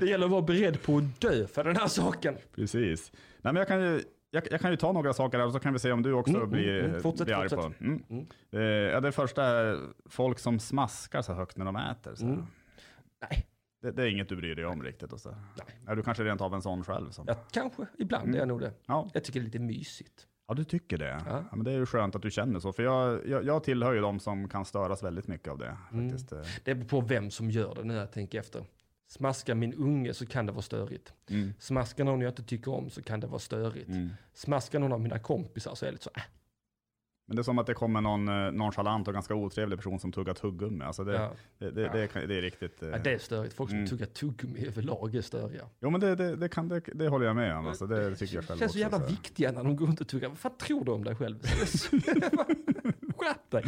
Det 0.00 0.06
gäller 0.06 0.24
att 0.24 0.30
vara 0.30 0.42
beredd 0.42 0.82
på 0.82 0.96
att 0.98 1.20
dö 1.20 1.46
för 1.46 1.64
den 1.64 1.76
här 1.76 1.88
saken. 1.88 2.36
precis. 2.54 3.12
Nej, 3.42 3.52
men 3.52 3.56
jag 3.56 3.68
kan 3.68 3.80
ju... 3.82 4.02
Jag, 4.30 4.42
jag 4.50 4.60
kan 4.60 4.70
ju 4.70 4.76
ta 4.76 4.92
några 4.92 5.12
saker 5.12 5.38
här 5.38 5.46
och 5.46 5.52
så 5.52 5.58
kan 5.58 5.72
vi 5.72 5.78
se 5.78 5.92
om 5.92 6.02
du 6.02 6.12
också 6.12 6.36
Mm, 6.36 6.50
blir, 6.50 6.78
mm, 6.78 6.90
mm. 6.90 7.02
Fortsätt, 7.02 7.26
blir 7.26 7.36
arg 7.36 7.48
på. 7.48 7.72
Mm. 7.80 8.02
Mm. 8.10 8.94
Eh, 8.94 9.00
det 9.00 9.12
första 9.12 9.44
är 9.44 9.78
folk 10.06 10.38
som 10.38 10.58
smaskar 10.58 11.22
så 11.22 11.32
högt 11.32 11.56
när 11.56 11.64
de 11.64 11.76
äter. 11.76 12.14
Så. 12.14 12.24
Mm. 12.24 12.46
Nej, 13.30 13.46
Det, 13.82 13.90
det 13.90 14.02
är 14.02 14.06
inget 14.06 14.28
du 14.28 14.36
bryr 14.36 14.54
dig 14.54 14.66
om 14.66 14.82
riktigt. 14.82 15.12
Och 15.12 15.20
så. 15.20 15.30
Nej. 15.30 15.78
Är 15.86 15.96
du 15.96 16.02
kanske 16.02 16.24
rent 16.24 16.40
av 16.40 16.54
en 16.54 16.62
sån 16.62 16.84
själv? 16.84 17.10
Som... 17.10 17.24
ja, 17.28 17.34
kanske. 17.52 17.86
Ibland 17.98 18.24
Mm. 18.24 18.34
är 18.34 18.38
jag 18.38 18.48
nog 18.48 18.60
det. 18.60 18.72
Ja. 18.86 19.08
Jag 19.14 19.24
tycker 19.24 19.40
det 19.40 19.44
är 19.44 19.46
lite 19.46 19.58
mysigt. 19.58 20.26
ja, 20.48 20.54
du 20.54 20.64
tycker 20.64 20.98
det. 20.98 21.08
Ja. 21.08 21.20
Ja. 21.26 21.44
men 21.56 21.64
det 21.64 21.70
är 21.72 21.76
ju 21.76 21.86
skönt 21.86 22.14
att 22.16 22.22
du 22.22 22.30
känner 22.30 22.60
så. 22.60 22.72
För 22.72 22.82
jag, 22.82 23.26
jag, 23.28 23.44
jag 23.44 23.64
tillhör 23.64 23.92
ju 23.92 24.00
de 24.00 24.20
som 24.20 24.48
kan 24.48 24.64
störas 24.64 25.02
väldigt 25.02 25.26
mycket 25.28 25.48
av 25.48 25.58
det. 25.58 25.76
Mm. 25.92 26.10
Faktiskt. 26.10 26.32
Eh, 26.32 26.38
Det 26.64 26.74
beror 26.74 26.88
på 26.88 27.00
vem 27.00 27.30
som 27.30 27.50
gör 27.50 27.74
det 27.74 27.84
när 27.84 27.96
jag 27.96 28.12
tänker 28.12 28.40
efter. 28.40 28.64
Smaskar 29.10 29.54
min 29.54 29.74
unge 29.74 30.14
så 30.14 30.26
kan 30.26 30.46
det 30.46 30.52
vara 30.52 30.62
störigt. 30.62 31.12
Mm. 31.30 31.52
Smaskar 31.58 32.04
någon 32.04 32.20
jag 32.20 32.30
inte 32.30 32.42
tycker 32.42 32.74
om 32.74 32.90
så 32.90 33.02
kan 33.02 33.20
det 33.20 33.26
vara 33.26 33.38
störigt. 33.38 33.88
Mm. 33.88 34.08
Smaskar 34.34 34.78
någon 34.78 34.92
av 34.92 35.00
mina 35.00 35.18
kompisar 35.18 35.74
så 35.74 35.84
är 35.84 35.88
det 35.88 35.92
lite 35.92 36.04
så, 36.04 36.10
äh, 36.16 36.22
Men 37.26 37.36
det 37.36 37.40
är 37.40 37.44
som 37.44 37.58
att 37.58 37.66
det 37.66 37.74
kommer 37.74 38.00
någon 38.00 38.28
eh, 38.28 38.52
nonchalant 38.52 39.08
och 39.08 39.14
ganska 39.14 39.34
otrevlig 39.34 39.78
person 39.78 39.98
som 40.00 40.12
tuggar 40.12 40.34
tuggummi. 40.34 40.84
Alltså 40.84 41.04
det, 41.04 41.14
ja. 41.14 41.32
det, 41.58 41.70
det, 41.70 41.88
det, 41.88 42.06
kan- 42.06 42.28
det 42.28 42.34
är 42.38 42.42
riktigt... 42.42 42.82
eh, 42.82 42.88
ja, 42.88 42.98
det 42.98 43.12
är 43.12 43.18
störigt. 43.18 43.54
Folk 43.54 43.70
som 43.70 43.78
Mm. 43.78 43.90
tuggar 43.90 44.06
tuggummi 44.06 44.66
överlag 44.66 45.14
är 45.14 45.22
störiga. 45.22 45.64
Jo 45.80 45.90
men 45.90 46.00
det, 46.00 46.48
kan, 46.48 46.68
det, 46.68 46.80
det 46.94 47.08
håller 47.08 47.26
jag 47.26 47.36
med 47.36 47.56
om. 47.56 47.66
Alltså, 47.66 47.86
det 47.86 48.16
tycker 48.16 48.34
jag 48.34 48.44
själv 48.44 48.58
känns 48.58 48.68
också. 48.68 48.72
så 48.72 48.78
jävla 48.78 49.00
så 49.00 49.06
viktiga 49.06 49.52
när 49.52 49.64
de 49.64 49.76
går 49.76 49.86
runt 49.86 50.00
och 50.00 50.08
tuggar. 50.08 50.28
Vad 50.28 50.38
fan 50.38 50.56
tror 50.58 50.84
du 50.84 50.92
om 50.92 51.04
dig 51.04 51.14
själv? 51.14 51.38
Skärp 53.16 53.50
dig. 53.50 53.64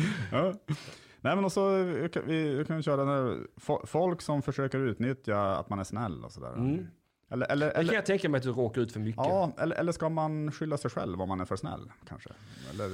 Nej 1.25 1.37
men 1.37 1.45
också, 1.45 1.83
vi 1.83 2.09
kan- 2.09 2.27
vi 2.27 2.65
kan 2.67 2.83
köra 2.83 3.35
fo- 3.57 3.87
folk 3.87 4.23
som 4.23 4.43
försöker 4.43 4.79
utnyttja 4.79 5.57
att 5.57 5.69
man 5.71 5.79
är 5.79 5.85
snäll 5.85 6.25
och 6.25 6.33
sådär. 6.33 6.53
Mm. 6.53 6.87
Eller, 7.31 7.47
eller, 7.53 7.67
Det 7.67 7.73
kan 7.73 7.81
eller, 7.81 7.95
jag 7.95 8.07
tänka 8.07 8.29
mig 8.29 8.39
att 8.39 8.45
du 8.45 8.51
råkar 8.53 8.81
ut 8.83 8.93
för 8.93 9.01
mycket. 9.01 9.17
ja, 9.25 9.53
eller, 9.59 9.77
eller 9.77 9.93
ska 9.93 10.09
man 10.09 10.53
skylla 10.53 10.77
sig 10.79 10.91
själv 10.91 11.23
om 11.23 11.29
man 11.29 11.41
är 11.41 11.45
för 11.45 11.57
snäll 11.57 11.91
kanske? 12.09 12.31
Eller, 12.71 12.91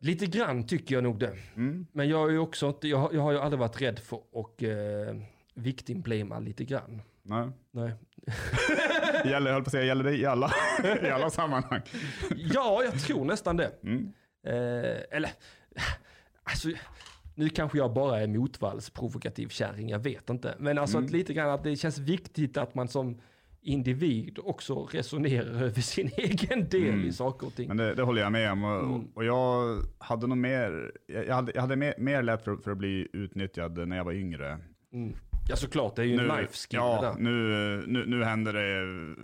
Lite 0.00 0.26
grann 0.26 0.66
tycker 0.66 0.94
jag 0.94 1.04
nog 1.04 1.18
det. 1.18 1.36
mm. 1.54 1.86
Men 1.92 2.08
jag 2.08 2.34
är 2.34 2.38
också 2.38 2.66
inte, 2.68 2.88
jag, 2.88 3.14
jag 3.14 3.20
har 3.22 3.32
ju 3.32 3.38
aldrig 3.38 3.60
varit 3.60 3.80
rädd 3.82 3.98
för 3.98 4.16
att 4.16 4.62
eh, 4.62 5.22
victim-blamea 5.54 6.38
lite 6.38 6.64
grann. 6.64 7.02
Nej. 7.22 7.48
Nej. 7.70 7.92
Gäller, 9.24 9.46
jag 9.46 9.54
höll 9.54 9.62
på 9.62 9.68
att 9.68 9.72
säga, 9.72 9.84
gäller 9.84 10.04
det 10.04 10.16
i 10.16 10.26
alla, 10.26 10.52
i 11.02 11.10
alla 11.10 11.30
sammanhang? 11.30 11.80
Ja, 12.36 12.82
jag 12.84 13.00
tror 13.00 13.24
nästan 13.24 13.56
det. 13.56 13.70
Mm. 13.82 14.12
Eh, 14.46 15.00
eller, 15.10 15.30
alltså, 16.42 16.68
nu 17.38 17.48
kanske 17.48 17.78
jag 17.78 17.92
bara 17.92 18.20
är 18.20 18.26
motvalls 18.26 18.90
provokativ 18.90 19.48
kärring, 19.48 19.88
jag 19.88 19.98
vet 19.98 20.30
inte. 20.30 20.54
Men 20.58 20.78
alltså 20.78 20.96
Mm. 20.96 21.06
att 21.06 21.12
lite 21.12 21.34
grann 21.34 21.50
att 21.50 21.64
det 21.64 21.76
känns 21.76 21.98
viktigt 21.98 22.56
att 22.56 22.74
man 22.74 22.88
som 22.88 23.20
individ 23.60 24.38
också 24.44 24.84
resonerar 24.84 25.62
över 25.62 25.80
sin 25.80 26.10
egen 26.16 26.68
del 26.68 26.88
Mm. 26.88 27.04
i 27.08 27.12
saker 27.12 27.46
och 27.46 27.54
ting. 27.54 27.68
Men 27.68 27.76
det, 27.76 27.94
det 27.94 28.02
håller 28.02 28.22
jag 28.22 28.32
med 28.32 28.52
om. 28.52 28.64
Och, 28.64 28.82
Mm. 28.84 29.08
och 29.14 29.24
jag 29.24 29.78
hade 29.98 30.26
nog 30.26 30.38
mer, 30.38 30.92
jag 31.06 31.26
jag 31.26 31.34
hade, 31.34 31.52
jag 31.54 31.60
hade 31.60 31.76
mer, 31.76 31.94
mer 31.98 32.22
lätt 32.22 32.44
för, 32.44 32.56
för 32.56 32.70
att 32.70 32.78
bli 32.78 33.08
utnyttjad 33.12 33.88
när 33.88 33.96
jag 33.96 34.04
var 34.04 34.12
yngre. 34.12 34.58
Mm. 34.92 35.14
Ja 35.48 35.56
såklart, 35.56 35.96
det 35.96 36.02
är 36.02 36.06
ju 36.06 36.14
en 36.18 36.26
life 36.26 36.52
skill 36.52 36.78
det 36.80 36.84
ja, 36.86 37.00
där. 37.02 37.14
nu, 37.22 37.84
nu, 37.86 38.06
nu 38.06 38.24
händer 38.24 38.52
det, 38.52 39.14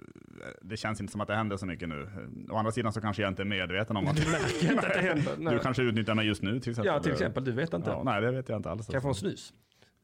det 0.62 0.76
känns 0.76 1.00
inte 1.00 1.10
som 1.12 1.20
att 1.20 1.28
det 1.28 1.34
händer 1.34 1.56
så 1.56 1.66
mycket 1.66 1.88
nu. 1.88 2.08
Å 2.50 2.56
andra 2.56 2.72
sidan 2.72 2.92
så 2.92 3.00
kanske 3.00 3.22
jag 3.22 3.30
inte 3.30 3.42
är 3.42 3.46
medveten 3.46 3.96
om 3.96 4.06
att 4.06 4.16
Du 4.24 4.30
märker 4.30 4.70
inte 4.72 4.86
att 4.86 4.94
det 4.94 5.00
händer. 5.00 5.32
Nej. 5.38 5.54
du 5.54 5.60
kanske 5.60 5.82
utnyttjar 5.82 6.14
mig 6.14 6.26
just 6.26 6.42
nu 6.42 6.60
till 6.60 6.70
exempel. 6.70 6.94
Ja, 6.94 7.00
till 7.00 7.12
exempel, 7.12 7.44
du 7.44 7.52
vet 7.52 7.72
inte. 7.72 7.90
Ja, 7.90 8.02
nej, 8.04 8.20
det 8.20 8.30
vet 8.30 8.48
jag 8.48 8.58
inte 8.58 8.70
alls. 8.70 8.86
Kan 8.86 8.92
jag 8.94 9.02
få 9.02 9.08
en 9.08 9.14
snus? 9.14 9.52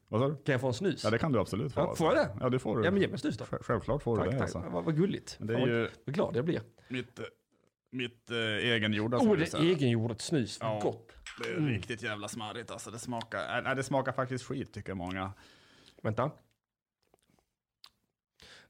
Vad 0.07 0.21
sa 0.21 0.27
du? 0.27 0.35
Kan 0.35 0.51
jag 0.51 0.61
få 0.61 0.67
en 0.67 0.73
snus? 0.73 1.03
Ja, 1.03 1.09
det 1.09 1.17
kan 1.17 1.31
du 1.31 1.39
absolut 1.39 1.73
få. 1.73 1.79
Ja, 1.79 1.95
får 1.95 2.07
jag 2.07 2.25
det? 2.25 2.29
Ja, 2.39 2.49
det 2.49 2.59
får 2.59 2.77
du. 2.77 2.85
Ja, 2.85 2.91
men 2.91 3.01
ge 3.01 3.07
mig 3.07 3.13
en 3.13 3.19
snus 3.19 3.37
då. 3.37 3.43
Sj- 3.45 3.63
Självklart 3.63 4.03
får 4.03 4.17
du 4.17 4.23
Tack, 4.23 4.31
det. 4.31 4.37
tack. 4.37 4.41
Alltså. 4.55 4.69
Vad, 4.71 4.83
vad 4.85 4.95
gulligt. 4.97 5.37
Det 5.39 5.53
är 5.55 5.67
ju 5.67 5.87
Vad 6.05 6.15
glad 6.15 6.35
jag 6.35 6.45
blir. 6.45 6.61
mitt, 6.89 7.19
eh, 7.19 7.25
mitt 7.91 8.31
äh, 8.31 8.37
egengjorda. 8.37 9.17
Oh, 9.17 9.21
skulle 9.21 9.35
det 9.35 9.41
jag 9.41 9.47
säga. 9.49 9.63
är 9.63 9.67
egengjort 9.67 10.21
snus. 10.21 10.59
Vad 10.61 10.69
Ja. 10.71 10.79
gott. 10.79 11.11
Det 11.43 11.49
är 11.49 11.57
Mm. 11.57 11.69
riktigt 11.69 12.03
jävla 12.03 12.27
smarrigt 12.27 12.71
alltså. 12.71 12.91
Det 12.91 12.99
smakar, 12.99 13.61
nej, 13.61 13.75
det 13.75 13.83
smakar 13.83 14.11
faktiskt 14.11 14.43
skit 14.45 14.73
tycker 14.73 14.93
många. 14.93 15.31
Vänta. 16.01 16.31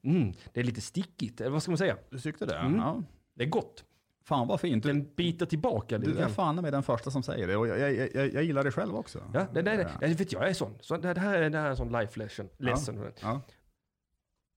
Mm, 0.03 0.33
det 0.53 0.59
är 0.59 0.63
lite 0.63 0.81
stickigt, 0.81 1.41
eller 1.41 1.51
vad 1.51 1.61
ska 1.63 1.71
man 1.71 1.77
säga? 1.77 1.97
Du 2.09 2.19
tyckte 2.19 2.45
det? 2.45 2.57
Mm. 2.57 2.75
Ja. 2.79 3.03
Det 3.33 3.43
är 3.43 3.49
gott. 3.49 3.85
Fan 4.23 4.47
vad 4.47 4.61
fint. 4.61 4.83
Du, 4.83 4.89
Den 4.89 5.09
biter 5.15 5.45
tillbaka 5.45 5.97
lite 5.97 6.11
du 6.11 6.17
är 6.17 6.27
fan 6.27 6.55
med 6.55 6.73
den 6.73 6.83
första 6.83 7.11
som 7.11 7.23
säger 7.23 7.47
det 7.47 7.55
och 7.57 7.67
jag, 7.67 7.79
jag, 7.79 8.15
jag, 8.15 8.33
jag 8.33 8.43
gillar 8.43 8.63
det 8.63 8.71
själv 8.71 8.95
också. 8.95 9.31
Ja, 9.33 9.47
det, 9.53 9.61
det, 9.61 9.77
det, 9.77 9.97
det 9.99 10.07
vet 10.13 10.31
jag, 10.33 10.41
jag 10.43 10.49
är 10.49 10.53
sån. 10.53 10.77
Så 10.81 10.97
det, 10.97 11.07
här, 11.19 11.33
är- 11.41 11.49
det 11.49 11.57
här 11.57 11.65
är 11.65 11.69
en 11.69 11.77
sån 11.77 11.91
life 11.91 12.19
lesson. 12.19 12.49
lesson. 12.57 13.11
Ja. 13.21 13.41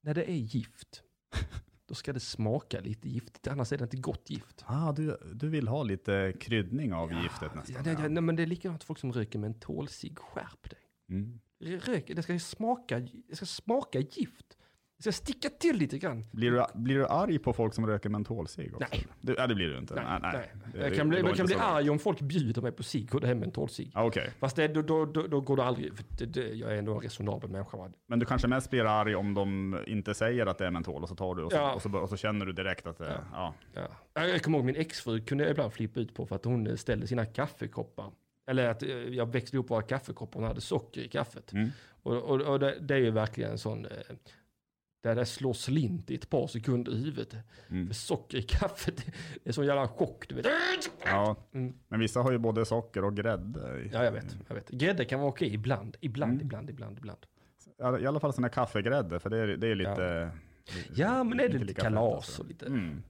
När 0.02 0.14
det 0.14 0.30
är 0.30 0.34
gift, 0.34 1.02
då 1.88 1.94
ska 1.94 2.12
det 2.12 2.20
smaka 2.20 2.80
lite 2.80 3.08
giftigt, 3.08 3.46
annars 3.48 3.72
är 3.72 3.78
det 3.78 3.84
inte 3.84 3.96
gott 3.96 4.30
gift. 4.30 4.64
Ah, 4.66 4.92
du, 4.92 5.16
du 5.34 5.48
vill 5.48 5.68
ha 5.68 5.82
lite 5.82 6.32
kryddning 6.40 6.92
av 6.94 7.12
giftet 7.12 7.50
Ja, 7.54 7.60
nästan. 7.60 7.84
det, 7.84 7.94
det, 7.94 8.08
nej, 8.08 8.22
men 8.22 8.36
det 8.36 8.42
är 8.42 8.46
likadant 8.46 8.84
folk 8.84 8.98
som 8.98 9.12
röker 9.12 9.38
mentolcigg, 9.38 10.18
skärp 10.18 10.70
dig. 10.70 10.78
Mm. 11.08 11.40
Rök, 11.60 12.10
det 12.16 12.22
ska 12.22 12.38
smaka, 12.38 13.00
det 13.28 13.36
ska 13.36 13.46
smaka 13.46 13.98
gift. 13.98 14.46
Det 14.96 15.02
ska 15.02 15.12
sticka 15.12 15.48
till 15.48 15.76
lite 15.76 15.98
grann. 15.98 16.24
Blir, 16.32 16.50
du, 16.50 16.64
blir 16.74 16.94
du 16.94 17.06
arg 17.06 17.38
på 17.38 17.52
folk 17.52 17.74
som 17.74 17.86
röker 17.86 18.08
mentolcigg 18.08 18.74
också? 18.74 18.88
Nej. 18.92 19.06
Det, 19.20 19.34
ja, 19.38 19.46
det 19.46 19.54
blir 19.54 19.66
du 19.68 19.78
inte. 19.78 19.94
Nej, 19.94 20.18
nej. 20.22 20.50
Det- 20.72 20.78
Jag 20.80 20.94
kan 20.94 21.08
bli, 21.08 21.18
jag 21.20 21.36
kan 21.36 21.46
bli 21.46 21.54
så 21.54 21.60
arg 21.60 21.90
om 21.90 21.98
folk 21.98 22.20
bjuder 22.20 22.62
mig 22.62 22.72
på 22.72 22.82
cigg 22.82 23.14
och 23.14 23.20
det 23.20 23.28
är 23.28 23.34
mentolcigg. 23.34 23.90
Ja, 23.94 24.04
Okej, 24.04 24.30
Fast 24.38 24.56
det, 24.56 24.68
då, 24.68 24.82
då, 24.82 25.04
då, 25.04 25.22
då 25.26 25.40
går 25.40 25.56
det 25.56 25.64
aldrig, 25.64 25.96
för 25.96 26.04
det, 26.18 26.26
det, 26.26 26.48
jag 26.54 26.72
är 26.72 26.76
ändå 26.76 26.94
en 26.94 27.00
resonabel 27.00 27.50
människa. 27.50 27.90
men 28.06 28.18
du 28.18 28.26
kanske 28.26 28.48
mest 28.48 28.70
blir 28.70 28.84
arg 28.84 29.14
om 29.14 29.34
de 29.34 29.78
inte 29.86 30.14
säger 30.14 30.46
att 30.46 30.58
det 30.58 30.66
är 30.66 30.70
mentol 30.70 31.02
och 31.02 31.08
så 31.08 31.14
tar 31.14 31.34
du 31.34 31.42
och 31.42 31.50
så, 31.52 31.56
Ja. 31.58 31.74
och 31.74 31.82
så, 31.82 31.98
och 31.98 32.08
så 32.08 32.16
känner 32.16 32.46
du 32.46 32.52
direkt 32.52 32.86
att 32.86 32.98
det 32.98 33.06
är... 33.06 33.20
Ja. 33.32 33.54
Ja. 34.14 34.26
Jag 34.26 34.42
kommer 34.42 34.58
ihåg 34.58 34.64
min 34.64 34.76
exfru 34.76 35.20
kunde 35.20 35.44
jag 35.44 35.50
ibland 35.50 35.72
flippa 35.72 36.00
ut 36.00 36.14
på 36.14 36.26
för 36.26 36.36
att 36.36 36.44
hon 36.44 36.76
ställde 36.78 37.06
sina 37.06 37.26
kaffekoppar. 37.26 38.10
Eller 38.46 38.68
att 38.68 38.82
eh, 38.82 38.88
jag 38.90 39.32
växte 39.32 39.56
ihop 39.56 39.70
våra 39.70 39.82
kaffekoppar 39.82 40.40
och 40.40 40.46
hade 40.46 40.60
socker 40.60 41.00
i 41.00 41.08
kaffet. 41.08 41.52
Mm. 41.52 41.68
Och, 42.02 42.16
och, 42.16 42.40
och 42.40 42.60
det, 42.60 42.78
det 42.80 42.94
är 42.94 42.98
ju 42.98 43.10
verkligen 43.10 43.50
en 43.50 43.58
sån, 43.58 43.84
eh, 43.84 43.90
där 45.02 45.14
det 45.14 45.26
slår 45.26 45.52
slint 45.52 46.10
i 46.10 46.14
ett 46.14 46.30
par 46.30 46.46
sekunder 46.46 46.92
i 46.92 46.96
huvudet. 47.04 47.36
Mm. 47.68 47.86
För 47.86 47.94
socker 47.94 48.38
i 48.38 48.42
kaffet, 48.42 48.96
det 49.44 49.48
är 49.48 49.52
sån 49.52 49.66
jävla 49.66 49.88
chock 49.88 50.28
du 50.28 50.34
vet. 50.34 50.46
ja, 51.04 51.36
Mm. 51.54 51.74
men 51.88 52.00
vissa 52.00 52.20
har 52.22 52.32
ju 52.32 52.38
både 52.38 52.64
socker 52.64 53.04
och 53.04 53.16
grädde. 53.16 53.88
Ja 53.92 54.04
jag 54.04 54.12
vet, 54.12 54.36
jag 54.48 54.54
vet. 54.54 54.68
Grädde 54.70 55.04
kan 55.04 55.20
vara 55.20 55.28
okej 55.30 55.54
ibland, 55.54 55.96
ibland, 56.00 56.32
Mm. 56.32 56.42
ibland, 56.46 56.70
ibland, 56.70 56.98
ibland. 56.98 57.26
Ja, 57.78 57.98
I 57.98 58.06
alla 58.06 58.20
fall 58.20 58.32
sån 58.32 58.44
här 58.44 58.50
kaffegrädde, 58.50 59.18
för 59.20 59.30
det 59.30 59.38
är, 59.38 59.46
det 59.46 59.68
är 59.68 59.74
lite... 59.74 60.30
Ja 60.94 61.24
men 61.24 61.40
är 61.40 61.48
det 61.48 61.58
lite 61.58 61.80
kalas 61.80 62.14
alltså. 62.14 62.42
och 62.42 62.48
lite. 62.48 62.66
Mm. 62.66 63.02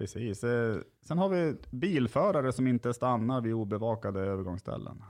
Precis. 0.00 0.44
Eh, 0.44 0.76
Sen 1.02 1.18
har 1.18 1.28
vi 1.28 1.56
bilförare 1.70 2.52
som 2.52 2.66
inte 2.66 2.94
stannar 2.94 3.40
vid 3.40 3.54
obevakade 3.54 4.20
övergångsställen. 4.20 5.02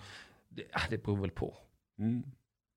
Det, 0.48 0.62
ah, 0.72 0.80
det 0.90 1.02
beror 1.04 1.16
väl 1.16 1.30
på. 1.30 1.54
Mm. 1.98 2.22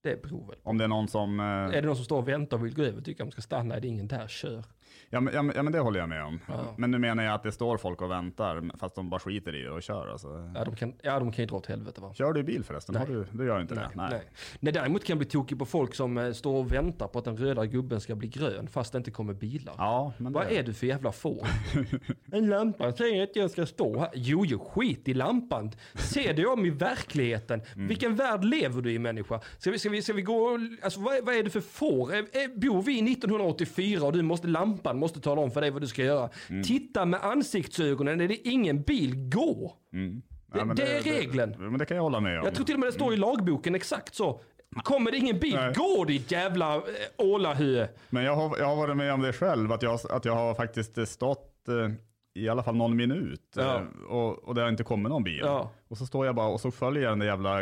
Det 0.03 0.21
beror 0.23 0.47
väl 0.47 0.55
på. 0.55 0.69
Om 0.69 0.77
det 0.77 0.83
är 0.83 0.87
någon 0.87 1.07
som... 1.07 1.39
eh, 1.39 1.45
Är 1.45 1.71
det 1.71 1.81
någon 1.81 1.95
som 1.95 2.05
står 2.05 2.17
och 2.17 2.27
väntar 2.27 2.57
och 2.57 2.65
vill 2.65 2.75
gå 2.75 2.83
över 2.83 2.97
och 2.97 3.05
tycker 3.05 3.23
att 3.23 3.27
de 3.27 3.31
ska 3.31 3.41
stanna, 3.41 3.75
är 3.75 3.81
det 3.81 3.87
ingen 3.87 4.07
där, 4.07 4.27
kör. 4.27 4.63
Ja 5.09 5.19
men, 5.19 5.33
ja, 5.33 5.41
men, 5.41 5.55
ja 5.55 5.63
men 5.63 5.73
det 5.73 5.79
håller 5.79 5.99
jag 5.99 6.09
med 6.09 6.23
om. 6.23 6.39
Ja. 6.47 6.73
Men 6.77 6.91
nu 6.91 6.97
menar 6.97 7.23
jag 7.23 7.33
att 7.33 7.43
det 7.43 7.51
står 7.51 7.77
folk 7.77 8.01
och 8.01 8.11
väntar 8.11 8.77
fast 8.77 8.95
de 8.95 9.09
bara 9.09 9.19
skiter 9.19 9.55
i 9.55 9.61
det 9.61 9.69
och 9.69 9.83
kör 9.83 10.07
alltså. 10.07 10.51
Ja 10.55 10.65
de 10.65 10.75
kan, 10.75 10.93
ja, 11.01 11.19
de 11.19 11.31
kan 11.31 11.43
ju 11.43 11.45
dra 11.45 11.55
åt 11.55 11.65
helvete 11.65 12.01
va. 12.01 12.13
Kör 12.13 12.33
du 12.33 12.43
bil 12.43 12.63
förresten? 12.63 12.93
Nej. 12.93 13.07
Har 13.07 13.13
du, 13.13 13.25
du 13.31 13.45
gör 13.45 13.61
inte 13.61 13.75
Nej, 13.75 13.83
det? 13.89 13.97
Nej. 13.97 14.07
nej. 14.11 14.21
nej, 14.59 14.73
däremot 14.73 15.03
kan 15.03 15.13
jag 15.13 15.17
bli 15.17 15.27
tokig 15.27 15.59
på 15.59 15.65
folk 15.65 15.95
som 15.95 16.17
eh, 16.17 16.31
står 16.31 16.55
och 16.55 16.73
väntar 16.73 17.07
på 17.07 17.19
att 17.19 17.25
den 17.25 17.37
röda 17.37 17.65
gubben 17.65 18.01
ska 18.01 18.15
bli 18.15 18.27
grön 18.27 18.67
fast 18.67 18.91
det 18.91 18.97
inte 18.97 19.11
kommer 19.11 19.33
bilar. 19.33 19.75
Ja, 19.77 20.13
men 20.17 20.33
Vad 20.33 20.47
det, 20.47 20.57
är 20.57 20.63
du 20.63 20.73
för 20.73 20.87
jävla 20.87 21.11
får? 21.11 21.47
En 22.31 22.49
lampa 22.49 22.91
säger 22.91 23.23
att 23.23 23.35
jag 23.35 23.51
ska 23.51 23.65
stå 23.65 23.99
här. 23.99 24.09
Jo, 24.13 24.45
jo, 24.45 24.59
skit 24.59 25.07
i 25.07 25.13
lampan. 25.13 25.71
Se 25.93 26.33
dig 26.33 26.45
om 26.45 26.65
i 26.65 26.69
verkligheten. 26.69 27.61
Mm. 27.75 27.87
Vilken 27.87 28.15
värld 28.15 28.43
lever 28.43 28.81
du 28.81 28.91
i 28.91 28.99
människa? 28.99 29.41
Ska 29.57 29.71
vi, 29.71 29.79
ska 29.79 29.89
vi, 29.89 30.01
ska 30.01 30.13
vi 30.13 30.21
gå, 30.21 30.59
alltså 30.81 30.99
vad, 30.99 31.25
vad 31.25 31.35
är 31.35 31.43
det 31.43 31.49
för 31.49 31.61
får? 31.61 32.13
Är, 32.13 32.17
är, 32.17 32.59
bor 32.59 32.81
vi 32.81 33.13
1984 33.13 34.03
och 34.05 34.13
du 34.13 34.21
måste, 34.21 34.47
lampan 34.83 34.99
måste 34.99 35.19
tala 35.21 35.41
om 35.41 35.51
för 35.51 35.61
dig 35.61 35.71
vad 35.71 35.81
du 35.81 35.87
ska 35.87 36.03
göra. 36.03 36.29
Mm. 36.49 36.63
Titta 36.63 37.05
med 37.05 37.23
ansiktsögonen, 37.23 38.21
är 38.21 38.27
det 38.27 38.47
ingen 38.47 38.81
bil, 38.81 39.29
gå. 39.29 39.73
Mm. 39.93 40.21
Det- 40.53 40.65
men 40.65 40.75
det 40.75 40.83
är 40.97 41.01
regeln. 41.01 41.51
Det, 41.51 41.57
men 41.57 41.77
det 41.77 41.85
kan 41.85 41.97
jag 41.97 42.03
hålla 42.03 42.19
med 42.19 42.39
om. 42.39 42.45
Jag 42.45 42.55
tror 42.55 42.65
till 42.65 42.73
och 42.75 42.79
med 42.79 42.87
det 42.89 42.93
står 42.93 43.13
i 43.13 43.17
lagboken 43.17 43.75
exakt 43.75 44.15
så. 44.15 44.41
Kommer 44.83 45.11
det 45.11 45.17
ingen 45.17 45.39
bil, 45.39 45.55
Nej. 45.55 45.73
gå 45.73 46.03
ditt 46.05 46.31
jävla 46.31 46.75
äh, 46.75 46.81
ålahö. 47.17 47.87
Men 48.09 48.23
jag 48.23 48.35
har, 48.35 48.57
jag 48.57 48.65
har 48.65 48.75
varit 48.75 48.97
med 48.97 49.13
om 49.13 49.21
det 49.21 49.33
själv, 49.33 49.71
att 49.71 49.81
jag, 49.81 49.99
att 50.09 50.25
jag 50.25 50.35
har 50.35 50.55
faktiskt 50.55 51.07
stått 51.07 51.67
eh, 51.67 51.91
i 52.35 52.49
alla 52.49 52.63
fall 52.63 52.75
någon 52.75 52.95
minut 52.95 53.41
Ja. 53.55 53.75
eh, 53.75 54.11
och, 54.11 54.43
och 54.43 54.55
det 54.55 54.61
har 54.61 54.69
inte 54.69 54.83
kommit 54.83 55.09
någon 55.09 55.23
bil. 55.23 55.41
Ja. 55.43 55.71
Och 55.93 55.97
så 55.97 56.05
står 56.05 56.25
jag 56.25 56.35
bara 56.35 56.47
och 56.47 56.61
så 56.61 56.71
följer 56.71 57.03
jag 57.03 57.11
den 57.11 57.19
där 57.19 57.25
jävla 57.25 57.61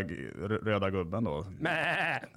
röda 0.72 0.90
gubben 0.90 1.24
då. 1.24 1.46
Mä, 1.60 1.70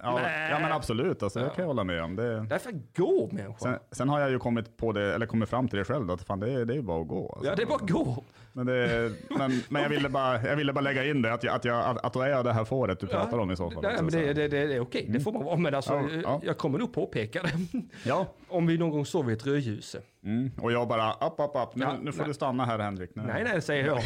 Ja, 0.03 0.13
mä. 0.19 0.49
ja 0.51 0.59
men 0.59 0.71
absolut, 0.71 1.23
alltså, 1.23 1.39
det 1.39 1.45
Ja. 1.45 1.51
kan 1.51 1.61
jag 1.61 1.67
hålla 1.67 1.83
med 1.83 2.03
om. 2.03 2.15
Det, 2.15 2.39
Därför 2.45 2.71
gå 2.95 3.29
människa. 3.31 3.57
sen, 3.59 3.79
sen 3.91 4.09
har 4.09 4.19
jag 4.19 4.29
ju 4.31 4.39
kommit 4.39 4.77
på 4.77 4.91
det, 4.91 5.15
eller 5.15 5.25
kommit 5.25 5.49
fram 5.49 5.67
till 5.67 5.79
det 5.79 5.85
själv, 5.85 6.05
då, 6.07 6.13
att 6.13 6.21
fan, 6.23 6.39
det, 6.39 6.51
är- 6.53 6.65
det 6.65 6.73
är 6.73 6.75
ju 6.75 6.81
bara 6.81 7.01
att 7.01 7.07
gå. 7.07 7.33
Alltså. 7.35 7.49
Ja, 7.49 7.55
det 7.55 7.61
är 7.61 7.65
bara 7.67 7.75
att 7.83 7.89
gå. 7.89 8.23
Men, 8.53 8.65
det, 8.65 9.11
men, 9.37 9.51
men 9.69 9.81
jag, 9.81 9.89
ville 9.89 10.09
bara, 10.09 10.41
jag 10.47 10.55
ville 10.55 10.73
bara 10.73 10.81
lägga 10.81 11.05
in 11.05 11.21
det, 11.21 11.33
att, 11.33 11.43
jag, 11.43 11.55
att, 11.55 11.65
jag, 11.65 11.85
att, 11.85 12.05
att 12.05 12.13
då 12.13 12.21
är 12.21 12.29
jag 12.29 12.45
det 12.45 12.53
här 12.53 12.65
fåret 12.65 12.99
du 12.99 13.07
pratar 13.07 13.37
om 13.39 13.51
i 13.51 13.55
så 13.55 13.71
fall. 13.71 13.83
Nej, 13.83 13.95
men 13.95 14.07
det, 14.07 14.33
det, 14.33 14.47
det, 14.47 14.67
det 14.67 14.73
är 14.75 14.79
okej, 14.79 15.05
det 15.09 15.19
får 15.19 15.33
man 15.33 15.43
vara. 15.43 15.57
Men 15.57 15.75
alltså, 15.75 15.93
Ja, 15.93 16.09
ja. 16.23 16.41
jag 16.43 16.57
kommer 16.57 16.79
nog 16.79 16.93
påpeka 16.93 17.41
det. 17.43 17.81
Ja, 18.05 18.25
Om 18.47 18.67
vi 18.67 18.77
någon 18.77 18.89
gång 18.89 19.05
sover 19.05 19.31
i 19.31 19.33
ett 19.33 19.45
rödljus. 19.47 19.95
mm. 20.23 20.51
och 20.61 20.71
jag 20.71 20.87
bara, 20.87 21.11
upp, 21.13 21.33
upp, 21.37 21.51
upp, 21.55 21.75
nu, 21.75 21.85
Ja, 21.85 21.95
nu 22.01 22.11
får 22.11 22.19
nej. 22.19 22.27
du 22.27 22.33
stanna 22.33 22.65
här 22.65 22.79
Henrik. 22.79 23.11
Nu. 23.15 23.23
Nej, 23.27 23.43
nej, 23.43 23.61
säger 23.61 23.85
jag. 23.85 23.99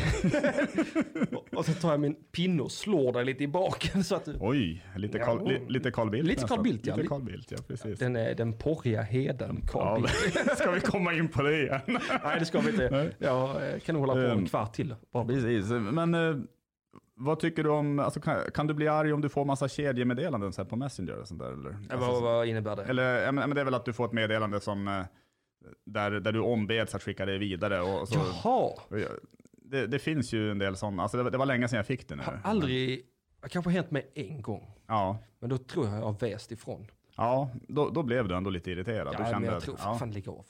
Och 1.55 1.65
så 1.65 1.73
tar 1.79 1.91
jag 1.91 1.99
min 1.99 2.15
pinne 2.15 2.61
och 2.63 2.71
slår 2.71 3.13
dig 3.13 3.25
lite 3.25 3.43
i 3.43 3.47
baken 3.47 4.03
så 4.03 4.15
att 4.15 4.25
du... 4.25 4.37
Oj, 4.39 4.85
lite 4.95 5.17
Ja. 5.17 5.25
Carl, 5.25 5.47
li, 5.47 5.59
lite 5.67 5.91
Carl 5.91 6.09
Bildt 6.09 6.27
Lite 6.27 6.47
Carl. 6.47 6.61
Bildt, 6.61 6.87
ja. 6.87 6.95
Lite 6.95 7.07
Carl 7.07 7.21
Bildt, 7.23 7.51
ja 7.51 7.57
precis. 7.67 7.99
Den, 7.99 8.15
är, 8.15 8.35
den 8.35 8.53
porriga 8.53 9.01
heden, 9.01 9.61
Carl 9.67 10.01
Ja, 10.01 10.09
Bildt. 10.33 10.57
ska 10.57 10.71
vi 10.71 10.79
komma 10.81 11.13
in 11.13 11.27
på 11.27 11.41
det 11.41 11.61
igen? 11.61 11.79
Nej, 12.23 12.39
det 12.39 12.45
ska 12.45 12.59
vi 12.59 12.69
inte. 12.71 12.89
Nej. 12.91 13.15
Jag 13.19 13.73
eh, 13.73 13.79
kan 13.79 13.95
nog 13.95 14.01
hålla 14.07 14.13
på 14.13 14.19
en 14.19 14.37
Ehm. 14.39 14.45
kvart 14.45 14.73
till. 14.73 14.95
Bara. 15.13 15.25
Precis, 15.25 15.69
men 15.69 16.13
eh, 16.13 16.35
vad 17.15 17.39
tycker 17.39 17.63
du 17.63 17.69
om, 17.69 17.99
alltså, 17.99 18.19
kan, 18.21 18.37
kan 18.53 18.67
du 18.67 18.73
bli 18.73 18.87
arg 18.87 19.13
om 19.13 19.21
du 19.21 19.29
får 19.29 19.45
massa 19.45 19.67
kedjemeddelanden 19.67 20.53
så 20.53 20.65
på 20.65 20.75
Messenger 20.75 21.19
och 21.19 21.27
sånt 21.27 21.39
där? 21.39 21.51
Eller, 21.53 21.69
Eh, 21.69 21.75
alltså, 21.91 22.11
vad, 22.11 22.21
vad 22.21 22.47
innebär 22.47 22.75
det? 22.75 22.83
eller 22.83 23.21
ja, 23.21 23.31
men, 23.31 23.49
ja, 23.49 23.55
det 23.55 23.61
är 23.61 23.65
väl 23.65 23.73
att 23.73 23.85
du 23.85 23.93
får 23.93 24.05
ett 24.05 24.11
meddelande 24.13 24.59
som, 24.59 24.87
eh, 24.87 25.01
där, 25.85 26.11
där 26.11 26.31
du 26.31 26.39
ombeds 26.39 26.95
att 26.95 27.03
skicka 27.03 27.25
det 27.25 27.37
vidare. 27.37 27.81
Och, 27.81 28.07
så, 28.07 28.19
Jaha, 28.43 28.71
det, 29.69 29.87
det 29.87 29.99
finns 29.99 30.33
ju 30.33 30.51
en 30.51 30.59
del 30.59 30.75
sådana, 30.75 31.03
alltså, 31.03 31.17
det, 31.17 31.23
var- 31.23 31.31
det 31.31 31.37
var 31.37 31.45
länge 31.45 31.67
sedan 31.67 31.77
jag 31.77 31.85
fick 31.85 32.07
det 32.09 32.15
nu. 32.15 32.23
har 32.23 32.39
aldrig... 32.43 33.05
Det 33.41 33.49
kanske 33.49 33.69
har 33.69 33.73
hänt 33.75 33.91
mig 33.91 34.11
en 34.15 34.41
gång. 34.41 34.71
Ja, 34.87 35.17
Men 35.39 35.49
då 35.49 35.57
tror 35.57 35.85
jag 35.87 35.95
jag 35.97 36.01
har 36.01 36.13
väst 36.19 36.51
ifrån. 36.51 36.87
ja 37.17 37.49
då, 37.67 37.89
då 37.89 38.03
blev 38.03 38.27
du 38.27 38.35
ändå 38.35 38.49
lite 38.49 38.71
irriterad. 38.71 39.07
Ja, 39.13 39.17
du 39.17 39.23
men 39.23 39.31
kände, 39.31 39.47
jag 39.47 39.55
att- 39.57 39.63
tror... 39.63 39.77
ja. 39.83 39.95
Fan, 39.99 40.11
lägg 40.11 40.29
av. 40.29 40.45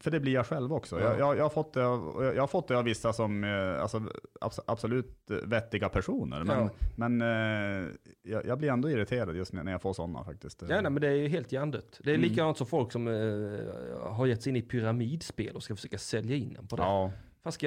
För 0.00 0.10
det 0.10 0.20
blir 0.20 0.32
jag 0.32 0.46
själv 0.46 0.72
också. 0.72 1.00
Ja. 1.00 1.04
Jag, 1.10 1.18
jag, 1.20 1.36
jag, 1.38 1.42
har 1.44 1.50
fått 1.50 1.72
det 1.74 1.86
av, 1.86 2.32
jag 2.34 2.42
har 2.42 2.46
fått 2.46 2.68
det 2.68 2.78
av 2.78 2.84
vissa 2.84 3.12
som, 3.12 3.44
eh, 3.44 3.82
alltså, 3.82 3.98
abs- 4.40 4.60
absolut 4.66 5.30
vettiga 5.44 5.88
personer. 5.88 6.44
Men, 6.44 6.58
Ja. 6.58 6.70
men 6.96 7.22
eh, 7.22 7.88
jag, 8.22 8.46
jag 8.46 8.58
blir 8.58 8.70
ändå 8.70 8.90
irriterad 8.90 9.36
just 9.36 9.52
när 9.52 9.72
jag 9.72 9.82
får 9.82 9.92
sådana 9.92 10.24
faktiskt. 10.24 10.62
Ja, 10.62 10.80
nej, 10.80 10.90
men 10.90 10.94
det 11.00 11.08
är 11.08 11.12
ju 11.14 11.28
helt 11.28 11.52
hjärndött. 11.52 12.00
Det 12.04 12.10
är 12.10 12.14
Mm. 12.14 12.30
likadant 12.30 12.56
som 12.58 12.66
folk 12.66 12.92
som 12.92 13.08
eh, 13.08 14.10
har 14.12 14.26
gett 14.26 14.42
sig 14.42 14.50
in 14.50 14.56
i 14.56 14.62
pyramidspel 14.62 15.56
och 15.56 15.62
ska 15.62 15.76
försöka 15.76 15.98
sälja 15.98 16.36
in 16.36 16.56
en 16.58 16.66
på 16.66 16.76
det. 16.76 16.82
ja, 16.82 17.12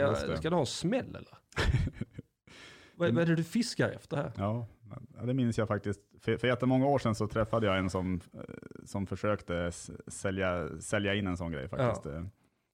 Fan, 0.06 0.16
ska, 0.16 0.38
ska 0.38 0.50
du 0.50 0.56
ha 0.56 0.60
en 0.62 0.66
smäll 0.66 1.10
eller? 1.16 1.38
vad, 2.96 3.14
vad 3.14 3.22
är 3.24 3.26
det 3.26 3.36
du 3.36 3.44
fiskar 3.44 3.90
efter 3.90 4.18
här? 4.18 4.32
ja, 4.38 4.68
ja, 5.18 5.26
det 5.26 5.34
minns 5.34 5.58
jag 5.58 5.68
faktiskt. 5.68 6.02
För, 6.20 6.38
för 6.38 6.48
jättemånga 6.48 6.86
år 6.86 7.00
sedan 7.00 7.16
så 7.16 7.28
träffade 7.28 7.68
jag 7.68 7.78
en 7.78 7.90
som, 7.90 8.22
eh, 8.34 8.40
som 8.86 9.08
försökte 9.08 9.72
sälja, 10.08 10.70
sälja 10.82 11.16
in 11.16 11.28
en 11.28 11.38
sån 11.38 11.52
grej 11.52 11.68
faktiskt. 11.68 12.06
Eh, 12.06 12.24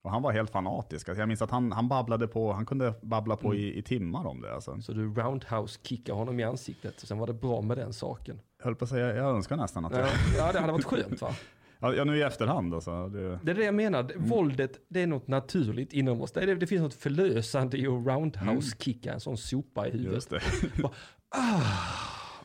Och 0.03 0.11
han 0.11 0.21
var 0.21 0.31
helt 0.31 0.49
fanatisk. 0.49 1.09
Alltså 1.09 1.21
jag 1.21 1.27
minns 1.27 1.41
att 1.41 1.51
han, 1.51 1.71
han 1.71 1.87
babblade 1.87 2.27
på, 2.27 2.53
han 2.53 2.65
kunde 2.65 2.93
babbla 3.01 3.35
på 3.35 3.47
Mm. 3.47 3.59
i, 3.59 3.77
i 3.77 3.81
timmar 3.81 4.25
om 4.27 4.41
det. 4.41 4.53
Alltså. 4.53 4.81
Så 4.81 4.91
du 4.93 5.13
roundhouse-kickar 5.13 6.13
honom 6.13 6.39
i 6.39 6.43
ansiktet 6.43 7.01
och 7.01 7.07
sen 7.07 7.17
var 7.17 7.27
det 7.27 7.33
bra 7.33 7.61
med 7.61 7.77
den 7.77 7.93
saken. 7.93 8.39
Jag 8.57 8.65
höll 8.65 8.75
på 8.75 8.83
att 8.83 8.89
säga, 8.89 9.15
jag 9.15 9.35
önskar 9.35 9.57
nästan 9.57 9.85
att 9.85 9.91
Ja, 9.93 9.99
jag, 9.99 10.09
ja 10.37 10.51
det 10.51 10.59
hade 10.59 10.71
varit 10.73 10.85
skönt 10.85 11.21
va? 11.21 11.35
ja, 11.79 12.03
nu 12.03 12.17
i 12.17 12.21
efterhand 12.21 12.73
alltså. 12.73 13.07
Det, 13.07 13.39
Det 13.43 13.51
är 13.51 13.55
det 13.55 13.63
jag 13.63 13.75
menar, 13.75 14.11
våldet 14.17 14.79
det 14.89 15.01
är 15.01 15.07
något 15.07 15.27
naturligt 15.27 15.93
inom 15.93 16.21
oss. 16.21 16.31
Det, 16.31 16.41
är, 16.41 16.55
det 16.55 16.67
finns 16.67 16.81
något 16.81 16.93
förlösande 16.93 17.77
i 17.77 17.87
att 17.87 18.07
roundhouse-kicka 18.07 19.13
en 19.13 19.19
sån 19.19 19.37
sopa 19.37 19.87
i 19.87 19.91
huvudet. 19.91 20.13
just 20.13 20.29
det. 20.29 20.41
Ah, 21.29 21.61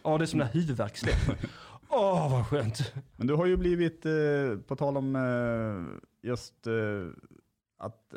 ja, 0.04 0.18
det 0.18 0.24
är 0.24 0.26
som 0.26 0.38
när 0.38 0.46
huvudvärk 0.46 0.96
släpper. 0.96 1.48
Åh, 1.88 2.30
vad 2.32 2.46
skönt. 2.46 2.94
Men 3.16 3.26
du 3.26 3.34
har 3.34 3.46
ju 3.46 3.56
blivit, 3.56 4.06
eh, 4.06 4.12
på 4.66 4.76
tal 4.76 4.96
om 4.96 5.16
eh, 5.16 6.28
just 6.28 6.66
eh, 6.66 6.72
att, 7.78 8.14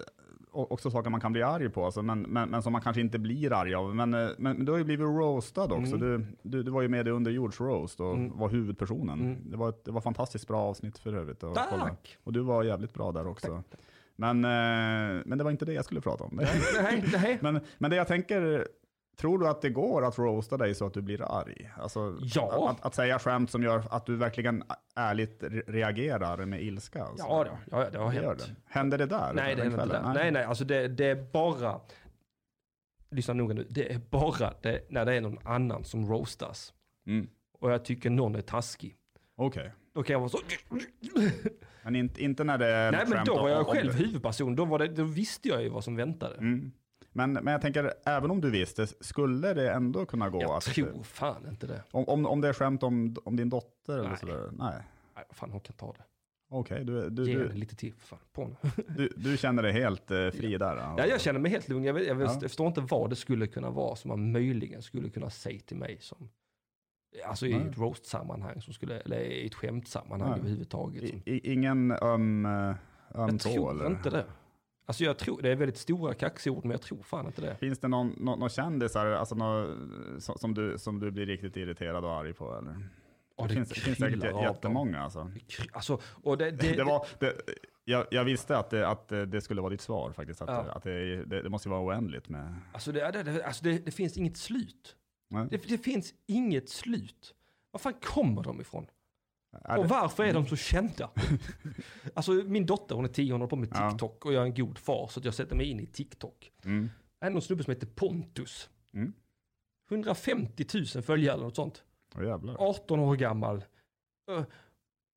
också 0.55 0.91
saker 0.91 1.09
man 1.09 1.21
kan 1.21 1.31
bli 1.33 1.43
arg 1.43 1.69
på, 1.69 1.85
alltså, 1.85 2.01
men, 2.01 2.21
men, 2.21 2.49
men 2.49 2.61
som 2.63 2.73
man 2.73 2.81
kanske 2.81 3.01
inte 3.01 3.19
blir 3.19 3.53
arg 3.53 3.75
av. 3.75 3.95
Men, 3.95 4.13
eh, 4.13 4.19
men, 4.37 4.55
men 4.57 4.65
du 4.65 4.71
har 4.71 4.79
ju 4.79 4.83
blivit 4.85 5.03
roastad 5.05 5.63
också. 5.63 5.95
Mm. 5.95 5.99
Du, 5.99 6.25
du, 6.49 6.63
du 6.63 6.71
var 6.71 6.81
ju 6.81 6.87
med 6.87 7.07
i 7.07 7.11
Underjords 7.11 7.61
roast 7.61 7.99
och 7.99 8.13
Mm. 8.13 8.37
var 8.37 8.49
huvudpersonen. 8.49 9.19
Mm. 9.21 9.37
Det, 9.51 9.57
var 9.57 9.69
ett, 9.69 9.85
det 9.85 9.91
var 9.91 10.01
fantastiskt 10.01 10.47
bra 10.47 10.61
avsnitt 10.61 10.97
för 10.97 11.13
övrigt. 11.13 11.39
kolla. 11.41 11.55
Tack. 11.55 12.17
Och 12.23 12.33
du 12.33 12.39
var 12.41 12.63
jävligt 12.63 12.93
bra 12.93 13.11
där 13.11 13.27
också. 13.27 13.63
Men, 14.15 14.45
eh, 14.45 15.21
men 15.25 15.37
det 15.37 15.43
var 15.43 15.51
inte 15.51 15.65
det 15.65 15.73
jag 15.73 15.85
skulle 15.85 16.01
prata 16.01 16.23
om. 16.23 16.29
Nej, 16.33 17.01
nej. 17.13 17.37
men, 17.41 17.59
men 17.77 17.91
det 17.91 17.97
jag 17.97 18.07
tänker, 18.07 18.67
tror 19.15 19.39
du 19.39 19.47
att 19.47 19.62
det 19.62 19.69
går 19.69 20.06
att 20.06 20.17
roasta 20.19 20.58
dig 20.58 20.75
så 20.75 20.86
att 20.86 20.93
du 20.93 21.01
blir 21.01 21.39
arg? 21.39 21.71
Alltså, 21.78 22.17
Ja. 22.21 22.69
att, 22.69 22.86
att 22.86 22.95
säga 22.95 23.19
skämt 23.19 23.51
som 23.51 23.63
gör 23.63 23.84
att 23.91 24.06
du 24.06 24.15
verkligen 24.15 24.63
ärligt 24.95 25.43
re- 25.43 25.63
reagerar 25.67 26.45
med 26.45 26.63
ilska? 26.63 27.04
Alltså. 27.04 27.25
Ja, 27.30 27.43
då, 27.43 27.58
ja, 27.71 27.89
det 27.89 27.97
har 27.97 28.10
hänt. 28.10 28.39
det. 28.39 28.56
Händer 28.65 28.97
det 28.97 29.06
där? 29.06 29.34
Nej, 29.34 29.56
det 29.56 29.62
händer 29.63 29.84
inte 29.84 29.95
där. 29.97 30.13
Nej, 30.13 30.32
nej, 30.32 30.43
alltså 30.43 30.65
det, 30.65 30.88
det 30.88 31.06
är 31.06 31.15
bara, 31.32 31.80
lyssna 33.10 33.34
noga 33.34 33.54
nu, 33.54 33.67
det 33.69 33.93
är 33.93 33.99
bara 34.10 34.54
det, 34.62 34.86
när 34.91 35.06
det 35.06 35.13
är 35.13 35.21
någon 35.21 35.39
annan 35.43 35.84
som 35.84 36.10
roastas. 36.10 36.73
Mm. 37.08 37.28
Och 37.60 37.71
jag 37.71 37.86
tycker 37.86 38.10
någon 38.10 38.36
är 38.36 38.41
taskig. 38.41 38.95
Okej. 39.36 39.71
Då 39.93 40.04
kan 40.04 40.13
jag 40.13 40.19
vara 40.19 40.30
så, 40.30 40.38
Men 41.84 41.95
inte, 41.95 42.23
inte 42.23 42.43
när 42.43 42.58
det 42.58 42.67
är 42.67 42.91
nej 42.91 43.06
men 43.08 43.25
då 43.25 43.36
var 43.36 43.49
jag 43.49 43.67
själv 43.67 43.93
huvudperson, 43.93 44.56
då, 44.56 44.65
var 44.65 44.80
det, 44.80 44.88
då 44.88 45.04
visste 45.04 45.47
jag 45.49 45.63
ju 45.63 45.69
vad 45.69 45.84
som 45.84 45.95
väntade. 45.95 46.36
Mm. 46.36 46.71
Men, 47.15 47.34
men 47.34 47.47
jag 47.47 47.62
tänker, 47.62 47.93
även 48.06 48.32
om 48.32 48.41
du 48.41 48.49
visste, 48.51 48.88
skulle 48.88 49.54
det 49.54 49.71
ändå 49.71 50.06
kunna 50.06 50.30
gå? 50.30 50.41
Jag 50.41 50.56
att, 50.58 50.63
tror 50.63 51.04
fan 51.04 51.47
inte 51.49 51.67
det. 51.67 51.84
om, 51.91 52.06
om, 52.08 52.25
om 52.25 52.41
det 52.41 52.47
är 52.47 52.54
skämt 52.54 52.84
om, 52.84 53.15
om 53.25 53.36
din 53.36 53.49
dotter 53.49 53.93
eller 53.93 54.10
Nej. 54.10 54.17
sådär? 54.17 54.49
Nej. 54.51 54.82
Nej, 55.15 55.23
fan 55.32 55.51
hon 55.51 55.60
kan 55.62 55.75
ta 55.75 55.93
det. 55.93 56.04
Okej, 56.49 56.86
du, 56.86 57.10
du, 57.10 57.28
Ge 57.30 57.38
du, 57.38 57.51
lite 57.51 57.75
till, 57.75 57.93
fan. 57.93 58.19
På 58.34 58.41
henne. 58.43 58.56
du, 58.97 59.10
du 59.17 59.38
känner 59.38 59.63
dig 59.63 59.71
helt 59.71 60.12
eh, 60.12 60.30
fri 60.30 60.58
där? 60.58 60.75
Ja, 60.75 61.06
jag 61.06 61.21
känner 61.21 61.39
mig 61.39 61.51
helt 61.51 61.69
lugn. 61.69 61.84
Jag, 61.84 61.93
vet, 61.93 62.08
jag, 62.08 62.15
vet, 62.15 62.28
Ja. 62.28 62.34
jag 62.34 62.41
förstår 62.41 62.67
inte 62.67 62.82
vad 62.82 63.10
det 63.10 63.15
skulle 63.15 63.47
kunna 63.47 63.69
vara 63.69 63.95
som 63.95 64.10
man 64.10 64.32
möjligen 64.32 64.82
skulle 64.82 65.10
kunna 65.10 65.30
säga 65.30 65.60
till 65.65 65.78
mig 65.78 65.97
som 66.01 66.30
Alltså 67.25 67.45
i 67.47 67.54
Nej. 67.58 67.67
ett 67.69 67.78
roast-sammanhang, 67.78 68.62
som 68.62 68.73
skulle, 68.73 68.99
eller 68.99 69.19
i 69.19 69.45
ett 69.47 69.56
skämtsammanhang 69.56 70.39
överhuvudtaget. 70.39 71.10
Som, 71.10 71.21
I, 71.25 71.32
i, 71.32 71.54
ingen 71.54 71.91
öm, 71.91 72.45
eh, 72.45 72.51
öm 72.51 72.75
jag 73.10 73.39
tå 73.39 73.49
tror 73.49 73.71
eller? 73.71 73.88
inte 73.88 74.10
det. 74.10 74.25
Alltså 74.86 75.04
jag 75.04 75.17
tror, 75.17 75.41
det 75.41 75.50
är 75.52 75.56
väldigt 75.56 75.78
stora 75.78 76.13
kaxiga 76.13 76.54
ord, 76.54 76.63
men 76.65 76.71
jag 76.71 76.82
tror 76.82 77.04
fan 77.04 77.26
inte 77.26 77.41
det. 77.41 77.56
Finns 77.56 77.80
det 77.80 77.88
någon, 77.88 78.08
någon, 78.17 78.39
någon 78.39 78.50
kändisar 78.50 79.06
alltså 79.06 79.36
nå, 79.36 79.76
som, 80.19 80.54
du, 80.54 80.78
som 80.78 81.00
du 81.00 81.12
blir 81.12 81.26
riktigt 81.26 81.58
irriterad 81.58 82.06
och 82.06 82.12
arg 82.13 82.34
på? 82.34 82.58
Eller? 82.58 82.89
Ja, 83.38 83.43
det 83.48 83.54
finns, 83.54 83.69
det 83.69 83.80
finns 83.80 83.98
säkert 83.98 84.24
jättemånga 84.24 85.00
alltså. 85.02 85.24
Det 85.34 85.39
kry- 85.39 85.69
Alltså, 85.74 86.00
och 86.24 86.38
det, 86.38 86.52
det, 86.52 86.71
Det 86.78 86.84
var, 86.84 87.08
det, 87.19 87.34
jag, 87.84 88.06
jag 88.12 88.24
visste 88.24 88.58
att 88.58 88.69
det, 88.69 88.88
att 88.88 89.08
det 89.08 89.41
skulle 89.41 89.62
vara 89.62 89.69
ditt 89.71 89.82
svar 89.82 90.12
faktiskt. 90.12 90.41
Att, 90.41 90.50
Ja. 90.50 90.71
att 90.71 90.84
det, 90.84 91.50
måste 91.50 91.69
vara 91.69 91.82
oändligt 91.82 92.30
med... 92.30 92.56
Alltså, 92.74 92.91
det, 92.91 93.12
det, 93.24 93.43
alltså 93.45 93.63
det, 93.63 93.91
finns 93.91 94.17
inget 94.17 94.38
slut. 94.38 94.95
Det 95.50 95.78
finns 95.78 96.13
inget 96.28 96.69
slut. 96.69 97.36
Var 97.71 97.80
fan 97.80 97.93
kommer 97.93 98.43
de 98.43 98.62
ifrån? 98.62 98.86
Och 99.77 99.89
varför 99.89 100.23
är 100.23 100.33
de 100.33 100.47
så 100.47 100.55
kända? 100.55 101.09
alltså 102.13 102.31
min 102.31 102.65
dotter, 102.65 102.95
hon 102.95 103.05
är 103.05 103.09
tio, 103.09 103.31
hon 103.33 103.41
håller 103.41 103.49
på 103.49 103.55
med 103.55 103.69
Ja. 103.73 103.89
TikTok 103.89 104.25
och 104.25 104.33
jag 104.33 104.41
är 104.41 104.45
en 104.45 104.53
god 104.53 104.77
far 104.77 105.07
så 105.07 105.21
jag 105.23 105.33
sätter 105.33 105.55
mig 105.55 105.65
in 105.65 105.79
i 105.79 105.85
TikTok. 105.85 106.51
mm, 106.65 106.89
Det 107.19 107.25
är 107.25 107.29
någon 107.29 107.41
snubbe 107.41 107.63
som 107.63 107.71
heter 107.73 107.87
Pontus. 107.87 108.69
Mm. 108.93 109.13
150 109.89 110.65
000 110.95 111.03
följare 111.03 111.33
eller 111.33 111.43
något 111.45 111.55
sånt. 111.55 111.83
Jävlar. 112.15 112.55
18 112.59 112.99
år 112.99 113.15
gammal. 113.15 113.63
Ö, 114.31 114.43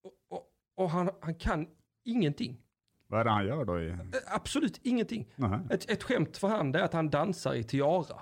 Och, 0.03 0.13
och, 0.39 0.47
och 0.77 0.91
han, 0.91 1.11
han 1.21 1.35
kan 1.35 1.67
ingenting. 2.05 2.61
Vad 3.07 3.21
är 3.21 3.25
det 3.25 3.31
han 3.31 3.47
gör 3.47 3.65
då? 3.65 3.81
I, 3.81 3.97
Absolut 4.27 4.81
ingenting. 4.83 5.29
Ett, 5.71 5.91
ett 5.91 6.03
skämt 6.03 6.37
för 6.37 6.49
han 6.49 6.75
är 6.75 6.79
att 6.83 6.93
han 6.93 7.11
dansar 7.11 7.55
i 7.55 7.65
tiara. 7.65 8.21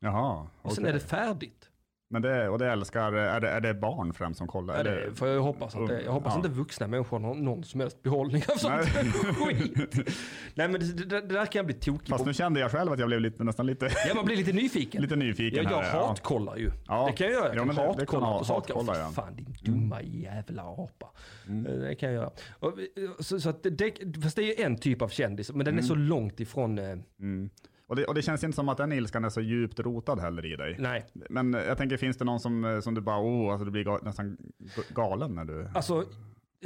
Jaha, 0.00 0.46
Och 0.62 0.72
sen 0.72 0.86
är 0.86 0.92
det 0.92 1.00
färdigt. 1.00 1.70
Men 2.10 2.22
det, 2.22 2.48
och 2.48 2.58
det 2.58 2.72
älskar, 2.72 3.12
är 3.12 3.40
det, 3.40 3.48
är 3.50 3.60
det 3.60 3.74
barn 3.74 4.12
främst 4.12 4.38
som 4.38 4.46
kollar? 4.46 4.74
Ja, 4.74 4.80
Är 4.80 4.84
det 4.84 5.14
får 5.14 5.28
jag 5.28 5.42
hoppas. 5.42 5.76
Att 5.76 5.88
det, 5.88 6.02
jag 6.02 6.12
hoppas 6.12 6.32
Ja. 6.32 6.36
inte 6.36 6.48
vuxna 6.48 6.86
människor 6.86 7.20
har 7.20 7.34
någon 7.34 7.64
som 7.64 7.80
helst 7.80 8.02
behållning 8.02 8.42
av 8.48 8.56
sånt 8.58 8.84
skit. 9.36 10.08
Nej 10.54 10.68
men 10.68 10.80
det, 10.80 11.04
det, 11.04 11.20
där 11.20 11.46
kan 11.46 11.58
jag 11.58 11.66
bli 11.66 11.74
tokig 11.74 12.08
Fast 12.08 12.24
på. 12.24 12.28
nu 12.28 12.34
kände 12.34 12.60
jag 12.60 12.70
själv 12.70 12.92
att 12.92 12.98
jag 12.98 13.08
blev 13.08 13.20
lite, 13.20 13.44
nästan 13.44 13.66
lite, 13.66 13.88
Ja, 14.08 14.14
man 14.14 14.24
blir 14.24 14.36
lite 14.36 14.52
nyfiken. 14.52 15.02
lite 15.02 15.16
nyfiken 15.16 15.62
jag, 15.64 15.72
jag 15.72 15.78
här. 15.82 15.96
ja. 15.98 16.06
hatkollar 16.08 16.56
ju. 16.56 16.70
Ja. 16.88 17.06
Det 17.06 17.12
kan 17.16 17.26
jag 17.26 17.34
göra. 17.34 17.54
Jag 17.54 17.56
Ja, 17.56 17.64
kan 17.66 17.74
kan 17.76 17.84
hatkolla 17.96 18.38
på 18.38 18.44
saker. 18.44 18.74
hatkolla, 18.74 18.98
ja. 18.98 19.02
Mm. 19.02 19.12
fan 19.14 19.34
din 19.36 19.56
dumma 19.64 20.02
jävla 20.02 20.62
apa. 20.62 21.06
Eh, 21.48 21.54
Det 21.54 21.94
kan 21.94 22.08
jag 22.12 22.16
göra. 22.16 22.30
Och, 22.58 22.72
så, 23.20 23.40
så 23.40 23.48
att 23.50 23.62
det, 23.62 23.92
fast 24.22 24.36
det 24.36 24.42
är 24.42 24.58
ju 24.58 24.64
en 24.64 24.76
typ 24.76 25.02
av 25.02 25.08
kändis, 25.08 25.52
men 25.52 25.64
den 25.64 25.78
är 25.78 25.82
så 25.82 25.94
långt 25.94 26.40
ifrån, 26.40 26.78
eh, 26.78 26.84
Mm. 27.20 27.50
Och, 27.88 27.96
det, 27.96 28.04
och 28.04 28.14
det 28.14 28.22
känns 28.22 28.44
inte 28.44 28.56
som 28.56 28.68
att 28.68 28.76
den 28.76 28.92
ilskan 28.92 29.24
är 29.24 29.28
så 29.28 29.40
djupt 29.40 29.80
rotad 29.80 30.20
heller 30.20 30.46
i 30.46 30.56
dig. 30.56 30.76
nej. 30.78 31.06
Men 31.30 31.52
jag 31.52 31.78
tänker, 31.78 31.96
finns 31.96 32.16
det 32.16 32.24
någon 32.24 32.40
som, 32.40 32.80
som 32.84 32.94
du 32.94 33.00
bara, 33.00 33.20
oh, 33.20 33.52
alltså 33.52 33.64
du 33.64 33.70
blir 33.70 34.04
nästan 34.04 34.36
galen 34.88 35.34
när 35.34 35.44
du... 35.44 35.68
Alltså, 35.74 36.04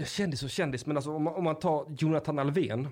kändis 0.05 0.43
och 0.43 0.51
kändis, 0.51 0.87
men 0.87 0.97
alltså 0.97 1.11
om 1.13 1.23
man, 1.23 1.35
om 1.35 1.45
man 1.45 1.59
tar 1.59 1.87
Jonathan 1.99 2.39
Alvén, 2.39 2.89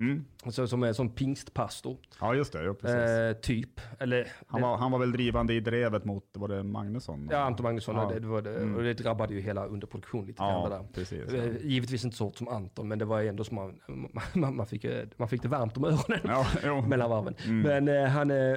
Mm. 0.00 0.24
alltså, 0.44 0.66
som 0.66 0.82
är 0.82 0.92
som 0.92 1.10
pingstpastor, 1.14 1.96
Ja, 2.20 2.34
just 2.34 2.52
det. 2.52 2.64
Jo, 2.64 2.74
precis. 2.74 2.96
eh, 2.96 3.32
typ. 3.32 3.80
Eller, 3.98 4.28
han, 4.46 4.60
var, 4.62 4.76
han 4.76 4.90
var 4.92 4.98
väl 4.98 5.12
drivande 5.12 5.54
i 5.54 5.60
drevet 5.60 6.04
mot, 6.04 6.24
var 6.32 6.48
det 6.48 6.62
Magnusson? 6.62 7.28
ja, 7.32 7.38
Anton 7.38 7.64
Magnusson, 7.64 7.96
Ja. 7.96 8.06
och 8.06 8.12
det, 8.12 8.20
det, 8.20 8.26
var 8.26 8.42
det, 8.42 8.56
Mm. 8.56 8.74
och 8.74 8.82
det 8.82 8.94
drabbade 8.94 9.34
ju 9.34 9.40
hela 9.40 9.66
underproduktion 9.66 10.26
lite 10.26 10.38
grann 10.42 10.62
Ja, 10.62 10.68
där. 10.68 10.86
precis. 10.92 11.32
Eh, 11.32 11.44
Ja. 11.44 11.52
Givetvis 11.62 12.04
inte 12.04 12.16
så 12.16 12.24
hårt 12.24 12.36
som 12.36 12.48
Anton, 12.48 12.88
men 12.88 12.98
det 12.98 13.04
var 13.04 13.22
ändå 13.22 13.44
som 13.44 13.54
man, 13.54 13.80
man, 14.34 14.56
man, 14.56 14.66
fick, 14.66 14.84
eh, 14.84 15.06
man 15.16 15.28
fick 15.28 15.42
det 15.42 15.48
varmt 15.48 15.76
om 15.76 15.84
öronen 15.84 16.20
Ja, 16.62 16.80
mellan 16.88 17.10
varven. 17.10 17.34
Mm. 17.46 17.60
Men 17.84 17.88
eh, 18.04 18.10
han, 18.10 18.30
eh, 18.30 18.56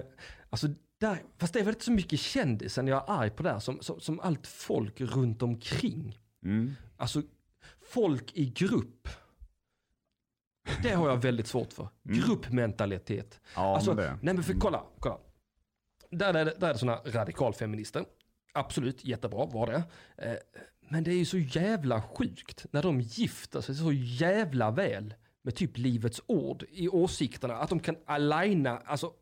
alltså 0.49 0.67
där, 0.99 1.17
fast 1.37 1.53
det 1.53 1.59
är 1.59 1.63
väl 1.63 1.73
inte 1.73 1.85
så 1.85 1.91
mycket 1.91 2.19
kändisen 2.19 2.87
jag 2.87 3.09
är 3.09 3.13
arg 3.21 3.29
på 3.29 3.43
där, 3.43 3.59
som, 3.59 3.77
som, 3.81 3.99
som 3.99 4.19
allt 4.19 4.47
folk 4.47 5.01
runt 5.01 5.41
omkring. 5.43 6.19
Mm. 6.45 6.71
Alltså 6.97 7.21
folk 7.93 8.31
i 8.33 8.45
grupp. 8.45 9.07
Det 10.83 10.89
har 10.91 11.09
jag 11.09 11.17
väldigt 11.21 11.47
svårt 11.47 11.73
för. 11.73 11.87
Mm. 12.09 12.19
Gruppmentalitet. 12.19 13.39
Ja, 13.55 13.75
alltså, 13.75 13.93
men 13.93 14.03
det. 14.03 14.17
nej 14.21 14.33
men 14.33 14.43
för 14.43 14.53
kolla, 14.53 14.83
kolla. 14.99 15.17
Där 16.11 16.33
är 16.33 16.45
det, 16.45 16.53
där 16.59 16.69
är 16.69 16.73
det 16.73 16.79
sådana 16.79 17.01
radikalfeminister. 17.05 18.05
Absolut, 18.53 19.05
jättebra, 19.05 19.45
var 19.45 19.67
det. 19.67 19.83
Eh, 20.17 20.35
men 20.89 21.03
det 21.03 21.11
är 21.11 21.15
ju 21.15 21.25
så 21.25 21.37
jävla 21.37 22.01
sjukt 22.01 22.65
när 22.71 22.83
de 22.83 23.01
gifter 23.01 23.61
sig 23.61 23.75
så 23.75 23.91
jävla 23.91 24.71
väl 24.71 25.13
med 25.41 25.55
typ 25.55 25.77
Livets 25.77 26.21
Ord 26.25 26.63
i 26.69 26.87
åsikterna. 26.89 27.53
Att 27.57 27.69
de 27.69 27.79
kan 27.79 27.95
aligna, 28.05 28.77
alltså 28.77 29.13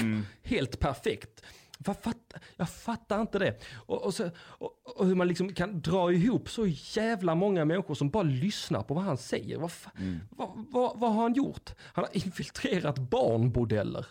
Mm. 0.00 0.22
helt 0.42 0.78
perfekt. 0.80 1.42
Vad 1.78 1.96
fatt, 1.96 2.34
jag 2.56 2.68
fattar 2.70 3.20
inte 3.20 3.38
det. 3.38 3.54
Och, 3.86 4.02
och, 4.04 4.14
så, 4.14 4.30
och, 4.38 4.70
och 4.96 5.06
hur 5.06 5.14
man 5.14 5.28
liksom 5.28 5.52
kan 5.54 5.80
dra 5.80 6.12
ihop 6.12 6.48
så 6.48 6.66
jävla 6.66 7.34
många 7.34 7.64
människor 7.64 7.94
som 7.94 8.10
bara 8.10 8.22
lyssnar 8.22 8.82
på 8.82 8.94
vad 8.94 9.04
han 9.04 9.16
säger. 9.16 9.58
Vad, 9.58 9.70
Mm. 9.98 10.18
vad, 10.30 10.48
vad, 10.70 10.98
vad 10.98 11.12
har 11.14 11.22
han 11.22 11.34
gjort? 11.34 11.70
Han 11.78 12.04
har 12.04 12.16
infiltrerat 12.16 12.98
barnbordeller. 12.98 14.06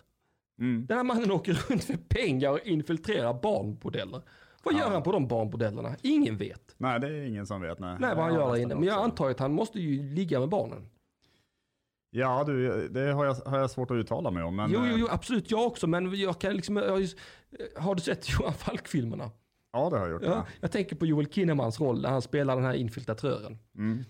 Mm. 0.60 0.86
Den 0.86 0.98
här 0.98 1.04
mannen 1.04 1.32
åker 1.32 1.54
runt 1.70 1.84
för 1.84 1.98
pengar 1.98 2.50
och 2.50 2.60
infiltrerar 2.60 3.34
barnbordeller. 3.42 4.22
Vad 4.64 4.74
Ja. 4.74 4.80
gör 4.80 4.90
han 4.92 5.04
på 5.04 5.12
de 5.12 5.28
barnbordellerna? 5.28 5.96
Ingen 6.02 6.38
vet. 6.38 6.76
Nej, 6.78 7.00
det 7.00 7.08
är 7.08 7.26
ingen 7.26 7.46
som 7.48 7.62
vet. 7.62 7.80
Nej, 7.80 7.98
Nej, 8.00 8.16
vad 8.16 8.24
han 8.26 8.34
gör 8.34 8.52
där 8.52 8.62
inne. 8.62 8.76
Men 8.76 8.84
jag 8.84 9.04
antar 9.04 9.30
att 9.30 9.40
han 9.40 9.52
måste 9.54 9.80
ju 9.80 10.04
ligga 10.14 10.40
med 10.40 10.50
barnen. 10.50 10.90
Ja, 12.16 12.44
du, 12.44 12.88
det 12.88 13.12
har 13.14 13.26
jag, 13.26 13.34
har 13.34 13.60
jag 13.60 13.70
svårt 13.72 13.92
att 13.92 13.96
uttala 13.96 14.32
mig 14.32 14.44
om. 14.44 14.56
Men, 14.56 14.72
jo, 14.72 14.80
jo, 14.86 14.94
eh, 14.94 15.00
jo, 15.00 15.08
absolut. 15.10 15.52
Jag 15.52 15.66
också. 15.68 15.88
Men 15.88 16.16
jag 16.20 16.40
kan 16.40 16.54
liksom... 16.54 16.78
Jag, 16.78 16.90
har 16.92 17.00
ju- 17.00 17.08
har 17.78 17.96
du 17.96 18.02
sett 18.02 18.30
Johan 18.40 18.54
Falk-filmerna? 18.54 19.32
Ja, 19.74 19.90
det 19.90 19.96
har 19.98 20.06
jag 20.06 20.12
gjort. 20.14 20.22
Ja, 20.24 20.30
Ja. 20.30 20.46
jag 20.62 20.72
tänker 20.72 20.96
på 20.96 21.06
Joel 21.06 21.28
Kinnemans 21.28 21.80
roll 21.80 22.02
när 22.02 22.10
han 22.10 22.22
spelar 22.22 22.56
den 22.56 22.66
här 22.66 22.74
infiltratören. 22.74 23.58
Mm. 23.78 24.04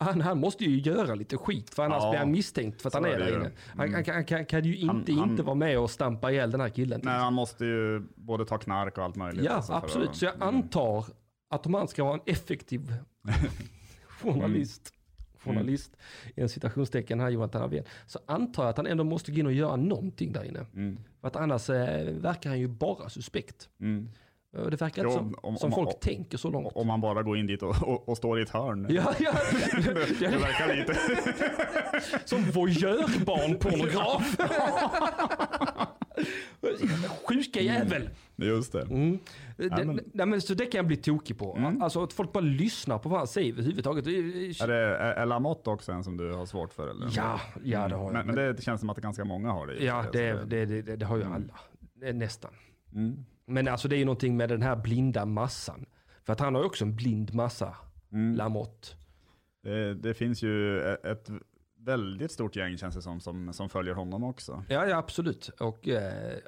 Han, 0.00 0.20
han 0.20 0.38
måste 0.38 0.64
ju 0.64 0.78
göra 0.80 1.14
lite 1.14 1.36
skit 1.36 1.74
för 1.74 1.82
annars 1.84 2.02
Ja, 2.02 2.10
blir 2.10 2.18
han 2.18 2.30
misstänkt 2.30 2.82
för 2.82 2.88
att 2.88 2.94
han 2.94 3.04
är 3.04 3.08
är 3.08 3.18
där 3.18 3.28
inne. 3.36 3.50
Han, 3.66 3.80
Mm. 3.80 3.94
han, 3.94 4.04
kan- 4.04 4.14
han, 4.14 4.24
kan- 4.24 4.46
kan 4.46 4.64
ju 4.64 4.86
Han- 4.86 4.96
inte 4.98 5.12
han- 5.12 5.30
inte 5.30 5.42
vara 5.42 5.54
med 5.54 5.78
och 5.78 5.90
stampa 5.90 6.30
ihjäl 6.32 6.50
den 6.50 6.60
här 6.60 6.68
killen. 6.68 7.00
Nej, 7.04 7.18
han 7.18 7.34
måste 7.34 7.64
ju 7.64 8.02
både 8.14 8.44
ta 8.46 8.58
knark 8.58 8.98
och 8.98 9.04
allt 9.04 9.16
möjligt. 9.16 9.44
ja, 9.44 9.52
alltså, 9.52 9.72
absolut. 9.72 10.08
att- 10.08 10.16
Så 10.16 10.24
jag 10.24 10.34
Mm. 10.34 10.48
antar 10.48 11.04
att 11.50 11.66
om 11.66 11.74
han 11.74 11.88
ska 11.88 12.04
vara 12.04 12.14
en 12.14 12.20
effektiv 12.26 12.94
journalist, 14.22 14.94
journalist 15.44 15.96
i 16.36 16.40
en 16.40 16.48
citationstecken 16.48 17.20
här 17.20 17.30
Jonathan 17.30 17.62
Alvén, 17.62 17.84
så 18.06 18.18
antar 18.26 18.62
jag 18.62 18.70
att 18.70 18.76
han 18.76 18.86
ändå 18.86 19.04
måste 19.04 19.32
gå 19.32 19.38
in 19.38 19.46
och 19.46 19.52
göra 19.52 19.76
någonting 19.76 20.32
där 20.32 20.44
inne. 20.44 20.66
Mm. 20.74 20.98
För 21.20 21.28
att 21.28 21.36
annars 21.36 21.70
eh, 21.70 22.04
verkar 22.14 22.50
han 22.50 22.58
ju 22.58 22.68
bara 22.68 23.08
suspekt. 23.08 23.68
Mm. 23.80 24.08
Och 24.56 24.70
Det 24.70 24.80
verkar 24.80 25.04
Jo, 25.04 25.10
som, 25.10 25.34
om- 25.42 25.56
som 25.56 25.68
om- 25.72 25.74
folk 25.74 25.88
om- 25.88 25.94
tänker 26.00 26.38
så 26.38 26.50
långt. 26.50 26.72
Om 26.74 26.86
man 26.86 27.00
bara 27.00 27.22
går 27.22 27.38
in 27.38 27.46
dit 27.46 27.62
och, 27.62 27.82
och, 27.82 28.08
och 28.08 28.16
står 28.16 28.38
i 28.38 28.42
ett 28.42 28.50
hörn. 28.50 28.86
Ja, 28.90 29.14
ja. 29.20 29.32
det, 29.76 29.82
det 30.20 30.26
verkar 30.38 30.76
lite... 30.76 30.94
Som 32.24 32.42
voyeurbarnpornograf. 32.50 34.36
Sjuka 37.28 37.60
jävel. 37.60 38.10
Just 38.46 38.72
det. 38.72 38.82
Mm. 38.82 39.18
Det, 39.56 39.84
men- 39.84 40.00
nej, 40.12 40.26
men, 40.26 40.40
så 40.40 40.54
det 40.54 40.66
kan 40.66 40.78
jag 40.78 40.86
bli 40.86 40.96
tokig 40.96 41.38
på. 41.38 41.56
Mm. 41.56 41.82
Alltså 41.82 42.02
att 42.02 42.12
folk 42.12 42.32
bara 42.32 42.40
lyssnar 42.40 42.98
på 42.98 43.08
vad 43.08 43.18
han 43.18 43.26
säger 43.28 43.52
överhuvudtaget. 43.52 44.04
Det 44.04 44.10
Är 44.10 44.66
det 44.66 44.96
är, 44.96 45.26
Lamotte 45.26 45.70
också 45.70 45.92
en 45.92 46.04
som 46.04 46.16
du 46.16 46.32
har 46.32 46.46
svårt 46.46 46.72
för? 46.72 46.88
Eller? 46.90 47.08
Ja, 47.16 47.40
ja 47.64 47.88
det 47.88 47.94
har 47.94 48.04
jag. 48.04 48.12
Men, 48.12 48.26
men 48.26 48.34
det 48.34 48.62
känns 48.62 48.80
som 48.80 48.90
att 48.90 48.96
det 48.96 49.02
ganska 49.02 49.24
många 49.24 49.50
har 49.52 49.66
det. 49.66 49.84
ja, 49.84 50.04
det, 50.12 50.32
det, 50.44 50.66
det, 50.66 50.82
det, 50.82 50.96
det 50.96 51.06
har 51.06 51.16
ju 51.16 51.22
Mm. 51.22 51.34
alla. 51.34 51.54
Det 51.94 52.12
Nästan. 52.12 52.50
Mm. 52.94 53.24
Men 53.46 53.68
alltså 53.68 53.88
det 53.88 53.96
är 53.96 53.98
ju 53.98 54.04
någonting 54.04 54.36
med 54.36 54.48
den 54.48 54.62
här 54.62 54.76
blinda 54.76 55.24
massan. 55.26 55.86
För 56.24 56.32
att 56.32 56.40
han 56.40 56.54
har 56.54 56.62
ju 56.62 56.66
också 56.66 56.84
en 56.84 56.96
blind 56.96 57.34
massa, 57.34 57.76
Mm. 58.12 58.36
Lamotte. 58.36 58.88
Det, 59.62 59.94
det 59.94 60.14
finns 60.14 60.42
ju 60.42 60.80
ett 60.82 61.30
väldigt 61.78 62.32
stort 62.32 62.56
gäng 62.56 62.76
känns 62.76 62.94
det 62.94 63.02
som, 63.02 63.20
som, 63.20 63.52
som 63.52 63.68
följer 63.68 63.94
honom 63.94 64.24
också. 64.24 64.64
Ja, 64.68 64.86
ja 64.86 64.96
absolut. 64.96 65.48
Och 65.60 65.88
eh, 65.88 66.38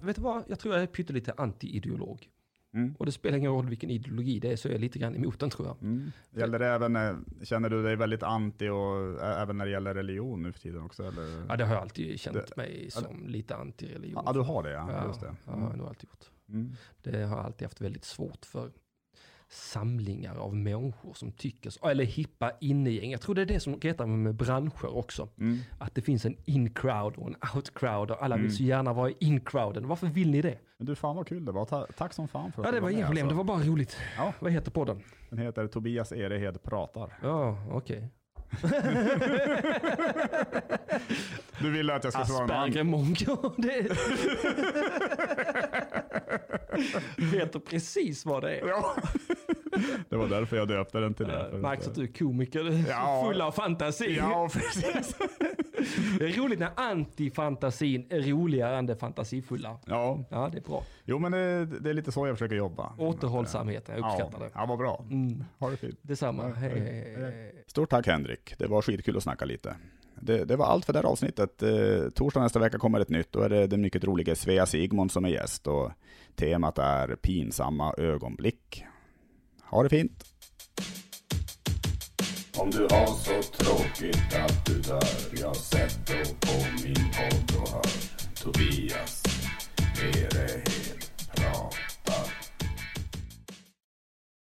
vet 0.00 0.16
du 0.16 0.22
vad? 0.22 0.44
Jag 0.48 0.58
tror 0.58 0.74
jag 0.74 0.82
är 0.82 0.86
pyttelite 0.86 1.32
anti-ideolog. 1.36 2.28
Mm. 2.74 2.94
Och 2.98 3.06
det 3.06 3.12
spelar 3.12 3.38
ingen 3.38 3.50
roll 3.52 3.68
vilken 3.68 3.90
ideologi 3.90 4.40
det 4.40 4.52
är, 4.52 4.56
så 4.56 4.68
är 4.68 4.72
jag 4.72 4.80
lite 4.80 4.98
grann 4.98 5.16
emot 5.16 5.40
den 5.40 5.50
tror 5.50 5.68
jag. 5.68 5.82
Mm. 5.82 6.12
Gäller 6.30 6.58
det 6.58 6.66
även, 6.66 6.96
eh, 6.96 7.16
känner 7.42 7.68
du 7.70 7.82
dig 7.82 7.96
väldigt 7.96 8.22
anti 8.22 8.68
och 8.68 9.22
även 9.24 9.58
när 9.58 9.64
det 9.64 9.70
gäller 9.70 9.94
religion 9.94 10.42
nu 10.42 10.52
för 10.52 10.60
tiden 10.60 10.82
också? 10.82 11.02
Eller? 11.04 11.46
Ja, 11.48 11.56
det 11.56 11.64
har 11.64 11.74
jag 11.74 11.82
alltid 11.82 12.20
känt 12.20 12.36
Det- 12.36 12.56
mig 12.56 12.90
som 12.90 13.26
lite 13.28 13.54
anti-religion. 13.56 14.22
Ja, 14.26 14.32
du 14.32 14.40
har 14.40 14.62
det 14.62 14.70
ja. 14.70 14.92
Ja, 14.92 15.06
Just 15.06 15.20
det. 15.20 15.26
ja, 15.46 15.52
det 15.52 15.60
har 15.60 15.68
jag 15.68 15.78
nog 15.78 15.86
alltid 15.88 16.08
gjort. 16.10 16.30
Mm. 16.48 16.72
Det 17.02 17.22
har 17.22 17.36
jag 17.36 17.46
alltid 17.46 17.66
haft 17.66 17.80
väldigt 17.80 18.04
svårt 18.04 18.44
för 18.46 18.70
samlingar 19.54 20.36
av 20.36 20.56
människor 20.56 21.14
som 21.14 21.32
tycker 21.32 21.88
eller 21.90 22.04
hippa 22.04 22.52
innegäng. 22.60 23.10
Jag 23.10 23.20
tror 23.20 23.34
det 23.34 23.42
är 23.42 23.46
det 23.46 23.60
som 23.60 23.80
retar 23.80 24.06
mig 24.06 24.16
med 24.16 24.34
branscher 24.34 24.96
också. 24.96 25.28
Mm. 25.38 25.58
Att 25.78 25.94
det 25.94 26.02
finns 26.02 26.24
en 26.24 26.36
in-crowd 26.44 27.16
och 27.16 27.26
en 27.28 27.36
out-crowd 27.54 28.10
och 28.10 28.22
alla 28.22 28.36
vill 28.36 28.44
Mm. 28.44 28.56
så 28.56 28.62
gärna 28.62 28.92
vara 28.92 29.10
i 29.10 29.14
in-crowden. 29.18 29.86
Varför 29.88 30.06
vill 30.06 30.30
ni 30.30 30.42
det? 30.42 30.58
Men 30.78 30.86
du, 30.86 30.94
fan 30.94 31.16
vad 31.16 31.26
kul 31.28 31.44
det 31.44 31.52
var. 31.52 31.64
Ta, 31.64 31.86
tack 31.96 32.12
som 32.12 32.28
fan 32.28 32.52
för 32.52 32.62
att 32.62 32.66
Ja, 32.66 32.72
du 32.72 32.76
det 32.76 32.82
var 32.82 32.90
inga 32.90 33.06
problem. 33.06 33.24
alltså. 33.26 33.34
Det 33.34 33.44
var 33.44 33.56
bara 33.56 33.62
roligt. 33.66 33.96
Ja. 34.16 34.32
Vad 34.40 34.52
heter 34.52 34.70
podden? 34.70 35.00
Den 35.30 35.38
heter 35.38 35.66
Tobias 35.66 36.12
Erehed 36.12 36.62
pratar. 36.62 37.12
Ja, 37.22 37.58
okej. 37.70 38.08
Du 41.60 41.70
ville 41.70 41.94
att 41.94 42.04
jag 42.04 42.12
skulle 42.12 42.26
svara 42.26 42.40
någon 42.46 42.50
annan. 42.50 42.68
Asperger-mongo. 42.68 43.54
Det 47.16 47.36
heter 47.38 47.58
precis 47.70 48.26
vad 48.26 48.42
det 48.42 48.56
är. 48.56 48.66
Ja. 48.68 48.94
Det 50.08 50.16
var 50.16 50.28
därför 50.28 50.56
jag 50.56 50.68
döpte 50.68 50.98
den 50.98 51.14
till 51.14 51.26
det. 51.26 51.50
Uh, 51.52 51.58
Märks 51.58 51.88
att 51.88 51.94
du 51.94 52.02
är 52.02 52.06
komiker, 52.06 52.84
Ja. 52.88 53.22
full 53.28 53.40
av 53.40 53.52
fantasi. 53.52 54.16
Ja, 54.16 54.48
precis. 54.52 55.16
Det 56.18 56.24
är 56.24 56.32
roligt 56.42 56.58
när 56.58 56.70
antifantasin 56.76 58.06
är 58.10 58.20
roligare 58.20 58.76
än 58.76 58.86
det 58.86 58.96
fantasifulla. 58.96 59.78
Ja, 59.86 60.24
Ja, 60.30 60.48
det 60.52 60.58
är 60.58 60.62
bra. 60.62 60.82
jo 61.04 61.18
men 61.18 61.32
det, 61.32 61.66
det 61.66 61.90
är 61.90 61.94
lite 61.94 62.12
så 62.12 62.26
jag 62.26 62.36
försöker 62.36 62.56
jobba. 62.56 62.92
Återhållsamheten, 62.98 63.94
jag 63.98 64.04
uppskattar 64.06 64.38
ja. 64.40 64.44
det. 64.44 64.50
Ja, 64.54 64.66
vad 64.66 64.78
bra. 64.78 65.04
Mm. 65.10 65.44
Ha 65.58 65.70
det 65.70 65.76
fint. 65.76 65.98
Detsamma. 66.02 66.42
Ja, 66.48 66.54
hej. 66.54 67.14
hej. 67.18 67.64
Stort 67.66 67.90
tack 67.90 68.06
Henrik. 68.06 68.54
Det 68.58 68.66
var 68.66 68.82
skitkul 68.82 69.16
att 69.16 69.22
snacka 69.22 69.44
lite. 69.44 69.76
Det, 70.20 70.44
det 70.44 70.56
var 70.56 70.66
allt 70.66 70.84
för 70.84 70.92
det 70.92 70.98
här 70.98 71.06
avsnittet. 71.06 71.62
Eh, 71.62 71.70
torsdag 72.14 72.40
nästa 72.40 72.58
vecka 72.58 72.78
kommer 72.78 73.00
ett 73.00 73.08
nytt. 73.08 73.32
Då 73.32 73.40
är 73.40 73.48
det 73.48 73.66
den 73.66 73.80
mycket 73.80 74.04
roliga 74.04 74.34
Svea 74.34 74.66
Sigmund 74.66 75.12
som 75.12 75.24
är 75.24 75.28
gäst 75.28 75.66
och 75.66 75.90
temat 76.34 76.78
är 76.78 77.16
pinsamma 77.16 77.94
ögonblick. 77.98 78.84
Ha 79.74 79.82
det 79.82 79.88
fint! 79.88 80.24
Om 82.56 82.70
du 82.70 82.82
har 82.82 83.06
så 83.06 83.42
tråkigt 83.42 84.34
att 84.34 84.66
du 84.66 84.80
dör 84.80 85.04
Jag 85.40 85.56
sätt 85.56 85.98
då 86.06 86.46
på 86.46 86.54
min 86.84 86.94
podd 86.94 87.62
och 87.62 87.68
hör 87.68 87.82
Tobias 88.42 89.22
Erehed 90.02 90.83